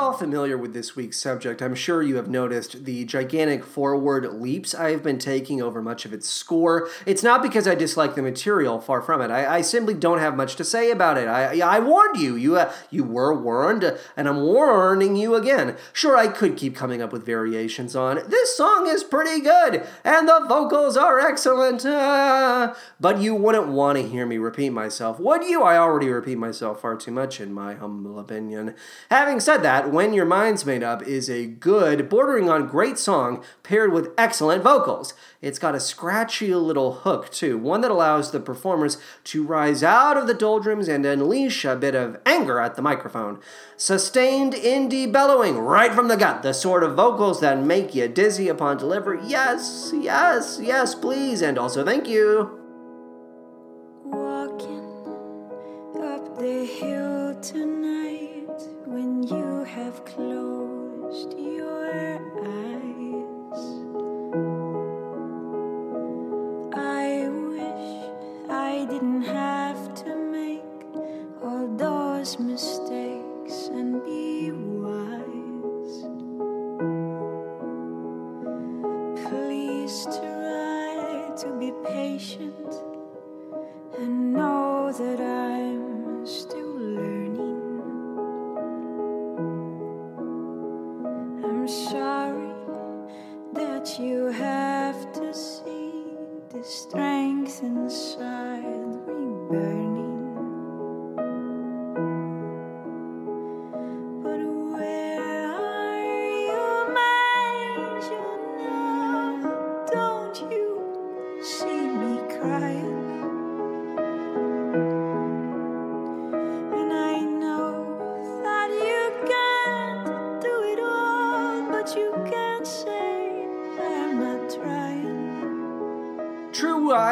All 0.07 0.13
familiar 0.13 0.57
with 0.57 0.73
this 0.73 0.95
week's 0.95 1.19
subject, 1.19 1.61
I'm 1.61 1.75
sure 1.75 2.01
you 2.01 2.15
have 2.15 2.29
noticed 2.29 2.85
the 2.85 3.05
gigantic 3.05 3.65
forward 3.65 4.35
leaps 4.35 4.73
I 4.73 4.91
have 4.93 5.03
been 5.03 5.19
taking 5.19 5.61
over 5.61 5.83
much 5.83 6.05
of 6.05 6.13
its 6.13 6.29
score. 6.29 6.89
It's 7.05 7.25
not 7.25 7.43
because 7.43 7.67
I 7.67 7.75
dislike 7.75 8.15
the 8.15 8.23
material, 8.23 8.81
far 8.81 9.03
from 9.03 9.21
it. 9.21 9.33
I, 9.33 9.57
I 9.57 9.61
simply 9.63 9.95
don't 9.95 10.21
have 10.21 10.37
much 10.37 10.55
to 10.57 10.65
say 10.65 10.93
about 10.93 11.19
it. 11.19 11.27
I, 11.27 11.59
I 11.59 11.81
warned 11.81 12.19
you. 12.19 12.37
You, 12.37 12.57
uh, 12.57 12.73
you 12.89 13.03
were 13.03 13.35
warned, 13.35 13.99
and 14.17 14.29
I'm 14.29 14.43
warning 14.43 15.17
you 15.17 15.35
again. 15.35 15.77
Sure, 15.93 16.17
I 16.17 16.29
could 16.29 16.57
keep 16.57 16.77
coming 16.77 17.03
up 17.03 17.13
with 17.13 17.27
variations 17.27 17.97
on 17.97 18.21
this 18.29 18.57
song 18.57 18.87
is 18.89 19.03
pretty 19.03 19.41
good, 19.41 19.85
and 20.05 20.29
the 20.29 20.45
vocals 20.47 20.97
are 20.97 21.19
excellent, 21.19 21.85
uh, 21.85 22.75
but 23.01 23.19
you 23.21 23.35
wouldn't 23.35 23.67
want 23.67 23.99
to 23.99 24.07
hear 24.07 24.25
me 24.25 24.39
repeat 24.39 24.71
myself, 24.71 25.19
would 25.19 25.43
you? 25.43 25.65
I 25.65 25.77
already 25.77 26.11
repeat 26.11 26.39
myself 26.39 26.83
far 26.83 26.97
too 26.97 27.11
much, 27.11 27.41
in 27.41 27.53
my 27.53 27.75
humble 27.75 28.21
opinion. 28.21 28.77
Having 29.11 29.41
said 29.41 29.59
that, 29.65 29.96
When 29.97 30.13
Your 30.13 30.27
Mind's 30.27 30.67
Made 30.67 30.83
Up 30.83 31.03
is 31.05 31.31
a 31.31 31.47
good, 31.47 32.11
bordering 32.11 32.51
on 32.51 32.67
great 32.67 32.99
song 32.99 33.43
paired 33.63 33.95
with 33.95 34.11
excellent 34.19 34.63
vocals. 34.63 35.15
It's 35.41 35.59
got 35.59 35.75
a 35.75 35.81
scratchy 35.81 36.55
little 36.55 36.97
hook, 36.97 37.31
too, 37.31 37.57
one 37.57 37.81
that 37.81 37.91
allows 37.91 38.31
the 38.31 38.39
performers 38.39 38.99
to 39.25 39.43
rise 39.43 39.83
out 39.83 40.19
of 40.19 40.27
the 40.27 40.35
doldrums 40.35 40.87
and 40.87 41.07
unleash 41.07 41.65
a 41.65 41.75
bit 41.77 41.95
of 41.95 42.19
anger 42.27 42.61
at 42.61 42.75
the 42.77 42.83
microphone. 42.83 43.41
Sustained 43.79 44.53
indie 44.53 45.11
bellowing 45.11 45.57
right 45.57 45.95
from 45.95 46.09
the 46.09 46.17
gut, 46.19 46.43
the 46.43 46.53
sort 46.53 46.83
of 46.83 46.95
vocals 46.95 47.41
that 47.41 47.65
make 47.65 47.95
you 47.95 48.07
dizzy 48.07 48.49
upon 48.49 48.77
delivery. 48.77 49.21
Yes, 49.25 49.93
yes, 49.95 50.61
yes, 50.63 50.95
please, 50.95 51.41
and 51.41 51.57
also 51.57 51.83
thank 51.83 52.07
you. 52.07 52.51
Walking 54.05 54.85
up 56.05 56.39
the 56.39 56.67
hill 56.67 57.41
tonight 57.41 58.61
when 58.85 59.23
you 59.23 59.46
have 59.77 60.03
closed 60.07 61.35
your 61.39 62.17
eyes. 62.43 63.67
I 66.75 67.29
wish 67.53 67.89
I 68.51 68.87
didn't 68.89 69.23
have 69.25 69.95
to 70.03 70.17
make 70.17 70.65
all 71.43 71.69
those 71.77 72.39
mistakes 72.39 73.69
and 73.69 74.03
be 74.03 74.51
wise. 74.51 75.97
Please 79.29 80.07
try 80.19 81.33
to 81.43 81.49
be 81.61 81.71
patient 81.85 82.73
and 83.99 84.33
know 84.33 84.91
that 84.91 85.21
I'm 85.21 86.27
still 86.27 86.66
that 93.57 93.99
you 93.99 94.27
have 94.27 95.13
to 95.15 95.33
see 95.33 95.93
the 96.51 96.63
strength 96.63 97.63
inside. 97.63 98.77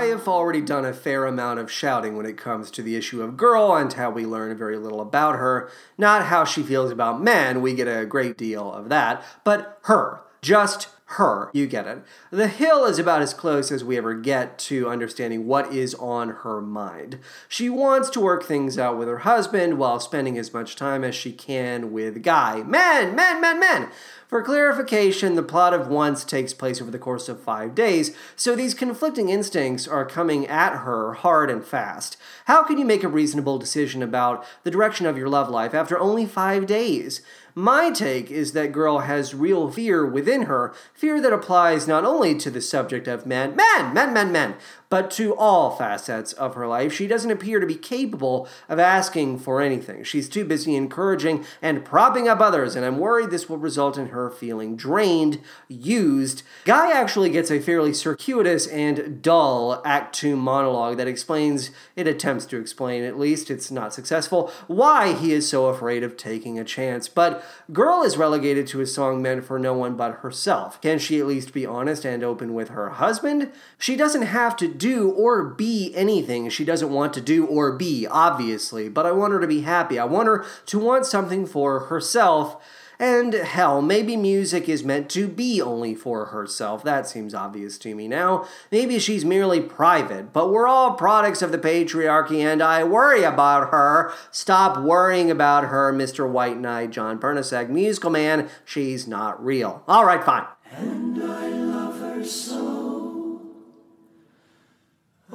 I 0.05 0.09
have 0.09 0.29
already 0.29 0.61
done 0.61 0.85
a 0.85 0.93
fair 0.93 1.25
amount 1.25 1.61
of 1.61 1.73
shouting 1.73 2.15
when 2.15 2.27
it 2.27 2.37
comes 2.37 2.71
to 2.73 2.83
the 2.83 2.95
issue 2.95 3.23
of 3.23 3.39
girl 3.39 3.75
and 3.75 3.91
how 3.91 4.11
we 4.11 4.27
learn 4.27 4.55
very 4.55 4.77
little 4.77 5.01
about 5.01 5.37
her. 5.37 5.71
Not 5.97 6.27
how 6.27 6.45
she 6.45 6.63
feels 6.63 6.91
about 6.91 7.23
men, 7.23 7.63
we 7.63 7.73
get 7.73 7.89
a 7.89 8.05
great 8.05 8.37
deal 8.37 8.71
of 8.71 8.91
that, 8.91 9.25
but 9.45 9.79
her. 9.85 10.21
Just 10.43 10.89
her. 11.07 11.51
You 11.53 11.67
get 11.67 11.87
it. 11.87 12.03
The 12.31 12.49
Hill 12.49 12.87
is 12.87 12.99
about 12.99 13.23
as 13.23 13.35
close 13.35 13.71
as 13.71 13.85
we 13.85 13.99
ever 13.99 14.15
get 14.15 14.59
to 14.61 14.89
understanding 14.89 15.47
what 15.47 15.73
is 15.73 15.95
on 15.97 16.31
her 16.31 16.61
mind. 16.61 17.19
She 17.49 17.69
wants 17.69 18.09
to 18.11 18.21
work 18.21 18.43
things 18.43 18.79
out 18.79 18.99
with 18.99 19.09
her 19.09 19.19
husband 19.19 19.79
while 19.79 20.01
spending 20.01 20.39
as 20.39 20.53
much 20.53 20.77
time 20.77 21.05
as 21.05 21.15
she 21.15 21.33
can 21.33 21.93
with 21.93 22.23
Guy. 22.23 22.63
Men, 22.63 23.15
men, 23.15 23.41
men, 23.41 23.61
men! 23.61 23.91
For 24.35 24.43
clarification, 24.43 25.37
the 25.37 25.45
plot 25.45 25.75
of 25.75 25.87
Once 25.87 26.25
takes 26.25 26.53
place 26.55 26.81
over 26.81 26.91
the 26.91 26.99
course 26.99 27.29
of 27.29 27.41
five 27.41 27.75
days, 27.75 28.17
so 28.35 28.57
these 28.57 28.75
conflicting 28.75 29.29
instincts 29.29 29.87
are 29.87 30.05
coming 30.05 30.47
at 30.49 30.79
her 30.79 31.13
hard 31.13 31.51
and 31.51 31.65
fast. 31.65 32.17
How 32.47 32.65
can 32.65 32.79
you 32.79 32.85
make 32.85 33.05
a 33.05 33.09
reasonable 33.09 33.59
decision 33.59 34.03
about 34.03 34.45
the 34.65 34.73
direction 34.73 35.07
of 35.07 35.17
your 35.17 35.29
love 35.29 35.51
life 35.51 35.75
after 35.75 35.97
only 35.99 36.27
five 36.27 36.67
days? 36.67 37.21
My 37.55 37.93
take 37.93 38.33
is 38.33 38.53
that 38.53 38.73
girl 38.73 39.01
has 39.01 39.35
real 39.35 39.71
fear 39.71 40.05
within 40.05 40.43
her, 40.43 40.75
fear 40.93 41.21
that 41.21 41.33
applies 41.33 41.87
not 41.87 42.05
only 42.05 42.35
to 42.37 42.51
the 42.51 42.61
subject 42.61 43.07
of 43.07 43.27
men, 43.27 43.55
men, 43.55 43.95
men, 43.95 44.13
men, 44.13 44.33
men, 44.33 44.57
but 44.95 45.11
to 45.11 45.35
all 45.35 45.73
facets 45.73 46.33
of 46.35 46.55
her 46.55 46.69
life. 46.69 46.93
She 46.93 47.09
doesn't 47.09 47.33
appear 47.33 47.59
to 47.59 47.67
be 47.67 47.75
capable 47.75 48.47
of 48.69 48.79
asking 48.79 49.41
for 49.41 49.61
anything. 49.61 50.05
She's 50.05 50.29
too 50.29 50.45
busy 50.45 50.77
encouraging 50.77 51.45
and 51.61 51.85
propping 51.85 52.29
up 52.29 52.39
others, 52.39 52.77
and 52.77 52.87
I'm 52.87 53.01
worried 53.01 53.33
this 53.33 53.49
will 53.49 53.59
result 53.59 53.99
in 53.99 54.11
her 54.11 54.31
feeling 54.31 54.77
drained, 54.77 55.41
used. 55.67 56.45
Guy 56.65 56.93
actually 56.93 57.29
gets 57.29 57.51
a 57.51 57.59
fairly 57.59 57.93
circuitous 57.93 58.69
and 58.69 59.21
dull 59.21 59.83
Act 59.85 60.15
2 60.15 60.37
monologue 60.37 60.97
that 60.99 61.09
explains, 61.09 61.73
it 61.97 62.07
attempts 62.07 62.47
to 62.47 62.61
explain 62.61 63.03
at 63.03 63.19
least, 63.19 63.51
it's 63.51 63.73
not 63.73 63.93
successful, 63.93 64.53
why 64.69 65.13
he 65.13 65.33
is 65.33 65.49
so 65.49 65.67
afraid 65.67 66.05
of 66.05 66.17
taking 66.17 66.57
a 66.57 66.63
chance. 66.63 67.09
But 67.09 67.45
Girl 67.73 68.05
is 68.05 68.17
relegated 68.17 68.69
to 68.69 68.81
a 68.81 68.87
song 68.87 69.21
meant 69.21 69.45
for 69.45 69.59
no 69.59 69.75
one 69.75 69.97
but 69.97 70.19
herself. 70.19 70.81
Can 70.81 71.01
she 71.01 71.19
at 71.19 71.27
least 71.27 71.53
be 71.53 71.67
honest 71.67 72.05
and 72.05 72.23
open 72.23 72.55
with 72.55 72.69
her 72.69 72.91
husband? 72.91 73.51
She 73.77 73.97
doesn't 73.97 74.23
have 74.23 74.55
to 74.59 74.69
do 74.85 75.09
or 75.13 75.43
be 75.43 75.95
anything 75.95 76.51
she 76.51 76.63
doesn't 76.63 76.93
want 76.93 77.15
to 77.15 77.21
do 77.23 77.47
or 77.47 77.73
be, 77.73 78.07
obviously, 78.07 78.91
but 78.91 79.07
I 79.07 79.13
want 79.13 79.33
her 79.33 79.41
to 79.41 79.47
be 79.47 79.63
happy. 79.63 79.99
I 79.99 80.05
want 80.05 80.29
her 80.29 80.45
to 80.67 80.79
want 80.79 81.07
something 81.07 81.47
for 81.47 81.87
herself. 81.87 82.63
And 82.99 83.33
hell, 83.33 83.81
maybe 83.81 84.15
music 84.15 84.69
is 84.69 84.85
meant 84.85 85.09
to 85.13 85.27
be 85.27 85.61
only 85.61 85.95
for 85.95 86.27
herself. 86.27 86.85
That 86.85 87.09
seems 87.09 87.35
obvious 87.35 87.79
to 87.79 87.95
me 87.95 88.07
now. 88.09 88.47
Maybe 88.71 88.99
she's 88.99 89.25
merely 89.25 89.63
private, 89.63 90.35
but 90.35 90.53
we're 90.53 90.69
all 90.69 90.93
products 90.93 91.41
of 91.41 91.51
the 91.51 91.59
patriarchy 91.59 92.41
and 92.41 92.63
I 92.63 92.85
worry 92.85 93.25
about 93.25 93.71
her. 93.71 94.13
Stop 94.31 94.79
worrying 94.79 95.31
about 95.31 95.65
her, 95.65 95.95
Mr. 95.95 96.29
White 96.29 96.59
Knight, 96.59 96.91
John 96.91 97.19
Bernasek, 97.19 97.71
musical 97.71 98.11
man. 98.11 98.51
She's 98.67 99.09
not 99.09 99.43
real. 99.43 99.83
All 99.89 100.05
right, 100.05 100.23
fine. 100.23 100.45
I 100.77 100.85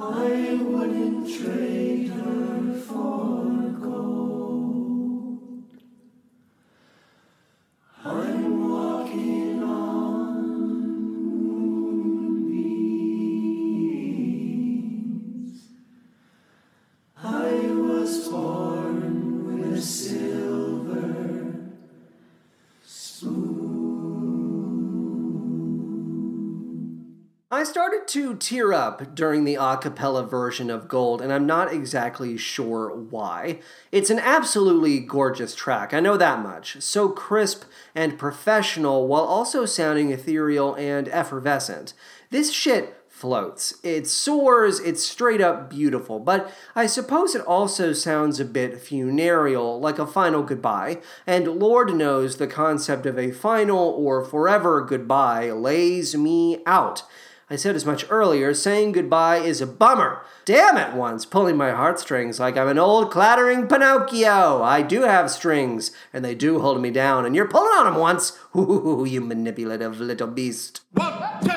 started 0.00 0.70
to 28.10 28.34
tear 28.34 28.72
up 28.72 29.14
during 29.14 29.44
the 29.44 29.54
a 29.54 29.76
cappella 29.76 30.24
version 30.24 30.68
of 30.68 30.88
Gold, 30.88 31.22
and 31.22 31.32
I'm 31.32 31.46
not 31.46 31.72
exactly 31.72 32.36
sure 32.36 32.92
why. 32.92 33.60
It's 33.92 34.10
an 34.10 34.18
absolutely 34.18 34.98
gorgeous 34.98 35.54
track, 35.54 35.94
I 35.94 36.00
know 36.00 36.16
that 36.16 36.42
much. 36.42 36.82
So 36.82 37.08
crisp 37.08 37.64
and 37.94 38.18
professional 38.18 39.06
while 39.06 39.22
also 39.22 39.64
sounding 39.64 40.10
ethereal 40.10 40.74
and 40.74 41.08
effervescent. 41.08 41.94
This 42.30 42.52
shit 42.52 42.96
floats. 43.08 43.74
It 43.82 44.06
soars, 44.06 44.80
it's 44.80 45.04
straight 45.04 45.42
up 45.42 45.68
beautiful, 45.68 46.18
but 46.18 46.50
I 46.74 46.86
suppose 46.86 47.34
it 47.34 47.44
also 47.44 47.92
sounds 47.92 48.40
a 48.40 48.44
bit 48.44 48.80
funereal, 48.80 49.78
like 49.78 49.98
a 49.98 50.06
final 50.06 50.42
goodbye, 50.42 51.00
and 51.26 51.46
Lord 51.46 51.94
knows 51.94 52.38
the 52.38 52.46
concept 52.46 53.04
of 53.06 53.18
a 53.18 53.30
final 53.30 53.78
or 53.78 54.24
forever 54.24 54.80
goodbye 54.80 55.50
lays 55.50 56.16
me 56.16 56.62
out. 56.64 57.04
I 57.52 57.56
said 57.56 57.74
as 57.74 57.84
much 57.84 58.06
earlier, 58.08 58.54
saying 58.54 58.92
goodbye 58.92 59.38
is 59.38 59.60
a 59.60 59.66
bummer. 59.66 60.22
Damn 60.44 60.76
it, 60.76 60.94
once, 60.94 61.26
pulling 61.26 61.56
my 61.56 61.72
heartstrings 61.72 62.38
like 62.38 62.56
I'm 62.56 62.68
an 62.68 62.78
old 62.78 63.10
clattering 63.10 63.66
Pinocchio. 63.66 64.62
I 64.62 64.82
do 64.82 65.02
have 65.02 65.32
strings, 65.32 65.90
and 66.12 66.24
they 66.24 66.36
do 66.36 66.60
hold 66.60 66.80
me 66.80 66.92
down, 66.92 67.26
and 67.26 67.34
you're 67.34 67.48
pulling 67.48 67.72
on 67.72 67.86
them 67.86 67.96
once. 67.96 68.38
Ooh, 68.56 69.04
you 69.04 69.20
manipulative 69.20 69.98
little 69.98 70.28
beast. 70.28 70.82
One, 70.92 71.12
two, 71.42 71.50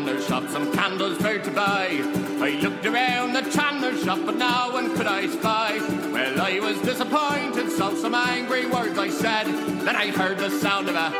chandler 0.00 0.22
shop, 0.22 0.48
some 0.48 0.72
candles 0.72 1.18
for 1.18 1.38
to 1.38 1.50
buy. 1.50 1.88
I 2.40 2.58
looked 2.62 2.86
around 2.86 3.34
the 3.34 3.42
chandler 3.50 3.94
shop, 3.98 4.20
but 4.24 4.36
no 4.36 4.70
one 4.72 4.96
could 4.96 5.06
I 5.06 5.26
spy. 5.26 5.78
Well, 6.10 6.40
I 6.40 6.58
was 6.58 6.80
disappointed, 6.80 7.70
so 7.70 7.94
some 7.96 8.14
angry 8.14 8.66
words 8.66 8.98
I 8.98 9.10
said. 9.10 9.46
Then 9.46 9.96
I 9.96 10.06
heard 10.10 10.38
the 10.38 10.48
sound 10.48 10.88
of 10.88 10.94
a 10.94 11.12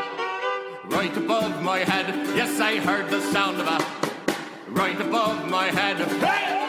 right 0.87 1.15
above 1.15 1.63
my 1.63 1.81
head. 1.81 2.07
Yes, 2.35 2.59
I 2.59 2.77
heard 2.79 3.11
the 3.11 3.21
sound 3.33 3.61
of 3.61 3.67
a 3.67 4.71
right 4.71 4.99
above 4.99 5.47
my 5.51 5.67
head. 5.67 5.99
Hey! 5.99 6.60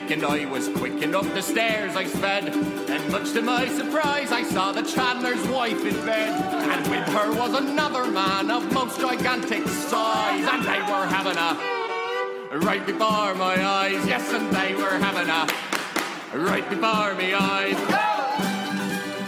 And 0.00 0.24
I 0.24 0.44
was 0.44 0.68
quick 0.68 1.02
and 1.02 1.14
up 1.14 1.24
the 1.34 1.42
stairs 1.42 1.96
I 1.96 2.04
sped. 2.04 2.48
And 2.48 3.12
much 3.12 3.32
to 3.32 3.42
my 3.42 3.66
surprise, 3.68 4.32
I 4.32 4.42
saw 4.42 4.72
the 4.72 4.82
chandler's 4.82 5.46
wife 5.48 5.84
in 5.84 5.94
bed. 6.04 6.40
And 6.52 6.90
with 6.90 7.06
her 7.14 7.32
was 7.32 7.54
another 7.54 8.10
man 8.10 8.50
of 8.50 8.72
most 8.72 9.00
gigantic 9.00 9.66
size. 9.68 10.46
And 10.46 10.64
they 10.64 10.80
were 10.80 11.06
having 11.06 11.36
a 11.36 12.58
right 12.58 12.84
before 12.86 13.34
my 13.34 13.64
eyes. 13.64 14.06
Yes, 14.06 14.32
and 14.32 14.50
they 14.52 14.74
were 14.74 14.98
having 14.98 15.28
a 15.28 16.44
right 16.44 16.68
before 16.68 17.14
my 17.14 17.34
eyes. 17.38 18.13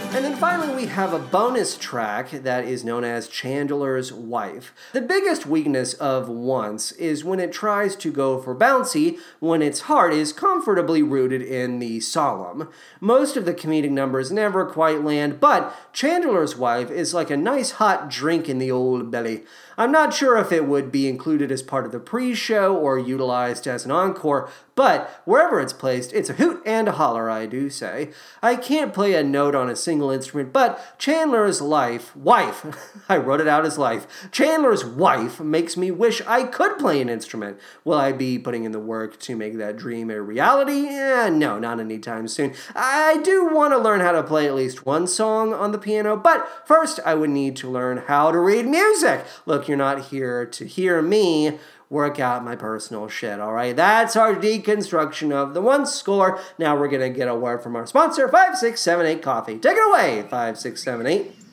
And 0.09 0.25
then 0.25 0.37
finally, 0.37 0.75
we 0.75 0.87
have 0.87 1.13
a 1.13 1.19
bonus 1.19 1.77
track 1.77 2.31
that 2.31 2.65
is 2.65 2.85
known 2.85 3.05
as 3.05 3.29
Chandler's 3.29 4.13
Wife. 4.13 4.73
The 4.95 5.03
biggest 5.03 5.45
weakness 5.45 5.93
of 5.95 6.29
Once 6.29 6.93
is 6.93 7.23
when 7.23 7.39
it 7.39 7.53
tries 7.53 7.95
to 7.97 8.11
go 8.11 8.41
for 8.41 8.55
bouncy 8.55 9.19
when 9.41 9.61
its 9.61 9.81
heart 9.81 10.15
is 10.15 10.33
comfortably 10.33 11.03
rooted 11.03 11.43
in 11.43 11.81
the 11.81 12.01
solemn. 12.01 12.71
Most 12.99 13.37
of 13.37 13.45
the 13.45 13.53
comedic 13.53 13.91
numbers 13.91 14.33
never 14.33 14.65
quite 14.65 15.03
land, 15.03 15.39
but 15.39 15.75
Chandler's 15.93 16.57
Wife 16.57 16.91
is 16.91 17.13
like 17.13 17.31
a 17.31 17.37
nice 17.37 17.73
hot 17.73 18.09
drink 18.09 18.49
in 18.49 18.57
the 18.59 18.71
old 18.71 19.11
belly. 19.11 19.45
I'm 19.79 19.93
not 19.93 20.15
sure 20.15 20.37
if 20.39 20.53
it 20.53 20.67
would 20.67 20.91
be 20.91 21.09
included 21.09 21.53
as 21.53 21.63
part 21.63 21.87
of 21.87 21.93
the 21.93 22.01
pre 22.01 22.35
show 22.35 22.77
or 22.77 22.99
utilized 22.99 23.67
as 23.67 23.85
an 23.85 23.91
encore, 23.91 24.49
but 24.75 25.23
wherever 25.25 25.59
it's 25.59 25.73
placed, 25.73 26.13
it's 26.13 26.29
a 26.29 26.35
hoot 26.35 26.63
and 26.67 26.87
a 26.87 26.93
holler, 26.93 27.31
I 27.31 27.47
do 27.47 27.71
say. 27.71 28.11
I 28.43 28.57
can't 28.57 28.93
play 28.93 29.15
a 29.15 29.25
note 29.25 29.55
on 29.55 29.71
a 29.71 29.77
single 29.77 30.11
instrument, 30.11 30.53
but 30.53 30.99
Chandler's 30.99 31.63
life, 31.63 32.15
wife, 32.15 33.03
I 33.09 33.17
wrote 33.17 33.41
it 33.41 33.49
out 33.49 33.65
as 33.65 33.79
life, 33.79 34.07
Chandler's 34.31 34.85
wife 34.85 35.41
makes 35.41 35.77
me 35.77 35.91
wish 35.91 36.21
I 36.27 36.45
could 36.45 36.79
play 36.79 37.01
an 37.01 37.09
instrument. 37.09 37.59
Will 37.85 37.99
I 37.99 38.13
be 38.13 38.39
putting 38.39 38.65
in 38.65 38.73
the 38.73 38.79
work 38.79 39.19
to 39.21 39.35
make 39.35 39.57
that 39.57 39.79
dream 39.79 40.11
a 40.11 40.21
reality? 40.21 40.89
Eh, 40.89 41.31
no, 41.31 41.59
not 41.59 41.81
anytime 41.81 42.29
soon. 42.29 42.53
I 42.75 43.19
do 43.23 43.47
want 43.47 43.73
to 43.73 43.79
learn 43.79 44.01
how 44.01 44.13
to 44.13 44.23
play 44.23 44.47
at 44.47 44.55
least 44.55 44.85
one 44.85 45.07
song 45.07 45.55
on 45.55 45.73
the 45.73 45.79
piano, 45.79 46.17
but 46.17 46.67
first 46.67 47.01
I 47.07 47.15
would 47.15 47.31
need 47.31 47.57
to 47.57 47.71
learn 47.71 48.05
how 48.09 48.31
to 48.31 48.39
read 48.39 48.67
music. 48.67 49.25
Look, 49.47 49.66
you're 49.69 49.77
not 49.77 50.07
here 50.07 50.47
to 50.47 50.65
hear 50.65 51.03
me 51.03 51.59
work 51.89 52.19
out 52.19 52.45
my 52.45 52.57
personal 52.57 53.09
shit, 53.09 53.41
all 53.41 53.53
right? 53.53 53.77
That's 53.77 54.17
our 54.17 54.35
deconstruction 54.35 55.33
of 55.33 55.55
the 55.55 55.63
one 55.63 55.87
score. 55.87 56.41
Now 56.59 56.77
we're 56.77 56.89
going 56.89 57.13
to 57.13 57.17
get 57.17 57.29
a 57.29 57.35
word 57.35 57.63
from 57.63 57.77
our 57.77 57.87
sponsor, 57.87 58.29
5678 58.29 59.23
Coffee. 59.23 59.59
Take 59.59 59.77
it 59.77 59.89
away, 59.89 60.23
5678. 60.23 61.46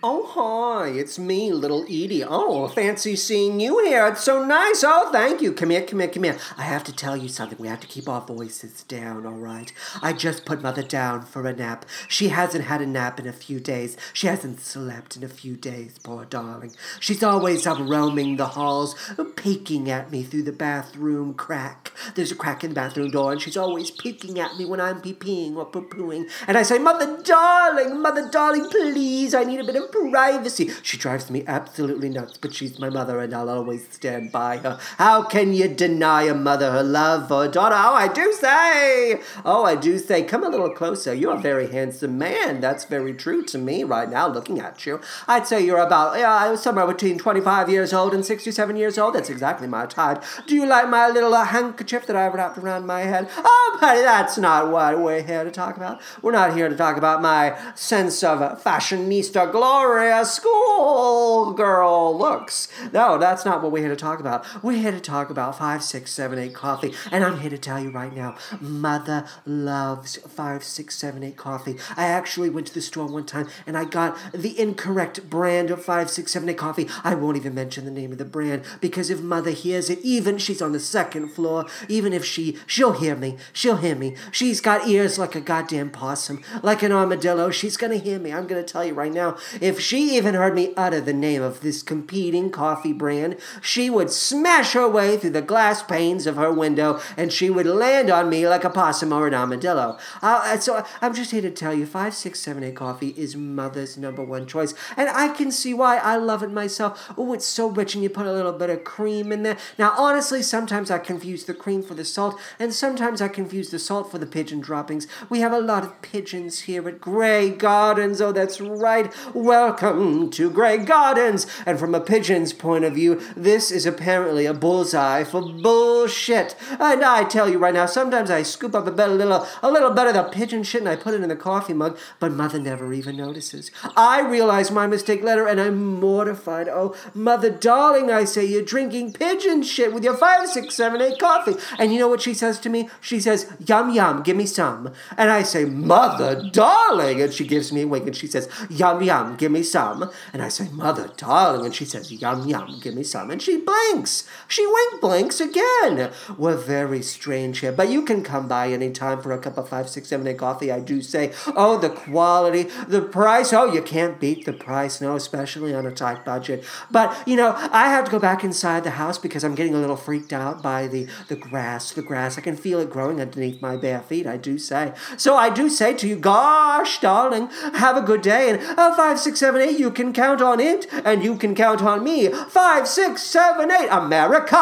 Oh, 0.00 0.28
hi, 0.28 0.90
it's 0.90 1.18
me, 1.18 1.52
little 1.52 1.82
Edie. 1.82 2.22
Oh, 2.22 2.68
fancy 2.68 3.16
seeing 3.16 3.58
you 3.58 3.84
here. 3.84 4.06
It's 4.06 4.22
so 4.22 4.44
nice. 4.44 4.84
Oh, 4.86 5.10
thank 5.10 5.42
you. 5.42 5.52
Come 5.52 5.70
here, 5.70 5.82
come 5.82 5.98
here, 5.98 6.08
come 6.08 6.22
here. 6.22 6.38
I 6.56 6.62
have 6.62 6.84
to 6.84 6.94
tell 6.94 7.16
you 7.16 7.28
something. 7.28 7.58
We 7.58 7.66
have 7.66 7.80
to 7.80 7.88
keep 7.88 8.08
our 8.08 8.20
voices 8.20 8.84
down, 8.84 9.26
all 9.26 9.32
right? 9.32 9.72
I 10.00 10.12
just 10.12 10.44
put 10.44 10.62
Mother 10.62 10.84
down 10.84 11.22
for 11.22 11.44
a 11.48 11.52
nap. 11.52 11.84
She 12.06 12.28
hasn't 12.28 12.66
had 12.66 12.80
a 12.80 12.86
nap 12.86 13.18
in 13.18 13.26
a 13.26 13.32
few 13.32 13.58
days. 13.58 13.96
She 14.12 14.28
hasn't 14.28 14.60
slept 14.60 15.16
in 15.16 15.24
a 15.24 15.28
few 15.28 15.56
days, 15.56 15.98
poor 15.98 16.24
darling. 16.24 16.76
She's 17.00 17.24
always 17.24 17.66
up 17.66 17.80
roaming 17.80 18.36
the 18.36 18.46
halls, 18.46 18.94
peeking 19.34 19.90
at 19.90 20.12
me 20.12 20.22
through 20.22 20.44
the 20.44 20.52
bathroom 20.52 21.34
crack. 21.34 21.90
There's 22.14 22.30
a 22.30 22.36
crack 22.36 22.62
in 22.62 22.70
the 22.70 22.76
bathroom 22.76 23.10
door, 23.10 23.32
and 23.32 23.42
she's 23.42 23.56
always 23.56 23.90
peeking 23.90 24.38
at 24.38 24.56
me 24.58 24.64
when 24.64 24.80
I'm 24.80 25.00
pee-peeing 25.00 25.56
or 25.56 25.64
poo-pooing. 25.64 26.30
And 26.46 26.56
I 26.56 26.62
say, 26.62 26.78
Mother 26.78 27.20
darling, 27.24 28.00
Mother 28.00 28.30
darling, 28.30 28.70
please, 28.70 29.34
I 29.34 29.42
need 29.42 29.58
a 29.58 29.64
bit 29.64 29.74
of 29.74 29.87
privacy. 29.90 30.70
She 30.82 30.96
drives 30.96 31.30
me 31.30 31.44
absolutely 31.46 32.08
nuts, 32.08 32.36
but 32.36 32.54
she's 32.54 32.78
my 32.78 32.90
mother, 32.90 33.20
and 33.20 33.34
I'll 33.34 33.50
always 33.50 33.88
stand 33.88 34.32
by 34.32 34.58
her. 34.58 34.78
How 34.96 35.22
can 35.22 35.52
you 35.52 35.68
deny 35.68 36.22
a 36.24 36.34
mother 36.34 36.72
her 36.72 36.82
love 36.82 37.28
for 37.28 37.44
a 37.44 37.48
daughter? 37.48 37.76
Oh, 37.76 37.94
I 37.94 38.08
do 38.08 38.32
say. 38.32 39.20
Oh, 39.44 39.64
I 39.64 39.74
do 39.74 39.98
say. 39.98 40.22
Come 40.22 40.44
a 40.44 40.48
little 40.48 40.70
closer. 40.70 41.14
You're 41.14 41.36
a 41.36 41.40
very 41.40 41.70
handsome 41.70 42.18
man. 42.18 42.60
That's 42.60 42.84
very 42.84 43.14
true 43.14 43.44
to 43.46 43.58
me 43.58 43.84
right 43.84 44.08
now, 44.08 44.28
looking 44.28 44.60
at 44.60 44.86
you. 44.86 45.00
I'd 45.26 45.46
say 45.46 45.64
you're 45.64 45.78
about 45.78 46.18
yeah, 46.18 46.54
somewhere 46.56 46.86
between 46.86 47.18
25 47.18 47.68
years 47.68 47.92
old 47.92 48.14
and 48.14 48.24
67 48.24 48.76
years 48.76 48.98
old. 48.98 49.14
That's 49.14 49.30
exactly 49.30 49.66
my 49.66 49.86
type. 49.86 50.22
Do 50.46 50.54
you 50.54 50.66
like 50.66 50.88
my 50.88 51.08
little 51.08 51.34
uh, 51.34 51.44
handkerchief 51.44 52.06
that 52.06 52.16
I've 52.16 52.34
wrapped 52.34 52.58
around 52.58 52.86
my 52.86 53.02
head? 53.02 53.28
Oh, 53.36 53.78
buddy, 53.80 54.00
that's 54.00 54.38
not 54.38 54.70
what 54.70 54.98
we're 54.98 55.22
here 55.22 55.44
to 55.44 55.50
talk 55.50 55.76
about. 55.76 56.00
We're 56.22 56.32
not 56.32 56.54
here 56.54 56.68
to 56.68 56.76
talk 56.76 56.96
about 56.96 57.22
my 57.22 57.56
sense 57.74 58.22
of 58.22 58.40
fashionista 58.62 59.50
gloria 59.78 60.24
schoolgirl 60.24 62.18
looks. 62.18 62.66
No, 62.92 63.16
that's 63.16 63.44
not 63.44 63.62
what 63.62 63.70
we're 63.70 63.78
here 63.78 63.88
to 63.88 63.96
talk 63.96 64.18
about. 64.18 64.44
We're 64.60 64.82
here 64.82 64.90
to 64.90 64.98
talk 64.98 65.30
about 65.30 65.52
5678 65.56 66.52
coffee. 66.52 66.94
And 67.12 67.22
I'm 67.22 67.38
here 67.38 67.50
to 67.50 67.58
tell 67.58 67.80
you 67.80 67.90
right 67.90 68.12
now, 68.12 68.36
Mother 68.60 69.24
loves 69.46 70.16
5678 70.16 71.36
coffee. 71.36 71.76
I 71.96 72.08
actually 72.08 72.50
went 72.50 72.66
to 72.66 72.74
the 72.74 72.80
store 72.80 73.06
one 73.06 73.24
time 73.24 73.48
and 73.68 73.78
I 73.78 73.84
got 73.84 74.18
the 74.32 74.58
incorrect 74.58 75.30
brand 75.30 75.70
of 75.70 75.78
5678 75.78 76.58
coffee. 76.58 76.88
I 77.04 77.14
won't 77.14 77.36
even 77.36 77.54
mention 77.54 77.84
the 77.84 77.92
name 77.92 78.10
of 78.10 78.18
the 78.18 78.24
brand 78.24 78.64
because 78.80 79.10
if 79.10 79.20
Mother 79.20 79.52
hears 79.52 79.88
it, 79.90 80.00
even 80.02 80.38
she's 80.38 80.60
on 80.60 80.72
the 80.72 80.80
second 80.80 81.28
floor, 81.28 81.66
even 81.88 82.12
if 82.12 82.24
she, 82.24 82.58
she'll 82.66 82.94
hear 82.94 83.14
me. 83.14 83.36
She'll 83.52 83.76
hear 83.76 83.94
me. 83.94 84.16
She's 84.32 84.60
got 84.60 84.88
ears 84.88 85.20
like 85.20 85.36
a 85.36 85.40
goddamn 85.40 85.90
possum, 85.90 86.42
like 86.64 86.82
an 86.82 86.90
armadillo. 86.90 87.50
She's 87.50 87.76
gonna 87.76 87.96
hear 87.96 88.18
me. 88.18 88.32
I'm 88.32 88.48
gonna 88.48 88.64
tell 88.64 88.84
you 88.84 88.94
right 88.94 89.12
now. 89.12 89.36
If 89.60 89.67
she 89.76 90.16
even 90.16 90.34
heard 90.34 90.54
me 90.54 90.72
utter 90.76 91.00
the 91.00 91.12
name 91.12 91.42
of 91.42 91.60
this 91.62 91.82
competing 91.82 92.50
coffee 92.50 92.92
brand, 92.92 93.36
she 93.60 93.90
would 93.90 94.10
smash 94.10 94.72
her 94.72 94.88
way 94.88 95.16
through 95.16 95.30
the 95.30 95.42
glass 95.42 95.82
panes 95.82 96.26
of 96.26 96.36
her 96.36 96.52
window 96.52 97.00
and 97.16 97.32
she 97.32 97.50
would 97.50 97.66
land 97.66 98.08
on 98.10 98.30
me 98.30 98.46
like 98.48 98.62
a 98.62 98.70
possum 98.70 99.12
or 99.12 99.26
an 99.26 99.34
armadillo. 99.34 99.98
Uh, 100.22 100.56
so 100.58 100.84
I'm 101.02 101.14
just 101.14 101.32
here 101.32 101.42
to 101.42 101.50
tell 101.50 101.74
you 101.74 101.86
5678 101.86 102.76
coffee 102.76 103.14
is 103.16 103.34
Mother's 103.34 103.98
number 103.98 104.22
one 104.22 104.46
choice. 104.46 104.74
And 104.96 105.08
I 105.08 105.28
can 105.28 105.50
see 105.50 105.74
why 105.74 105.96
I 105.98 106.16
love 106.16 106.42
it 106.42 106.52
myself. 106.52 107.12
Oh, 107.16 107.32
it's 107.32 107.46
so 107.46 107.68
rich 107.68 107.94
and 107.94 108.02
you 108.02 108.10
put 108.10 108.26
a 108.26 108.32
little 108.32 108.52
bit 108.52 108.70
of 108.70 108.84
cream 108.84 109.32
in 109.32 109.42
there. 109.42 109.56
Now, 109.78 109.94
honestly, 109.96 110.42
sometimes 110.42 110.90
I 110.90 110.98
confuse 110.98 111.44
the 111.44 111.54
cream 111.54 111.82
for 111.82 111.94
the 111.94 112.04
salt 112.04 112.38
and 112.58 112.72
sometimes 112.72 113.20
I 113.20 113.28
confuse 113.28 113.70
the 113.70 113.78
salt 113.78 114.10
for 114.10 114.18
the 114.18 114.26
pigeon 114.26 114.60
droppings. 114.60 115.06
We 115.28 115.40
have 115.40 115.52
a 115.52 115.60
lot 115.60 115.84
of 115.84 116.00
pigeons 116.02 116.60
here 116.60 116.88
at 116.88 117.00
Grey 117.00 117.50
Gardens. 117.50 118.20
Oh, 118.20 118.32
that's 118.32 118.60
right. 118.60 119.12
Welcome 119.60 120.30
to 120.30 120.50
Grey 120.50 120.78
Gardens. 120.78 121.44
And 121.66 121.80
from 121.80 121.92
a 121.92 122.00
pigeon's 122.00 122.52
point 122.52 122.84
of 122.84 122.94
view, 122.94 123.20
this 123.36 123.72
is 123.72 123.86
apparently 123.86 124.46
a 124.46 124.54
bullseye 124.54 125.24
for 125.24 125.42
bullshit. 125.42 126.54
And 126.78 127.04
I 127.04 127.24
tell 127.24 127.48
you 127.48 127.58
right 127.58 127.74
now, 127.74 127.86
sometimes 127.86 128.30
I 128.30 128.44
scoop 128.44 128.76
up 128.76 128.86
a, 128.86 128.92
bit, 128.92 129.08
a 129.08 129.12
little, 129.12 129.44
a 129.60 129.68
little 129.68 129.90
bit 129.90 130.06
of 130.06 130.14
the 130.14 130.22
pigeon 130.22 130.62
shit 130.62 130.82
and 130.82 130.88
I 130.88 130.94
put 130.94 131.14
it 131.14 131.24
in 131.24 131.28
the 131.28 131.34
coffee 131.34 131.74
mug, 131.74 131.98
but 132.20 132.30
Mother 132.30 132.60
never 132.60 132.92
even 132.92 133.16
notices. 133.16 133.72
I 133.96 134.20
realize 134.20 134.70
my 134.70 134.86
mistake 134.86 135.24
later 135.24 135.48
and 135.48 135.60
I'm 135.60 135.98
mortified. 135.98 136.68
Oh, 136.68 136.94
Mother 137.12 137.50
darling, 137.50 138.12
I 138.12 138.26
say, 138.26 138.44
you're 138.44 138.62
drinking 138.62 139.14
pigeon 139.14 139.64
shit 139.64 139.92
with 139.92 140.04
your 140.04 140.16
five, 140.16 140.48
six, 140.48 140.76
seven, 140.76 141.02
eight 141.02 141.18
coffee. 141.18 141.56
And 141.80 141.92
you 141.92 141.98
know 141.98 142.08
what 142.08 142.22
she 142.22 142.32
says 142.32 142.60
to 142.60 142.68
me? 142.68 142.88
She 143.00 143.18
says, 143.18 143.52
yum, 143.66 143.90
yum, 143.90 144.22
give 144.22 144.36
me 144.36 144.46
some. 144.46 144.92
And 145.16 145.30
I 145.30 145.42
say, 145.42 145.64
Mother 145.64 146.48
darling. 146.52 147.20
And 147.20 147.34
she 147.34 147.44
gives 147.44 147.72
me 147.72 147.82
a 147.82 147.88
wink 147.88 148.06
and 148.06 148.16
she 148.16 148.28
says, 148.28 148.48
yum, 148.70 149.02
yum, 149.02 149.34
give 149.34 149.47
give 149.48 149.52
me 149.54 149.62
some. 149.62 150.10
And 150.34 150.42
I 150.42 150.48
say, 150.48 150.68
Mother, 150.68 151.10
darling. 151.16 151.64
And 151.64 151.74
she 151.74 151.86
says, 151.86 152.12
Yum, 152.12 152.46
yum, 152.46 152.80
give 152.82 152.94
me 152.94 153.02
some. 153.02 153.30
And 153.30 153.40
she 153.40 153.56
blinks. 153.56 154.28
She 154.46 154.66
wink 154.66 155.00
blinks 155.00 155.40
again. 155.40 156.12
We're 156.36 156.56
very 156.56 157.00
strange 157.02 157.60
here, 157.60 157.72
but 157.72 157.88
you 157.88 158.04
can 158.04 158.22
come 158.22 158.46
by 158.46 158.68
any 158.68 158.90
time 158.90 159.22
for 159.22 159.32
a 159.32 159.38
cup 159.38 159.56
of 159.56 159.70
five, 159.70 159.88
six, 159.88 160.08
seven, 160.08 160.26
eight 160.26 160.38
coffee. 160.38 160.70
I 160.70 160.80
do 160.80 161.00
say, 161.00 161.32
oh, 161.56 161.78
the 161.78 161.88
quality, 161.88 162.64
the 162.86 163.00
price. 163.00 163.54
Oh, 163.54 163.72
you 163.72 163.80
can't 163.80 164.20
beat 164.20 164.44
the 164.44 164.52
price, 164.52 165.00
no, 165.00 165.16
especially 165.16 165.74
on 165.74 165.86
a 165.86 165.92
tight 165.92 166.26
budget. 166.26 166.62
But, 166.90 167.16
you 167.26 167.36
know, 167.36 167.54
I 167.72 167.88
have 167.88 168.04
to 168.04 168.10
go 168.10 168.18
back 168.18 168.44
inside 168.44 168.84
the 168.84 168.90
house 168.90 169.16
because 169.16 169.44
I'm 169.44 169.54
getting 169.54 169.74
a 169.74 169.78
little 169.78 169.96
freaked 169.96 170.34
out 170.34 170.62
by 170.62 170.88
the, 170.88 171.08
the 171.28 171.36
grass. 171.36 171.92
The 171.92 172.02
grass, 172.02 172.36
I 172.36 172.42
can 172.42 172.56
feel 172.56 172.80
it 172.80 172.90
growing 172.90 173.18
underneath 173.18 173.62
my 173.62 173.76
bare 173.76 174.02
feet, 174.02 174.26
I 174.26 174.36
do 174.36 174.58
say. 174.58 174.92
So 175.16 175.36
I 175.36 175.48
do 175.48 175.70
say 175.70 175.94
to 175.94 176.06
you, 176.06 176.16
gosh, 176.16 177.00
darling, 177.00 177.48
have 177.74 177.96
a 177.96 178.02
good 178.02 178.20
day. 178.20 178.50
And 178.50 178.78
uh, 178.78 178.94
five, 178.94 179.18
six, 179.18 179.37
seven, 179.38 179.62
eight, 179.62 179.78
you 179.78 179.90
can 179.90 180.12
count 180.12 180.42
on 180.42 180.60
it, 180.60 180.86
and 181.04 181.22
you 181.22 181.36
can 181.36 181.54
count 181.54 181.82
on 181.82 182.02
me. 182.02 182.28
Five, 182.28 182.88
six, 182.88 183.22
seven, 183.22 183.70
eight, 183.70 183.88
America, 183.90 184.56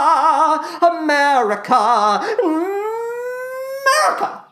America, 0.83 2.21
America. 2.45 4.43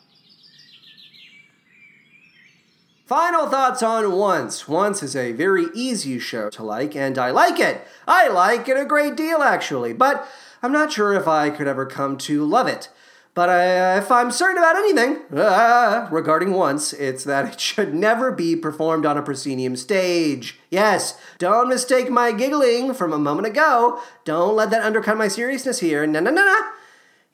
Final 3.07 3.47
thoughts 3.49 3.83
on 3.83 4.13
Once. 4.13 4.67
Once 4.67 5.03
is 5.03 5.15
a 5.15 5.33
very 5.33 5.67
easy 5.75 6.19
show 6.19 6.49
to 6.49 6.63
like, 6.63 6.97
and 6.97 7.19
I 7.19 7.31
like 7.31 7.61
it. 7.61 7.87
I 8.09 8.29
like 8.29 8.67
it 8.67 8.79
a 8.79 8.87
great 8.87 9.15
deal, 9.15 9.43
actually, 9.43 9.93
but 9.93 10.27
I'm 10.63 10.73
not 10.73 10.91
sure 10.91 11.13
if 11.13 11.29
I 11.29 11.51
could 11.51 11.69
ever 11.69 11.85
come 11.85 12.17
to 12.19 12.45
love 12.45 12.67
it. 12.67 12.89
But 13.35 13.49
I, 13.49 13.99
if 13.99 14.13
I'm 14.13 14.31
certain 14.31 14.59
about 14.59 14.77
anything 14.77 15.19
uh, 15.37 16.09
regarding 16.13 16.53
Once, 16.53 16.93
it's 16.93 17.25
that 17.25 17.53
it 17.53 17.61
should 17.61 17.93
never 17.93 18.31
be 18.31 18.55
performed 18.55 19.05
on 19.05 19.19
a 19.19 19.23
proscenium 19.23 19.75
stage. 19.75 20.61
Yes, 20.71 21.19
don't 21.39 21.69
mistake 21.69 22.11
my 22.11 22.31
giggling 22.31 22.95
from 22.95 23.13
a 23.13 23.19
moment 23.19 23.49
ago. 23.49 24.01
Don't 24.25 24.55
let 24.55 24.71
that 24.71 24.85
undercut 24.85 25.17
my 25.17 25.27
seriousness 25.27 25.81
here. 25.81 26.07
No, 26.07 26.21
no, 26.21 26.31
no, 26.31 26.45
no. 26.45 26.63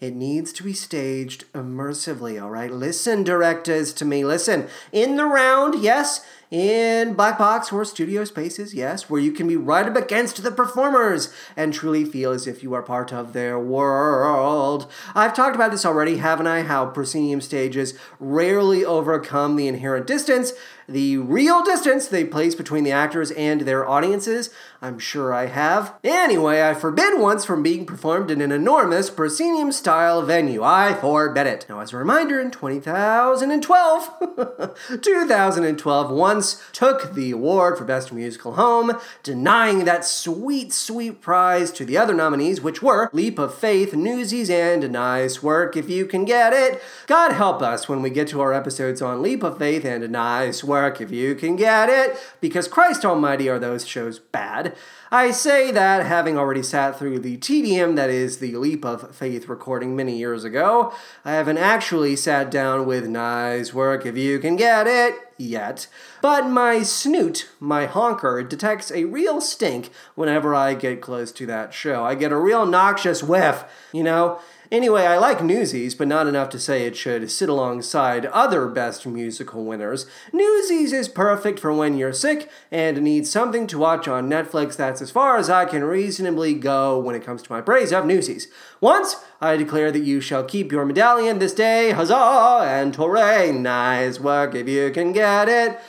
It 0.01 0.15
needs 0.15 0.55
to 0.55 0.63
be 0.63 0.73
staged 0.73 1.45
immersively, 1.53 2.43
all 2.43 2.49
right? 2.49 2.73
Listen, 2.73 3.23
directors, 3.23 3.93
to 3.93 4.07
me. 4.07 4.25
Listen. 4.25 4.67
In 4.93 5.17
the 5.17 5.27
round, 5.27 5.83
yes. 5.83 6.25
In 6.51 7.13
black 7.13 7.39
box 7.39 7.71
or 7.71 7.85
studio 7.85 8.25
spaces, 8.25 8.73
yes, 8.73 9.11
where 9.11 9.21
you 9.21 9.31
can 9.31 9.47
be 9.47 9.57
right 9.57 9.87
up 9.87 9.95
against 9.95 10.43
the 10.43 10.51
performers 10.51 11.33
and 11.55 11.73
truly 11.73 12.05
feel 12.05 12.33
as 12.33 12.47
if 12.47 12.63
you 12.63 12.73
are 12.73 12.83
part 12.83 13.13
of 13.13 13.35
their 13.35 13.57
world. 13.59 14.91
I've 15.15 15.35
talked 15.35 15.55
about 15.55 15.71
this 15.71 15.85
already, 15.85 16.17
haven't 16.17 16.49
I? 16.49 16.63
How 16.63 16.87
proscenium 16.87 17.43
stages 17.43 17.95
rarely 18.19 18.85
overcome 18.85 19.55
the 19.55 19.69
inherent 19.69 20.09
distance 20.09 20.55
the 20.91 21.19
real 21.19 21.63
distance 21.63 22.09
they 22.09 22.25
place 22.25 22.57
between 22.57 22.83
the 22.83 22.91
actors 22.91 23.31
and 23.33 23.61
their 23.63 23.89
audiences. 23.89 24.51
I'm 24.83 24.99
sure 24.99 25.33
I 25.33 25.47
have. 25.47 25.95
Anyway, 26.03 26.63
I 26.63 26.75
forbid 26.75 27.21
once 27.21 27.45
from 27.45 27.63
being 27.63 27.87
performed 27.87 28.31
in 28.31 28.41
an 28.41 28.51
enormous 28.51 29.11
proscenium 29.11 29.73
style 29.73 30.23
venue. 30.23 30.65
I 30.65 30.95
forbid 30.95 31.47
it. 31.47 31.67
Now, 31.69 31.81
as 31.81 31.93
a 31.93 31.97
reminder, 31.97 32.41
in 32.41 32.51
2012, 32.61 34.75
2012 35.01 36.11
once 36.11 36.63
took 36.73 37.15
the 37.15 37.31
award 37.31 37.79
for 37.79 37.85
Best 37.85 38.13
Musical 38.13 38.55
Home, 38.55 38.93
denying 39.23 39.85
that 39.85 40.05
sweet, 40.05 40.73
sweet 40.73 41.21
prize 41.21 41.71
to 41.73 41.85
the 41.85 41.99
other 41.99 42.15
nominees, 42.15 42.61
which 42.61 42.83
were 42.83 43.11
Leap 43.13 43.39
of 43.39 43.55
Faith, 43.55 43.95
Newsies, 43.95 44.51
and 44.51 44.91
Nice 44.91 45.43
Work 45.43 45.77
If 45.77 45.89
You 45.89 46.07
Can 46.07 46.25
Get 46.25 46.53
It. 46.53 46.83
God 47.07 47.33
help 47.33 47.63
us 47.63 47.89
when 47.89 48.03
we 48.03 48.11
get 48.11 48.29
to 48.29 48.41
our 48.41 48.53
episodes 48.53 49.01
on 49.01 49.23
Leap 49.23 49.43
of 49.43 49.59
Faith 49.59 49.85
and 49.85 50.11
Nice 50.11 50.65
Work 50.65 50.80
if 50.89 51.11
you 51.11 51.35
can 51.35 51.57
get 51.57 51.89
it, 51.89 52.17
because 52.41 52.69
Christ 52.69 53.05
Almighty 53.05 53.49
are 53.49 53.59
those 53.59 53.87
shows 53.87 54.19
bad. 54.19 54.75
I 55.13 55.33
say 55.33 55.73
that 55.73 56.07
having 56.07 56.39
already 56.39 56.63
sat 56.63 56.97
through 56.97 57.19
the 57.19 57.37
tedium 57.37 57.97
that 57.97 58.11
is 58.11 58.39
the 58.39 58.57
Leap 58.57 58.85
of 58.85 59.15
Faith 59.15 59.49
recording 59.49 59.97
many 59.97 60.17
years 60.17 60.45
ago. 60.45 60.93
I 61.25 61.33
haven't 61.33 61.59
actually 61.59 62.15
sat 62.15 62.49
down 62.49 62.87
with 62.87 63.09
nice 63.09 63.75
work 63.75 64.07
if 64.07 64.17
you 64.17 64.39
can 64.39 64.55
get 64.55 64.87
it 64.87 65.17
yet. 65.37 65.89
But 66.23 66.47
my 66.47 66.85
snoot, 66.85 67.49
my 67.59 67.87
honker, 67.87 68.43
detects 68.45 68.93
a 68.93 69.05
real 69.05 69.41
stink 69.41 69.91
whenever 70.15 70.55
I 70.55 70.75
get 70.75 71.01
close 71.01 71.33
to 71.33 71.47
that 71.47 71.75
show. 71.75 72.05
I 72.05 72.15
get 72.15 72.31
a 72.31 72.37
real 72.37 72.65
noxious 72.65 73.23
whiff, 73.23 73.65
you 73.93 74.05
know? 74.05 74.39
Anyway, 74.71 75.03
I 75.05 75.19
like 75.19 75.43
Newsies, 75.43 75.97
but 75.97 76.07
not 76.07 76.29
enough 76.29 76.49
to 76.51 76.61
say 76.61 76.87
it 76.87 76.95
should 76.95 77.29
sit 77.29 77.49
alongside 77.49 78.27
other 78.27 78.69
best 78.69 79.05
musical 79.05 79.65
winners. 79.65 80.07
Newsies 80.33 80.93
is 80.93 81.09
perfect 81.09 81.59
for 81.59 81.73
when 81.73 81.97
you're 81.97 82.13
sick 82.13 82.49
and 82.71 83.03
need 83.03 83.27
something 83.27 83.67
to 83.67 83.79
watch 83.79 84.07
on 84.07 84.31
Netflix. 84.31 84.77
That's 84.77 85.03
as 85.03 85.11
far 85.11 85.39
as 85.39 85.51
I 85.51 85.65
can 85.65 85.83
reasonably 85.83 86.55
go 86.55 87.01
when 87.01 87.17
it 87.17 87.25
comes 87.25 87.43
to 87.43 87.53
my 87.53 87.61
praise 87.61 87.93
of 87.93 88.07
Newsies. 88.07 88.47
Once, 88.81 89.17
I 89.41 89.57
declare 89.57 89.91
that 89.91 90.05
you 90.05 90.21
shall 90.21 90.45
keep 90.45 90.71
your 90.71 90.85
medallion 90.85 91.41
this 91.41 91.53
day, 91.53 91.91
huzzah 91.91 92.61
and 92.63 92.95
hooray! 92.95 93.51
Nice 93.51 94.21
work 94.21 94.55
if 94.55 94.69
you 94.69 94.93
can 94.93 95.13
get 95.13 95.49
it. 95.49 95.81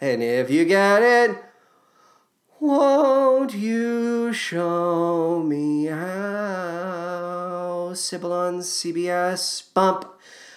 And 0.00 0.22
if 0.22 0.48
you 0.48 0.64
get 0.64 1.02
it, 1.02 1.36
won't 2.60 3.54
you 3.54 4.32
show 4.32 5.42
me 5.44 5.86
how? 5.86 7.38
Sybil 7.94 8.32
on 8.32 8.58
CBS. 8.60 9.72
Bump. 9.74 10.04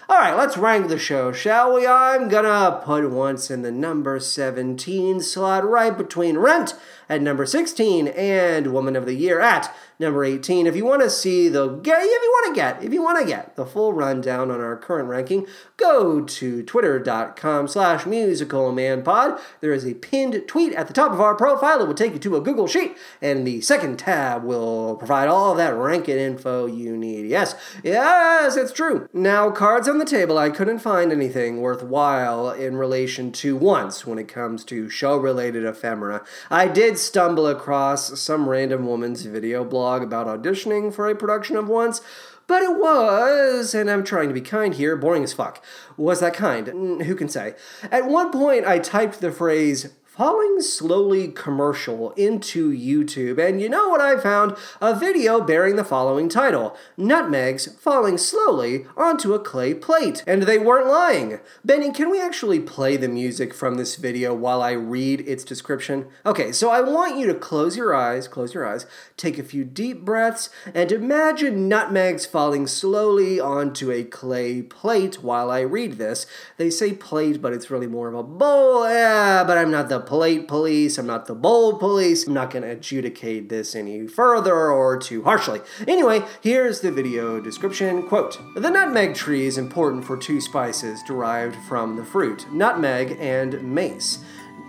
All 0.10 0.18
right, 0.18 0.36
let's 0.36 0.58
rank 0.58 0.88
the 0.90 0.98
show, 1.00 1.32
shall 1.32 1.74
we? 1.74 1.88
I'm 1.88 2.28
gonna 2.28 2.82
put 2.84 3.10
once 3.10 3.50
in 3.50 3.62
the 3.62 3.72
number 3.72 4.20
17 4.20 5.22
slot, 5.22 5.64
right 5.64 5.98
between 5.98 6.38
Rent 6.38 6.74
at 7.12 7.22
number 7.22 7.46
16 7.46 8.08
and 8.08 8.72
Woman 8.72 8.96
of 8.96 9.06
the 9.06 9.14
Year 9.14 9.42
at 9.42 9.76
number 10.00 10.24
18. 10.24 10.66
If 10.66 10.78
you 10.78 10.86
want 10.86 11.02
to 11.02 11.10
see 11.10 11.50
the 11.50 11.66
if 11.66 11.86
you 11.86 11.92
want 11.92 12.56
to 12.56 12.60
get 12.60 12.84
if 12.84 12.94
you 12.94 13.04
want 13.04 13.20
to 13.20 13.26
get 13.26 13.58
the 13.58 13.66
full 13.66 13.92
rundown 13.92 14.50
on 14.50 14.62
our 14.62 14.78
current 14.78 15.10
ranking, 15.10 15.46
go 15.76 16.22
to 16.22 16.64
twitter.com 16.64 17.68
slash 17.68 18.04
musicalmanpod. 18.04 19.40
There 19.60 19.74
is 19.74 19.86
a 19.86 19.94
pinned 19.96 20.42
tweet 20.48 20.74
at 20.74 20.88
the 20.88 20.94
top 20.94 21.12
of 21.12 21.20
our 21.20 21.36
profile. 21.36 21.82
It 21.82 21.88
will 21.88 21.94
take 21.94 22.14
you 22.14 22.20
to 22.20 22.38
a 22.38 22.42
Google 22.42 22.68
Sheet, 22.68 22.96
and 23.22 23.46
the 23.46 23.60
second 23.60 24.00
tab 24.00 24.46
will 24.46 24.96
provide 24.96 25.28
all 25.28 25.54
that 25.56 25.76
ranking 25.76 26.18
info 26.18 26.66
you 26.66 26.96
need. 26.96 27.28
Yes, 27.28 27.56
yes, 27.84 28.56
it's 28.56 28.72
true. 28.72 29.10
Now, 29.14 29.52
cards 29.52 29.90
on 29.90 29.98
the 29.98 30.06
table, 30.06 30.38
I 30.38 30.50
couldn't 30.50 30.80
find 30.80 31.12
anything 31.12 31.60
worthwhile 31.60 32.52
in 32.52 32.78
relation 32.78 33.34
to 33.34 33.58
once 33.58 34.08
when 34.08 34.18
it 34.18 34.30
comes 34.30 34.64
to 34.66 34.90
show-related 34.90 35.66
ephemera. 35.66 36.24
I 36.50 36.68
did 36.68 36.98
stumble 37.02 37.48
across 37.48 38.20
some 38.20 38.48
random 38.48 38.86
woman's 38.86 39.24
video 39.24 39.64
blog 39.64 40.04
about 40.04 40.28
auditioning 40.28 40.94
for 40.94 41.10
a 41.10 41.16
production 41.16 41.56
of 41.56 41.68
Once, 41.68 42.02
but 42.48 42.62
it 42.62 42.78
was, 42.78 43.74
and 43.74 43.90
I'm 43.90 44.04
trying 44.04 44.28
to 44.28 44.34
be 44.34 44.42
kind 44.42 44.74
here, 44.74 44.96
boring 44.96 45.24
as 45.24 45.34
fuck. 45.34 45.64
Was 45.98 46.20
that 46.20 46.34
kind? 46.34 46.68
Who 46.68 47.16
can 47.16 47.30
say? 47.30 47.56
At 47.92 48.08
one 48.08 48.32
point, 48.32 48.66
I 48.66 48.80
typed 48.80 49.22
the 49.22 49.32
phrase 49.32 49.90
falling 50.12 50.60
slowly 50.60 51.30
commercial 51.30 52.12
into 52.12 52.70
YouTube, 52.70 53.40
and 53.40 53.62
you 53.62 53.70
know 53.70 53.88
what 53.88 54.02
I 54.02 54.20
found? 54.20 54.58
A 54.82 54.94
video 54.94 55.40
bearing 55.40 55.78
the 55.78 55.86
following 55.86 56.28
title 56.28 56.76
Nutmegs 56.98 57.80
Falling 57.80 58.18
Slowly 58.18 58.86
Onto 58.98 59.34
a 59.34 59.40
Clay 59.40 59.74
Plate. 59.74 60.22
And 60.28 60.44
they 60.44 60.58
weren't 60.58 60.88
lying. 60.88 61.40
Benny, 61.64 61.94
can 61.94 62.12
we 62.12 62.22
actually 62.22 62.60
play 62.60 62.98
the 62.98 63.08
music 63.08 63.54
from 63.54 63.76
this 63.76 63.96
video 63.96 64.34
while 64.34 64.62
I 64.62 64.72
read 64.72 65.22
its 65.22 65.46
description? 65.46 66.08
Okay, 66.26 66.52
so 66.52 66.70
I 66.70 66.82
want 66.82 67.18
you 67.18 67.26
to 67.28 67.34
close 67.34 67.78
your 67.78 67.96
eyes, 67.96 68.28
close 68.28 68.54
your 68.54 68.68
eyes, 68.68 68.86
take 69.16 69.40
a 69.40 69.44
few 69.44 69.64
deep 69.64 70.02
breaths, 70.02 70.50
and 70.76 70.92
imagine 70.92 71.70
nutmegs 71.70 72.26
falling 72.26 72.68
slowly 72.68 73.40
onto 73.40 73.92
a 73.92 74.04
clay 74.04 74.62
plate 74.62 75.24
while 75.24 75.50
I 75.50 75.62
read 75.62 75.94
this. 75.94 76.28
They 76.58 76.70
say 76.70 76.92
plate, 76.92 77.42
but 77.42 77.54
it's 77.54 77.72
really 77.72 77.88
more 77.88 78.10
of 78.10 78.16
a 78.16 78.24
bowl. 78.24 78.90
Yeah, 78.90 79.46
but 79.46 79.58
I'm 79.58 79.72
not 79.72 79.88
the 79.88 80.01
plate 80.02 80.48
police. 80.48 80.98
I'm 80.98 81.08
not 81.08 81.26
the 81.26 81.36
bold 81.36 81.80
police. 81.80 82.28
I'm 82.28 82.34
not 82.34 82.52
going 82.52 82.64
to 82.64 82.70
adjudicate 82.70 83.50
this 83.50 83.76
any 83.76 84.08
further 84.08 84.70
or 84.70 84.98
too 84.98 85.24
harshly. 85.24 85.62
Anyway, 85.88 86.24
here's 86.42 86.82
the 86.82 86.92
video 86.92 87.40
description. 87.40 88.08
Quote 88.08 88.40
The 88.56 88.70
nutmeg 88.70 89.16
tree 89.16 89.46
is 89.46 89.58
important 89.58 90.06
for 90.06 90.18
two 90.18 90.42
spices 90.42 91.02
derived 91.04 91.56
from 91.68 91.96
the 91.96 92.06
fruit 92.06 92.46
nutmeg 92.52 93.18
and 93.20 93.62
mace. 93.64 94.20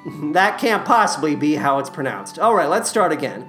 That 0.32 0.58
can't 0.58 0.84
possibly 0.84 1.36
be 1.36 1.54
how 1.54 1.78
it's 1.78 1.88
pronounced. 1.88 2.36
All 2.36 2.56
right, 2.56 2.68
let's 2.68 2.90
start 2.90 3.12
again. 3.12 3.48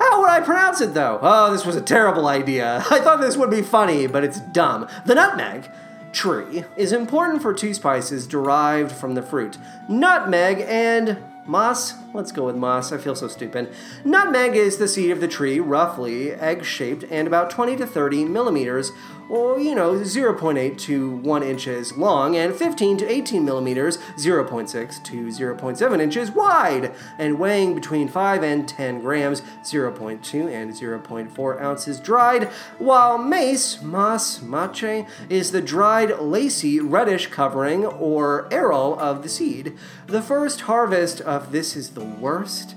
How 0.00 0.20
would 0.20 0.30
I 0.30 0.40
pronounce 0.40 0.80
it 0.80 0.94
though? 0.94 1.18
Oh, 1.20 1.52
this 1.52 1.66
was 1.66 1.76
a 1.76 1.82
terrible 1.82 2.26
idea. 2.26 2.76
I 2.90 3.00
thought 3.00 3.20
this 3.20 3.36
would 3.36 3.50
be 3.50 3.62
funny, 3.62 4.06
but 4.06 4.24
it's 4.24 4.40
dumb. 4.40 4.88
The 5.04 5.14
nutmeg 5.14 5.68
tree 6.12 6.64
is 6.76 6.92
important 6.92 7.42
for 7.42 7.52
two 7.52 7.74
spices 7.74 8.26
derived 8.26 8.92
from 8.92 9.14
the 9.14 9.22
fruit 9.22 9.58
nutmeg 9.88 10.64
and 10.66 11.18
moss. 11.48 11.94
Let's 12.12 12.30
go 12.30 12.46
with 12.46 12.56
moss. 12.56 12.92
I 12.92 12.98
feel 12.98 13.16
so 13.16 13.26
stupid. 13.26 13.72
Nutmeg 14.04 14.54
is 14.54 14.76
the 14.76 14.86
seed 14.86 15.10
of 15.10 15.20
the 15.20 15.28
tree, 15.28 15.58
roughly 15.58 16.32
egg 16.32 16.64
shaped 16.64 17.04
and 17.10 17.26
about 17.26 17.50
20 17.50 17.76
to 17.76 17.86
30 17.86 18.26
millimeters 18.26 18.92
or 19.28 19.58
you 19.58 19.74
know, 19.74 19.94
0.8 19.94 20.78
to 20.78 21.10
1 21.10 21.42
inches 21.42 21.96
long, 21.96 22.36
and 22.36 22.54
15 22.54 22.98
to 22.98 23.10
18 23.10 23.44
millimeters, 23.44 23.98
0.6 24.16 25.04
to 25.04 25.26
0.7 25.26 26.00
inches 26.00 26.30
wide, 26.30 26.92
and 27.18 27.38
weighing 27.38 27.74
between 27.74 28.08
5 28.08 28.42
and 28.42 28.68
10 28.68 29.00
grams, 29.00 29.42
0.2 29.62 30.52
and 30.52 30.72
0.4 30.72 31.60
ounces 31.60 32.00
dried, 32.00 32.44
while 32.78 33.18
mace, 33.18 33.82
mas, 33.82 34.40
mache, 34.42 35.06
is 35.28 35.52
the 35.52 35.60
dried, 35.60 36.18
lacy, 36.18 36.80
reddish 36.80 37.26
covering 37.28 37.84
or 37.84 38.48
aril 38.50 38.98
of 38.98 39.22
the 39.22 39.28
seed. 39.28 39.76
The 40.06 40.22
first 40.22 40.62
harvest 40.62 41.20
of 41.20 41.52
this 41.52 41.76
is 41.76 41.90
the 41.90 42.04
worst 42.04 42.74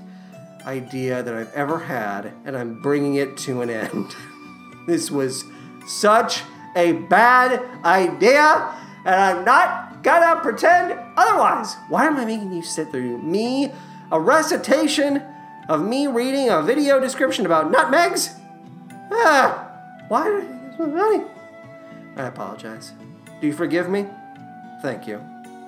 idea 0.66 1.22
that 1.22 1.34
I've 1.34 1.52
ever 1.54 1.80
had, 1.80 2.32
and 2.44 2.56
I'm 2.56 2.80
bringing 2.82 3.14
it 3.16 3.36
to 3.38 3.62
an 3.62 3.70
end. 3.70 4.14
this 4.86 5.10
was 5.10 5.44
such 5.86 6.42
a 6.76 6.92
bad 6.92 7.62
idea, 7.84 8.74
and 9.04 9.14
I'm 9.14 9.44
not 9.44 10.02
gonna 10.02 10.40
pretend 10.40 10.98
otherwise. 11.16 11.76
Why 11.88 12.06
am 12.06 12.16
I 12.16 12.24
making 12.24 12.52
you 12.52 12.62
sit 12.62 12.90
through 12.90 13.18
me, 13.18 13.72
a 14.10 14.20
recitation 14.20 15.22
of 15.68 15.86
me 15.86 16.06
reading 16.06 16.48
a 16.48 16.62
video 16.62 16.98
description 16.98 17.46
about 17.46 17.70
nutmegs? 17.70 18.30
Ah, 19.10 19.68
why? 20.08 20.46
Funny. 20.76 21.24
I 22.16 22.26
apologize. 22.26 22.92
Do 23.40 23.46
you 23.46 23.52
forgive 23.52 23.88
me? 23.88 24.06
Thank 24.82 25.06
you. 25.06 25.20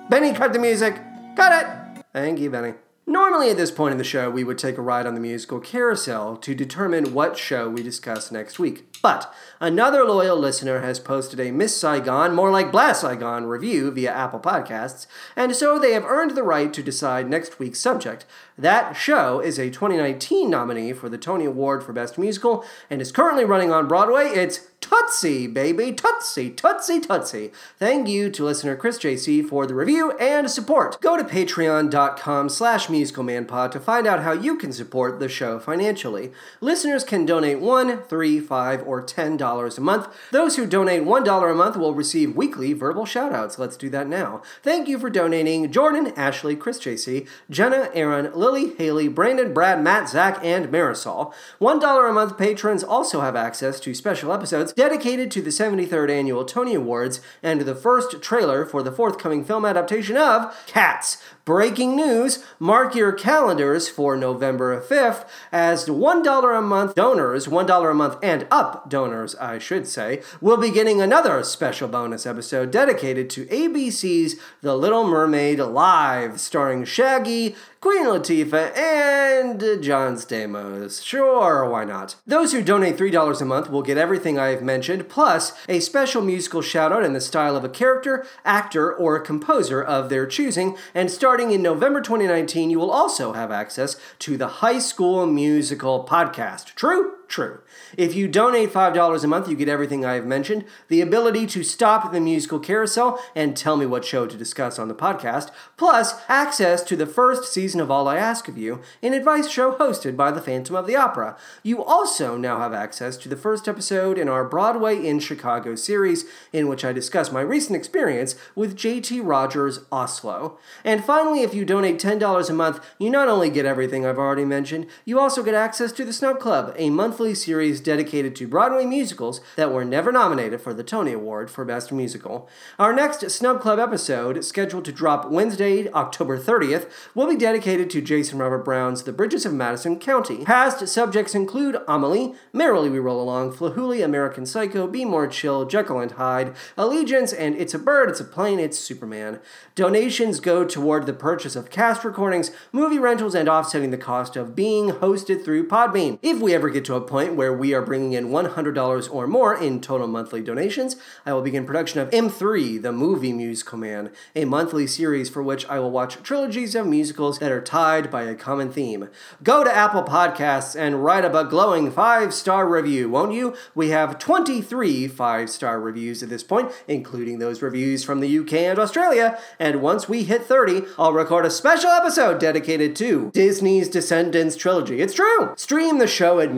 Benny, 0.09 0.33
cut 0.33 0.53
the 0.53 0.59
music. 0.59 0.99
Cut 1.35 1.63
it. 1.63 2.03
Thank 2.13 2.39
you, 2.39 2.49
Benny. 2.49 2.73
Normally, 3.07 3.49
at 3.49 3.57
this 3.57 3.71
point 3.71 3.91
in 3.91 3.97
the 3.97 4.03
show, 4.03 4.29
we 4.29 4.43
would 4.43 4.57
take 4.57 4.77
a 4.77 4.81
ride 4.81 5.05
on 5.05 5.13
the 5.13 5.19
musical 5.19 5.59
carousel 5.59 6.37
to 6.37 6.55
determine 6.55 7.13
what 7.13 7.37
show 7.37 7.69
we 7.69 7.83
discuss 7.83 8.31
next 8.31 8.57
week. 8.57 8.94
But 9.05 9.31
another 9.59 10.03
loyal 10.03 10.35
listener 10.35 10.79
has 10.79 10.97
posted 10.97 11.39
a 11.39 11.51
Miss 11.51 11.79
Saigon, 11.79 12.33
more 12.33 12.49
like 12.49 12.71
Blast 12.71 13.01
Saigon 13.01 13.45
review 13.45 13.91
via 13.91 14.11
Apple 14.11 14.39
Podcasts, 14.39 15.05
and 15.35 15.55
so 15.55 15.77
they 15.77 15.91
have 15.91 16.03
earned 16.05 16.31
the 16.31 16.41
right 16.41 16.73
to 16.73 16.81
decide 16.81 17.29
next 17.29 17.59
week's 17.59 17.77
subject. 17.77 18.25
That 18.57 18.93
show 18.93 19.41
is 19.41 19.59
a 19.59 19.69
2019 19.69 20.49
nominee 20.49 20.93
for 20.93 21.07
the 21.07 21.19
Tony 21.19 21.45
Award 21.45 21.83
for 21.83 21.93
Best 21.93 22.17
Musical 22.17 22.65
and 22.89 22.99
is 22.99 23.11
currently 23.11 23.45
running 23.45 23.71
on 23.71 23.87
Broadway. 23.87 24.29
It's 24.29 24.61
Tootsie, 24.79 25.47
baby. 25.47 25.91
Tootsie, 25.91 26.51
Tootsie, 26.51 27.01
Tootsie. 27.01 27.51
Thank 27.77 28.07
you 28.07 28.29
to 28.29 28.45
listener 28.45 28.75
Chris 28.75 28.99
JC 28.99 29.43
for 29.43 29.65
the 29.65 29.73
review 29.73 30.11
and 30.19 30.49
support. 30.49 31.01
Go 31.01 31.17
to 31.17 31.23
patreon.com 31.23 32.49
slash 32.49 32.87
musicalmanpod 32.87 33.71
to 33.71 33.79
find 33.79 34.05
out 34.05 34.21
how 34.21 34.31
you 34.31 34.55
can 34.57 34.71
support 34.71 35.19
the 35.19 35.27
show 35.27 35.59
financially. 35.59 36.31
Listeners 36.61 37.03
can 37.03 37.25
donate 37.25 37.59
one, 37.59 38.03
three, 38.03 38.39
five, 38.39 38.83
or 38.85 38.94
ten 39.01 39.37
dollars 39.37 39.77
a 39.77 39.81
month. 39.81 40.07
Those 40.31 40.55
who 40.55 40.65
donate 40.65 41.03
one 41.03 41.23
dollar 41.23 41.49
a 41.49 41.55
month 41.55 41.77
will 41.77 41.93
receive 41.93 42.35
weekly 42.35 42.73
verbal 42.73 43.05
shoutouts. 43.05 43.57
Let's 43.57 43.77
do 43.77 43.89
that 43.89 44.07
now. 44.07 44.41
Thank 44.63 44.87
you 44.87 44.99
for 44.99 45.09
donating 45.09 45.71
Jordan, 45.71 46.13
Ashley, 46.15 46.55
Chris 46.55 46.79
JC, 46.79 47.27
Jenna, 47.49 47.89
Aaron, 47.93 48.31
Lily, 48.33 48.75
Haley, 48.75 49.07
Brandon, 49.07 49.53
Brad, 49.53 49.81
Matt, 49.81 50.09
Zach, 50.09 50.39
and 50.43 50.67
Marisol. 50.67 51.33
One 51.59 51.79
dollar 51.79 52.07
a 52.07 52.13
month 52.13 52.37
patrons 52.37 52.83
also 52.83 53.21
have 53.21 53.35
access 53.35 53.79
to 53.81 53.93
special 53.93 54.31
episodes 54.31 54.73
dedicated 54.73 55.31
to 55.31 55.41
the 55.41 55.49
73rd 55.49 56.09
annual 56.09 56.45
Tony 56.45 56.75
Awards 56.75 57.21
and 57.41 57.61
the 57.61 57.75
first 57.75 58.21
trailer 58.21 58.65
for 58.65 58.83
the 58.83 58.91
forthcoming 58.91 59.43
film 59.43 59.65
adaptation 59.65 60.17
of 60.17 60.55
Cats. 60.67 61.21
Breaking 61.45 61.95
news 61.95 62.43
mark 62.57 62.95
your 62.95 63.11
calendars 63.11 63.87
for 63.87 64.17
November 64.17 64.81
5th 64.81 65.27
as 65.51 65.85
$1 65.85 66.57
a 66.57 66.61
month 66.63 66.95
donors, 66.95 67.45
$1 67.45 67.91
a 67.91 67.93
month 67.93 68.17
and 68.23 68.47
up 68.49 68.89
donors, 68.89 69.35
I 69.35 69.59
should 69.59 69.87
say, 69.87 70.23
will 70.41 70.57
be 70.57 70.71
getting 70.71 71.03
another 71.03 71.43
special 71.43 71.87
bonus 71.87 72.25
episode 72.25 72.71
dedicated 72.71 73.29
to 73.29 73.45
ABC's 73.45 74.37
The 74.63 74.75
Little 74.75 75.07
Mermaid 75.07 75.59
Live, 75.59 76.39
starring 76.39 76.83
Shaggy, 76.83 77.55
Queen 77.85 78.05
Latifah, 78.05 78.75
and 78.75 79.83
John 79.83 80.15
Stamos. 80.15 81.05
Sure, 81.05 81.69
why 81.69 81.85
not? 81.85 82.15
Those 82.25 82.51
who 82.51 82.63
donate 82.63 82.97
$3 82.97 83.39
a 83.39 83.45
month 83.45 83.69
will 83.69 83.83
get 83.83 83.95
everything 83.95 84.39
I 84.39 84.47
have 84.47 84.63
mentioned, 84.63 85.07
plus 85.07 85.53
a 85.69 85.79
special 85.79 86.23
musical 86.23 86.63
shout 86.63 86.91
out 86.91 87.03
in 87.03 87.13
the 87.13 87.21
style 87.21 87.55
of 87.55 87.63
a 87.63 87.69
character, 87.69 88.25
actor, 88.43 88.91
or 88.91 89.19
composer 89.19 89.83
of 89.83 90.09
their 90.09 90.25
choosing. 90.25 90.75
And 90.95 91.11
starting 91.11 91.51
in 91.51 91.61
November 91.61 92.01
2019, 92.01 92.71
you 92.71 92.79
will 92.79 92.89
also 92.89 93.33
have 93.33 93.51
access 93.51 93.97
to 94.17 94.35
the 94.35 94.47
High 94.47 94.79
School 94.79 95.27
Musical 95.27 96.07
podcast. 96.09 96.73
True? 96.73 97.11
True. 97.27 97.61
If 97.97 98.15
you 98.15 98.27
donate 98.27 98.71
$5 98.71 99.23
a 99.23 99.27
month, 99.27 99.47
you 99.47 99.55
get 99.55 99.69
everything 99.69 100.05
I 100.05 100.13
have 100.13 100.25
mentioned 100.25 100.65
the 100.87 101.01
ability 101.01 101.47
to 101.47 101.63
stop 101.63 102.11
the 102.11 102.19
musical 102.19 102.59
carousel 102.59 103.19
and 103.35 103.55
tell 103.55 103.77
me 103.77 103.85
what 103.85 104.05
show 104.05 104.25
to 104.27 104.37
discuss 104.37 104.77
on 104.77 104.87
the 104.87 104.95
podcast, 104.95 105.51
plus 105.77 106.15
access 106.27 106.81
to 106.83 106.95
the 106.95 107.05
first 107.05 107.51
season 107.51 107.79
of 107.79 107.91
All 107.91 108.07
I 108.07 108.17
Ask 108.17 108.47
of 108.47 108.57
You, 108.57 108.81
an 109.01 109.13
advice 109.13 109.49
show 109.49 109.73
hosted 109.73 110.15
by 110.15 110.31
the 110.31 110.41
Phantom 110.41 110.75
of 110.75 110.87
the 110.87 110.95
Opera. 110.95 111.37
You 111.63 111.83
also 111.83 112.37
now 112.37 112.59
have 112.59 112.73
access 112.73 113.17
to 113.17 113.29
the 113.29 113.37
first 113.37 113.67
episode 113.67 114.17
in 114.17 114.29
our 114.29 114.43
Broadway 114.43 115.05
in 115.05 115.19
Chicago 115.19 115.75
series, 115.75 116.25
in 116.51 116.67
which 116.67 116.85
I 116.85 116.93
discuss 116.93 117.31
my 117.31 117.41
recent 117.41 117.75
experience 117.75 118.35
with 118.55 118.77
JT 118.77 119.21
Rogers 119.23 119.79
Oslo. 119.91 120.57
And 120.83 121.03
finally, 121.03 121.41
if 121.41 121.53
you 121.53 121.65
donate 121.65 121.99
$10 121.99 122.49
a 122.49 122.53
month, 122.53 122.85
you 122.99 123.09
not 123.09 123.27
only 123.27 123.49
get 123.49 123.65
everything 123.65 124.05
I've 124.05 124.17
already 124.17 124.45
mentioned, 124.45 124.87
you 125.05 125.19
also 125.19 125.43
get 125.43 125.53
access 125.53 125.91
to 125.93 126.05
the 126.05 126.13
Snub 126.13 126.39
Club, 126.39 126.73
a 126.77 126.89
monthly 126.89 127.33
series 127.33 127.74
dedicated 127.81 128.35
to 128.35 128.47
Broadway 128.47 128.85
musicals 128.85 129.41
that 129.55 129.71
were 129.71 129.85
never 129.85 130.11
nominated 130.11 130.61
for 130.61 130.73
the 130.73 130.83
Tony 130.83 131.13
Award 131.13 131.49
for 131.49 131.65
Best 131.65 131.91
Musical. 131.91 132.49
Our 132.79 132.93
next 132.93 133.29
Snub 133.29 133.61
Club 133.61 133.79
episode, 133.79 134.43
scheduled 134.43 134.85
to 134.85 134.91
drop 134.91 135.29
Wednesday, 135.29 135.89
October 135.91 136.37
30th, 136.37 136.89
will 137.13 137.27
be 137.27 137.35
dedicated 137.35 137.89
to 137.91 138.01
Jason 138.01 138.39
Robert 138.39 138.65
Brown's 138.65 139.03
The 139.03 139.13
Bridges 139.13 139.45
of 139.45 139.53
Madison 139.53 139.99
County. 139.99 140.45
Past 140.45 140.87
subjects 140.87 141.35
include 141.35 141.77
Amelie, 141.87 142.35
Merrily 142.53 142.89
We 142.89 142.99
Roll 142.99 143.21
Along, 143.21 143.51
Flahooley, 143.51 144.03
American 144.03 144.45
Psycho, 144.45 144.87
Be 144.87 145.05
More 145.05 145.27
Chill, 145.27 145.65
Jekyll 145.65 145.99
and 145.99 146.11
Hyde, 146.11 146.55
Allegiance, 146.77 147.33
and 147.33 147.55
It's 147.55 147.73
a 147.73 147.79
Bird, 147.79 148.09
It's 148.09 148.19
a 148.19 148.25
Plane, 148.25 148.59
It's 148.59 148.77
Superman. 148.77 149.39
Donations 149.75 150.39
go 150.39 150.63
toward 150.65 151.05
the 151.05 151.13
purchase 151.13 151.55
of 151.55 151.69
cast 151.69 152.03
recordings, 152.03 152.51
movie 152.71 152.99
rentals, 152.99 153.35
and 153.35 153.49
offsetting 153.49 153.91
the 153.91 153.97
cost 153.97 154.35
of 154.35 154.55
being 154.55 154.89
hosted 154.89 155.43
through 155.43 155.67
Podbean. 155.67 156.19
If 156.21 156.39
we 156.39 156.53
ever 156.53 156.69
get 156.69 156.85
to 156.85 156.95
a 156.95 157.01
point 157.01 157.35
where 157.35 157.53
we 157.53 157.64
are 157.73 157.81
bringing 157.81 158.13
in 158.13 158.29
$100 158.29 159.13
or 159.13 159.27
more 159.27 159.55
in 159.55 159.81
total 159.81 160.07
monthly 160.07 160.41
donations, 160.41 160.95
I 161.25 161.33
will 161.33 161.41
begin 161.41 161.65
production 161.65 161.99
of 161.99 162.09
M3, 162.11 162.81
the 162.81 162.91
movie 162.91 163.33
musical 163.33 163.77
man, 163.77 164.11
a 164.35 164.45
monthly 164.45 164.87
series 164.87 165.29
for 165.29 165.41
which 165.41 165.65
I 165.67 165.79
will 165.79 165.91
watch 165.91 166.21
trilogies 166.23 166.75
of 166.75 166.87
musicals 166.87 167.39
that 167.39 167.51
are 167.51 167.61
tied 167.61 168.11
by 168.11 168.23
a 168.23 168.35
common 168.35 168.71
theme. 168.71 169.09
Go 169.43 169.63
to 169.63 169.75
Apple 169.75 170.03
Podcasts 170.03 170.79
and 170.79 171.03
write 171.03 171.25
up 171.25 171.33
a 171.33 171.43
glowing 171.43 171.91
five 171.91 172.33
star 172.33 172.67
review, 172.67 173.09
won't 173.09 173.33
you? 173.33 173.55
We 173.73 173.89
have 173.89 174.19
23 174.19 175.07
five 175.07 175.49
star 175.49 175.79
reviews 175.79 176.21
at 176.21 176.29
this 176.29 176.43
point, 176.43 176.71
including 176.87 177.39
those 177.39 177.61
reviews 177.61 178.03
from 178.03 178.19
the 178.19 178.39
UK 178.39 178.53
and 178.53 178.79
Australia. 178.79 179.39
And 179.59 179.81
once 179.81 180.07
we 180.09 180.23
hit 180.23 180.43
30, 180.43 180.83
I'll 180.97 181.13
record 181.13 181.45
a 181.45 181.49
special 181.49 181.89
episode 181.89 182.39
dedicated 182.39 182.95
to 182.97 183.31
Disney's 183.33 183.89
Descendants 183.89 184.55
trilogy. 184.55 185.01
It's 185.01 185.13
true! 185.13 185.53
Stream 185.55 185.99
the 185.99 186.07
show 186.07 186.39
at 186.39 186.53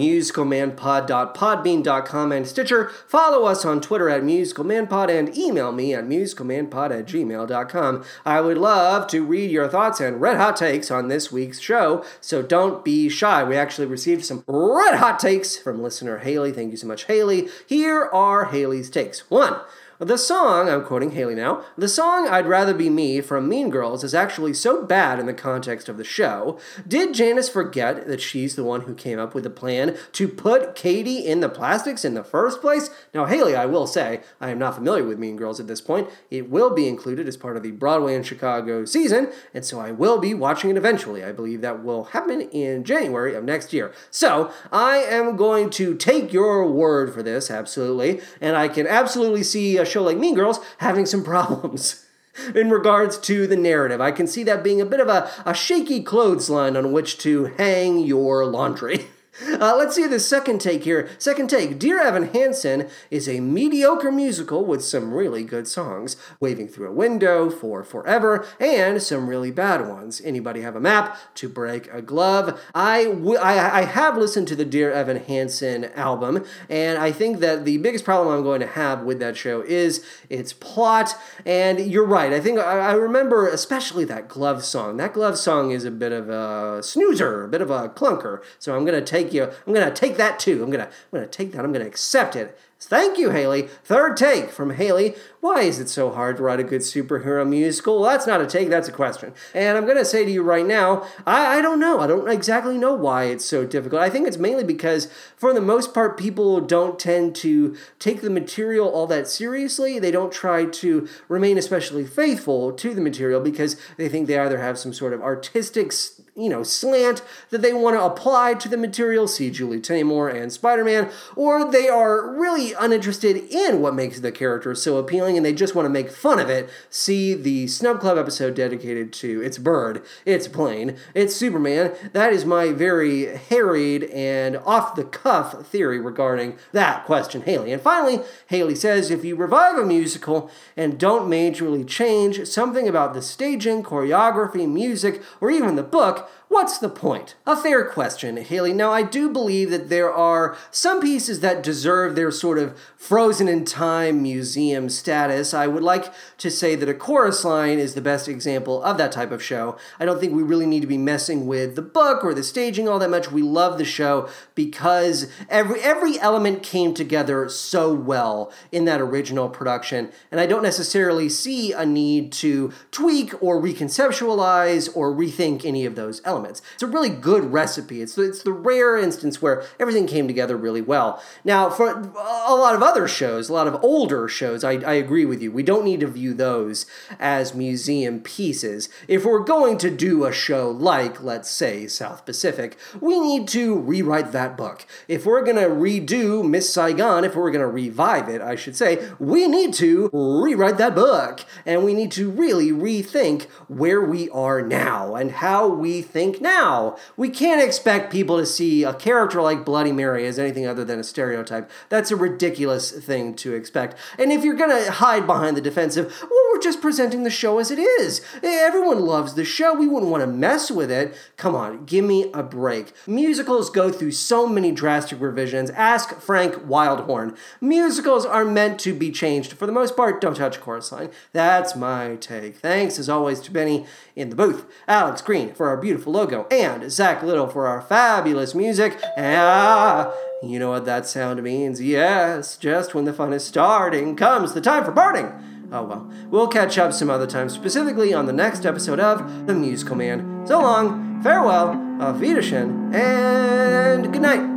musicalmanpod.podbean.com 1.06 2.32
and 2.32 2.48
Stitcher. 2.48 2.90
Follow 3.08 3.46
us 3.46 3.66
on 3.66 3.82
Twitter 3.82 4.10
at 4.10 4.24
musicalmanpod 4.24 5.10
and 5.10 5.38
email 5.38 5.72
me 5.72 5.94
at 5.94 6.06
musicalmanpod 6.06 6.98
at 6.98 7.06
gmail.com. 7.06 8.04
I 8.26 8.42
would 8.42 8.58
love 8.58 9.08
to 9.08 9.24
read 9.24 9.52
your 9.52 9.68
thoughts 9.68 10.00
and 10.00 10.22
red 10.22 10.38
hot 10.38 10.58
takes 10.58 10.92
on 10.92 11.08
this 11.08 11.32
week's 11.32 11.60
show, 11.60 12.04
so 12.22 12.42
don't 12.42 12.84
be 12.84 13.10
shy. 13.10 13.44
We 13.44 13.56
actually 13.56 13.88
received 13.88 14.26
some 14.26 14.44
red 14.48 14.96
hot 14.96 15.20
takes 15.20 15.58
from 15.58 15.82
listener 15.82 16.20
Haley. 16.20 16.52
Thank 16.52 16.72
you 16.72 16.78
so 16.78 16.88
much, 16.88 17.06
Haley. 17.06 17.50
Here 17.66 18.06
are 18.06 18.46
Haley's 18.46 18.90
takes. 18.90 19.30
One, 19.30 19.60
the 20.00 20.18
song, 20.18 20.70
I'm 20.70 20.84
quoting 20.84 21.12
Haley 21.12 21.34
now, 21.34 21.64
the 21.76 21.88
song 21.88 22.28
I'd 22.28 22.46
Rather 22.46 22.76
Be 22.76 22.88
Me 22.88 23.20
from 23.20 23.50
Mean 23.50 23.72
Girls 23.72 24.04
is 24.04 24.14
actually 24.14 24.54
so 24.54 24.84
bad 24.84 25.20
in 25.20 25.26
the 25.26 25.34
context 25.34 25.90
of 25.90 25.98
the 25.98 26.04
show. 26.04 26.60
Did 26.88 27.16
Janis 27.16 27.50
forget 27.50 28.08
that 28.08 28.22
she's 28.22 28.56
the 28.56 28.64
one 28.64 28.82
who 28.82 28.94
came 28.94 29.18
up 29.18 29.34
with 29.34 29.44
the 29.44 29.50
plan 29.50 29.98
to 30.12 30.28
put 30.28 30.76
Cady 30.76 31.26
in 31.26 31.40
the 31.40 31.50
plastics 31.50 32.06
in 32.06 32.14
the 32.14 32.24
first 32.24 32.62
place? 32.62 32.92
Now, 33.12 33.26
Haley, 33.26 33.56
I 33.56 33.66
will 33.66 33.88
say, 33.88 34.22
I 34.40 34.52
am 34.52 34.60
not 34.60 34.76
familiar 34.76 35.04
with 35.04 35.18
Mean 35.18 35.36
Girls 35.36 35.60
at 35.60 35.66
this 35.66 35.82
point. 35.82 36.10
It 36.30 36.48
will 36.48 36.70
be 36.70 36.88
included 36.88 37.28
as 37.28 37.36
part 37.36 37.58
of 37.58 37.64
the 37.64 37.72
Broadway 37.72 38.14
in 38.14 38.22
Chicago 38.22 38.86
season, 38.86 39.32
and 39.52 39.66
so 39.66 39.80
I 39.80 39.90
will 39.90 40.20
be 40.20 40.36
watching 40.36 40.70
it 40.70 40.78
eventually. 40.78 41.24
I 41.24 41.32
believe 41.32 41.62
that 41.62 41.84
will 41.84 42.04
happen 42.06 42.42
in 42.42 42.84
January 42.84 43.34
of 43.34 43.44
next 43.44 43.74
year. 43.74 43.92
So, 44.12 44.52
I 44.72 44.98
am 44.98 45.36
going 45.36 45.72
to 45.72 45.96
take 45.96 46.32
your 46.32 46.70
word 46.70 47.12
for 47.16 47.24
this, 47.24 47.50
absolutely, 47.50 48.22
and 48.40 48.56
I 48.56 48.68
can 48.68 48.86
absolutely 48.86 49.42
see 49.42 49.78
a 49.78 49.87
show 49.88 50.04
like 50.04 50.18
Mean 50.18 50.36
Girls 50.36 50.60
having 50.80 51.06
some 51.06 51.24
problems. 51.24 52.04
In 52.56 52.70
regards 52.70 53.18
to 53.20 53.48
the 53.48 53.56
narrative, 53.56 54.00
I 54.00 54.12
can 54.12 54.28
see 54.28 54.44
that 54.44 54.64
being 54.64 54.80
a 54.80 54.86
bit 54.86 55.00
of 55.00 55.08
a, 55.08 55.30
a 55.44 55.56
shaky 55.56 56.04
clothesline 56.04 56.78
on 56.78 56.92
which 56.92 57.18
to 57.20 57.46
hang 57.58 57.98
your 58.00 58.46
laundry. 58.46 59.08
Uh, 59.42 59.76
let's 59.78 59.96
see 59.96 60.08
the 60.08 60.20
second 60.20 60.60
take 60.60 60.84
here. 60.84 61.10
Second 61.20 61.50
take 61.50 61.78
Dear 61.78 62.02
Evan 62.02 62.30
Hansen 62.30 62.90
is 63.12 63.30
a 63.30 63.40
mediocre 63.40 64.12
musical 64.12 64.66
with 64.66 64.84
some 64.84 65.14
really 65.14 65.44
good 65.44 65.68
songs. 65.68 66.16
Waving 66.40 66.68
Through 66.68 66.90
a 66.90 66.94
Window, 66.94 67.50
For 67.50 67.84
Forever, 67.84 68.46
and 68.60 69.02
some 69.02 69.30
really 69.30 69.52
bad 69.52 69.88
ones. 69.88 70.22
Anybody 70.24 70.62
have 70.62 70.76
a 70.76 70.80
map 70.80 71.18
to 71.36 71.48
break 71.48 71.92
a 71.94 72.02
glove? 72.02 72.60
I, 72.74 73.06
w- 73.06 73.38
I, 73.38 73.80
I 73.80 73.82
have 73.84 74.18
listened 74.18 74.48
to 74.50 74.56
the 74.56 74.66
Dear 74.66 74.92
Evan 74.92 75.18
Hansen 75.18 75.86
album, 75.94 76.44
and 76.70 76.98
I 76.98 77.12
think 77.12 77.40
that 77.40 77.66
the 77.66 77.78
biggest 77.78 78.06
problem 78.06 78.36
I'm 78.36 78.44
going 78.44 78.62
to 78.62 78.68
have 78.68 79.04
with 79.04 79.20
that 79.20 79.38
show 79.38 79.62
is 79.62 80.04
its 80.30 80.52
plot. 80.54 81.14
And 81.46 81.80
you're 81.80 82.06
right. 82.06 82.34
I 82.34 82.40
think 82.40 82.60
I, 82.60 82.80
I 82.80 82.94
remember 82.94 83.48
especially 83.48 84.06
that 84.06 84.28
glove 84.28 84.64
song. 84.66 84.98
That 84.98 85.14
glove 85.14 85.38
song 85.38 85.72
is 85.72 85.86
a 85.86 85.92
bit 85.92 86.12
of 86.12 86.30
a 86.30 86.82
snoozer, 86.82 87.44
a 87.44 87.48
bit 87.48 87.62
of 87.62 87.70
a 87.70 87.90
clunker. 87.90 88.42
So 88.60 88.76
I'm 88.76 88.86
going 88.86 89.00
to 89.00 89.06
take 89.06 89.27
you. 89.34 89.44
I'm 89.66 89.74
to 89.88 89.94
take 89.94 90.18
that 90.18 90.40
too. 90.40 90.64
I'm 90.64 90.72
to. 90.86 90.92
I'm 91.14 91.20
to 91.22 91.28
take 91.28 91.52
that. 91.54 91.64
I'm 91.64 91.74
to 91.84 91.90
accept 91.90 92.36
it. 92.36 92.58
Thank 92.80 93.18
you, 93.18 93.32
Haley. 93.32 93.64
Third 93.84 94.16
take 94.18 94.52
from 94.52 94.70
Haley. 94.70 95.16
Why 95.42 95.62
is 95.62 95.80
it 95.80 95.90
so 95.90 96.12
hard 96.12 96.38
to 96.38 96.44
write 96.44 96.60
a 96.60 96.64
good 96.64 96.82
superhero 96.82 97.48
musical? 97.48 98.00
Well, 98.00 98.12
that's 98.12 98.28
not 98.28 98.40
a 98.40 98.46
take, 98.46 98.70
that's 98.70 98.88
a 98.88 98.92
question. 98.92 99.34
And 99.54 99.78
I'm 99.78 99.86
going 99.86 99.98
to 99.98 100.06
say 100.06 100.24
to 100.24 100.32
you 100.32 100.44
right 100.44 100.66
now, 100.66 101.08
I, 101.26 101.58
I 101.58 101.62
don't 101.62 101.80
know. 101.80 102.00
I 102.00 102.08
don't 102.08 102.30
exactly 102.30 102.78
know 102.78 102.94
why 102.94 103.26
it's 103.26 103.46
so 103.46 103.66
difficult. 103.66 104.02
I 104.02 104.12
think 104.12 104.28
it's 104.28 104.38
mainly 104.38 104.64
because, 104.64 105.12
for 105.36 105.54
the 105.54 105.62
most 105.62 105.92
part, 105.94 106.20
people 106.20 106.62
don't 106.62 107.00
tend 107.00 107.36
to 107.38 107.76
take 107.98 108.22
the 108.22 108.30
material 108.30 108.88
all 108.88 109.08
that 109.08 109.28
seriously. 109.28 109.98
They 109.98 110.12
don't 110.12 110.32
try 110.32 110.66
to 110.66 111.08
remain 111.28 111.58
especially 111.58 112.06
faithful 112.06 112.72
to 112.74 112.94
the 112.94 113.02
material 113.02 113.42
because 113.42 113.76
they 113.98 114.08
think 114.08 114.28
they 114.28 114.38
either 114.38 114.60
have 114.60 114.78
some 114.78 114.94
sort 114.94 115.14
of 115.14 115.22
artistic 115.22 115.94
you 116.38 116.50
know, 116.50 116.62
slant 116.62 117.24
that 117.50 117.64
they 117.64 117.74
want 117.74 117.98
to 117.98 118.04
apply 118.04 118.54
to 118.54 118.70
the 118.70 118.78
material, 118.78 119.28
see 119.28 119.50
Julie 119.50 119.80
Taymor 119.80 120.34
and 120.34 120.54
Spider 120.54 120.86
Man, 120.86 121.10
or 121.36 121.70
they 121.70 121.90
are 121.90 122.32
really 122.32 122.67
uninterested 122.74 123.38
in 123.52 123.82
what 123.82 123.96
makes 123.96 124.20
the 124.20 124.32
character 124.32 124.74
so 124.76 124.98
appealing 124.98 125.38
and 125.38 125.46
they 125.46 125.54
just 125.54 125.76
want 125.76 125.86
to 125.86 125.90
make 125.90 126.10
fun 126.10 126.40
of 126.40 126.50
it, 126.50 126.70
see 126.90 127.34
the 127.34 127.68
Snub 127.68 128.00
Club 128.00 128.18
episode 128.18 128.56
dedicated 128.56 129.14
to 129.14 129.42
It's 129.42 129.58
Bird, 129.58 130.04
It's 130.26 130.48
Plane, 130.48 130.98
It's 131.14 131.36
Superman. 131.36 131.94
That 132.14 132.34
is 132.34 132.46
my 132.46 132.72
very 132.72 133.36
harried 133.38 134.06
and 134.06 134.58
off 134.58 134.96
the 134.96 135.04
cuff 135.04 135.68
theory 135.68 136.00
regarding 136.00 136.58
that 136.72 137.06
question, 137.06 137.42
Haley. 137.42 137.72
And 137.72 137.82
finally, 137.82 138.22
Haley 138.48 138.76
says 138.76 139.12
if 139.12 139.24
you 139.24 139.36
revive 139.36 139.78
a 139.78 139.86
musical 139.86 140.50
and 140.76 141.00
don't 141.00 141.30
majorly 141.30 141.88
change 141.88 142.48
something 142.48 142.88
about 142.88 143.14
the 143.14 143.22
staging, 143.22 143.84
choreography, 143.84 144.68
music, 144.70 145.22
or 145.42 145.52
even 145.52 145.76
the 145.76 145.84
book, 145.84 146.30
What's 146.50 146.78
the 146.78 146.88
point? 146.88 147.36
A 147.46 147.58
fair 147.58 147.84
question, 147.84 148.38
Haley. 148.38 148.72
Now, 148.72 148.92
I 148.94 149.04
do 149.04 149.30
believe 149.30 149.70
that 149.70 149.90
there 149.90 150.12
are 150.12 150.58
some 150.72 151.02
pieces 151.02 151.42
that 151.42 151.62
deserve 151.62 152.16
their 152.16 152.32
sort 152.32 152.58
of 152.58 152.80
frozen 152.96 153.50
in 153.50 153.66
time 153.66 154.22
museum 154.22 154.88
status. 154.88 155.54
I 155.54 155.68
would 155.68 155.84
like 155.84 156.06
to 156.38 156.50
say 156.50 156.76
that 156.76 156.88
a 156.88 156.94
chorus 156.94 157.44
line 157.44 157.80
is 157.80 157.96
the 157.96 158.02
best 158.02 158.30
example 158.30 158.82
of 158.82 158.98
that 158.98 159.12
type 159.12 159.32
of 159.32 159.44
show. 159.44 159.78
I 160.00 160.06
don't 160.06 160.22
think 160.22 160.34
we 160.34 160.42
really 160.42 160.66
need 160.66 160.80
to 160.80 160.88
be 160.88 160.98
messing 160.98 161.48
with 161.48 161.76
the 161.76 161.82
book 161.82 162.24
or 162.24 162.34
the 162.34 162.44
staging 162.44 162.88
all 162.88 163.00
that 163.00 163.10
much. 163.10 163.30
We 163.30 163.42
love 163.42 163.78
the 163.78 163.86
show 163.86 164.30
because 164.56 165.30
every 165.50 165.82
every 165.82 166.18
element 166.20 166.64
came 166.64 166.94
together 166.94 167.50
so 167.50 167.94
well 167.94 168.54
in 168.72 168.86
that 168.86 169.02
original 169.02 169.50
production, 169.50 170.12
and 170.32 170.40
I 170.40 170.46
don't 170.46 170.64
necessarily 170.64 171.28
see 171.28 171.74
a 171.74 171.86
need 171.86 172.32
to 172.34 172.72
tweak 172.92 173.34
or 173.44 173.62
reconceptualize 173.62 174.90
or 174.96 175.14
rethink 175.14 175.66
any 175.66 175.86
of 175.86 175.96
those 175.96 176.22
elements. 176.24 176.37
It's 176.46 176.84
a 176.84 176.88
really 176.88 177.10
good 177.10 177.52
recipe. 177.52 178.02
It's 178.02 178.18
it's 178.18 178.44
the 178.44 178.52
rare 178.52 178.98
instance 178.98 179.42
where 179.42 179.64
everything 179.80 180.08
came 180.08 180.28
together 180.28 180.58
really 180.58 180.82
well. 180.82 181.22
Now, 181.44 181.70
for 181.70 181.90
a 181.90 182.56
lot 182.56 182.76
of 182.76 182.84
other 182.84 183.08
shows, 183.08 183.50
a 183.50 183.54
lot 183.54 183.68
of 183.68 183.84
older 183.84 184.28
shows, 184.28 184.64
I, 184.64 184.74
I 184.74 184.94
agree 184.94 185.26
with 185.26 185.42
you. 185.42 185.52
We 185.52 185.64
don't 185.64 185.86
need 185.86 186.02
to 186.02 186.08
view 186.08 186.34
those 186.34 186.86
as 187.20 187.54
museum 187.54 188.20
pieces. 188.20 188.90
If 189.08 189.26
we're 189.26 189.40
going 189.40 189.78
to 189.80 189.90
do 189.90 190.26
a 190.26 190.34
show 190.34 190.70
like, 190.70 191.24
let's 191.24 191.50
say, 191.50 191.88
South 191.88 192.26
Pacific, 192.26 192.78
we 193.00 193.20
need 193.20 193.48
to 193.50 193.76
rewrite 193.76 194.32
that 194.34 194.58
book. 194.58 194.86
If 195.08 195.26
we're 195.26 195.44
going 195.44 195.58
to 195.58 195.70
redo 195.70 196.48
Miss 196.48 196.74
Saigon, 196.74 197.24
if 197.24 197.36
we're 197.36 197.52
going 197.52 197.62
to 197.62 197.68
revive 197.68 198.28
it, 198.28 198.42
I 198.42 198.56
should 198.56 198.76
say, 198.76 199.10
we 199.20 199.48
need 199.48 199.74
to 199.76 200.10
rewrite 200.12 200.78
that 200.78 200.96
book. 200.96 201.42
And 201.66 201.84
we 201.86 201.94
need 201.94 202.12
to 202.14 202.30
really 202.30 202.72
rethink 202.72 203.44
where 203.68 204.02
we 204.02 204.30
are 204.30 204.62
now 204.62 205.16
and 205.16 205.32
how 205.32 205.68
we 205.68 206.02
think 206.02 206.27
now. 206.40 206.98
We 207.16 207.30
can't 207.30 207.62
expect 207.62 208.12
people 208.12 208.38
to 208.38 208.46
see 208.46 208.84
a 208.84 208.94
character 208.94 209.42
like 209.42 209.66
Bloody 209.66 209.92
Mary 209.92 210.26
as 210.26 210.38
anything 210.40 210.68
other 210.68 210.84
than 210.84 211.00
a 211.00 211.04
stereotype. 211.04 211.70
That's 211.90 212.12
a 212.12 212.16
ridiculous 212.16 212.92
thing 212.92 213.36
to 213.36 213.54
expect. 213.54 213.98
And 214.18 214.32
if 214.32 214.44
you're 214.44 214.56
going 214.56 214.86
to 214.86 214.92
hide 214.92 215.26
behind 215.26 215.58
the 215.58 215.62
defensive, 215.62 216.24
we're 216.58 216.64
just 216.64 216.82
presenting 216.82 217.22
the 217.22 217.30
show 217.30 217.60
as 217.60 217.70
it 217.70 217.78
is. 217.78 218.20
Everyone 218.42 219.06
loves 219.06 219.36
the 219.36 219.46
show. 219.46 219.76
We 219.76 219.86
wouldn't 219.86 220.12
want 220.12 220.22
to 220.22 220.28
mess 220.28 220.72
with 220.72 220.90
it. 220.90 221.16
Come 221.38 221.54
on, 221.54 221.86
give 221.86 222.04
me 222.04 222.32
a 222.34 222.42
break. 222.42 222.94
Musicals 223.06 223.70
go 223.70 223.92
through 223.92 224.14
so 224.14 224.48
many 224.48 224.72
drastic 224.72 225.22
revisions. 225.22 225.70
Ask 225.70 226.20
Frank 226.20 226.56
Wildhorn. 226.56 227.38
Musicals 227.62 228.26
are 228.26 228.44
meant 228.44 228.80
to 228.80 228.96
be 228.96 229.12
changed. 229.12 229.54
For 229.54 229.68
the 229.68 229.72
most 229.72 229.96
part, 229.96 230.20
don't 230.20 230.36
touch 230.36 230.60
chorus 230.60 230.92
line. 230.92 231.12
That's 231.32 231.76
my 231.76 232.16
take. 232.16 232.58
Thanks 232.58 232.98
as 232.98 233.08
always 233.08 233.40
to 233.42 233.52
Benny 233.52 233.86
in 234.16 234.32
the 234.32 234.36
booth, 234.36 234.66
Alex 234.88 235.22
Green 235.22 235.54
for 235.54 235.68
our 235.68 235.78
beautiful 235.78 236.14
logo, 236.14 236.48
and 236.50 236.92
Zach 236.92 237.22
Little 237.22 237.48
for 237.48 237.68
our 237.68 237.84
fabulous 237.84 238.56
music. 238.56 239.00
Ah, 239.16 240.12
you 240.42 240.58
know 240.58 240.72
what 240.72 240.86
that 240.86 241.06
sound 241.06 241.44
means? 241.44 241.84
Yes, 241.84 242.58
just 242.58 242.96
when 242.96 243.06
the 243.06 243.14
fun 243.14 243.32
is 243.32 243.46
starting 243.46 244.16
comes 244.16 244.54
the 244.54 244.62
time 244.62 244.84
for 244.84 244.92
parting. 244.92 245.47
Oh 245.72 245.84
well, 245.84 246.10
we'll 246.30 246.48
catch 246.48 246.78
up 246.78 246.94
some 246.94 247.10
other 247.10 247.28
time, 247.28 247.50
specifically 247.50 248.14
on 248.14 248.26
the 248.26 248.34
next 248.34 248.66
episode 248.66 249.00
of 249.00 249.48
The 249.48 249.54
Musical 249.54 249.96
Man. 249.96 250.46
So 250.48 250.62
long, 250.62 251.22
farewell, 251.22 252.02
auf 252.02 252.20
Wiedersehen, 252.20 252.94
and 252.94 254.12
good 254.14 254.22
night. 254.22 254.57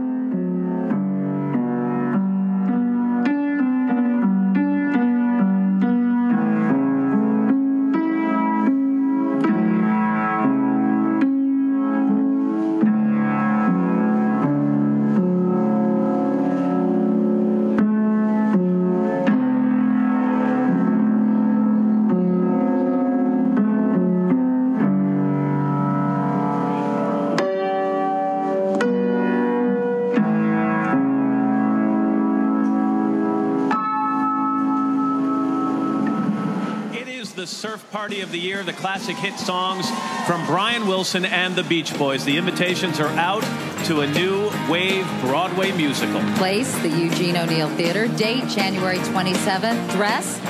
Party 38.10 38.22
of 38.22 38.32
the 38.32 38.40
year, 38.40 38.64
the 38.64 38.72
classic 38.72 39.16
hit 39.18 39.38
songs 39.38 39.88
from 40.26 40.44
Brian 40.44 40.88
Wilson 40.88 41.24
and 41.24 41.54
the 41.54 41.62
Beach 41.62 41.96
Boys. 41.96 42.24
The 42.24 42.38
invitations 42.38 42.98
are 42.98 43.10
out 43.10 43.44
to 43.84 44.00
a 44.00 44.06
new 44.08 44.50
wave 44.68 45.06
Broadway 45.20 45.70
musical. 45.70 46.20
Place, 46.34 46.76
the 46.80 46.88
Eugene 46.88 47.36
O'Neill 47.36 47.68
Theater. 47.76 48.08
Date, 48.08 48.48
January 48.48 48.98
27th. 48.98 49.92
Dress, 49.92 50.40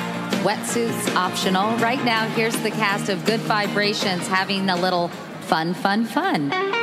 wetsuits 0.43 1.15
optional. 1.15 1.77
Right 1.77 2.03
now, 2.03 2.27
here's 2.31 2.57
the 2.63 2.71
cast 2.71 3.11
of 3.11 3.27
Good 3.27 3.41
Vibrations 3.41 4.27
having 4.27 4.71
a 4.71 4.77
little 4.77 5.09
fun, 5.43 5.75
fun, 5.75 6.07
fun. 6.07 6.80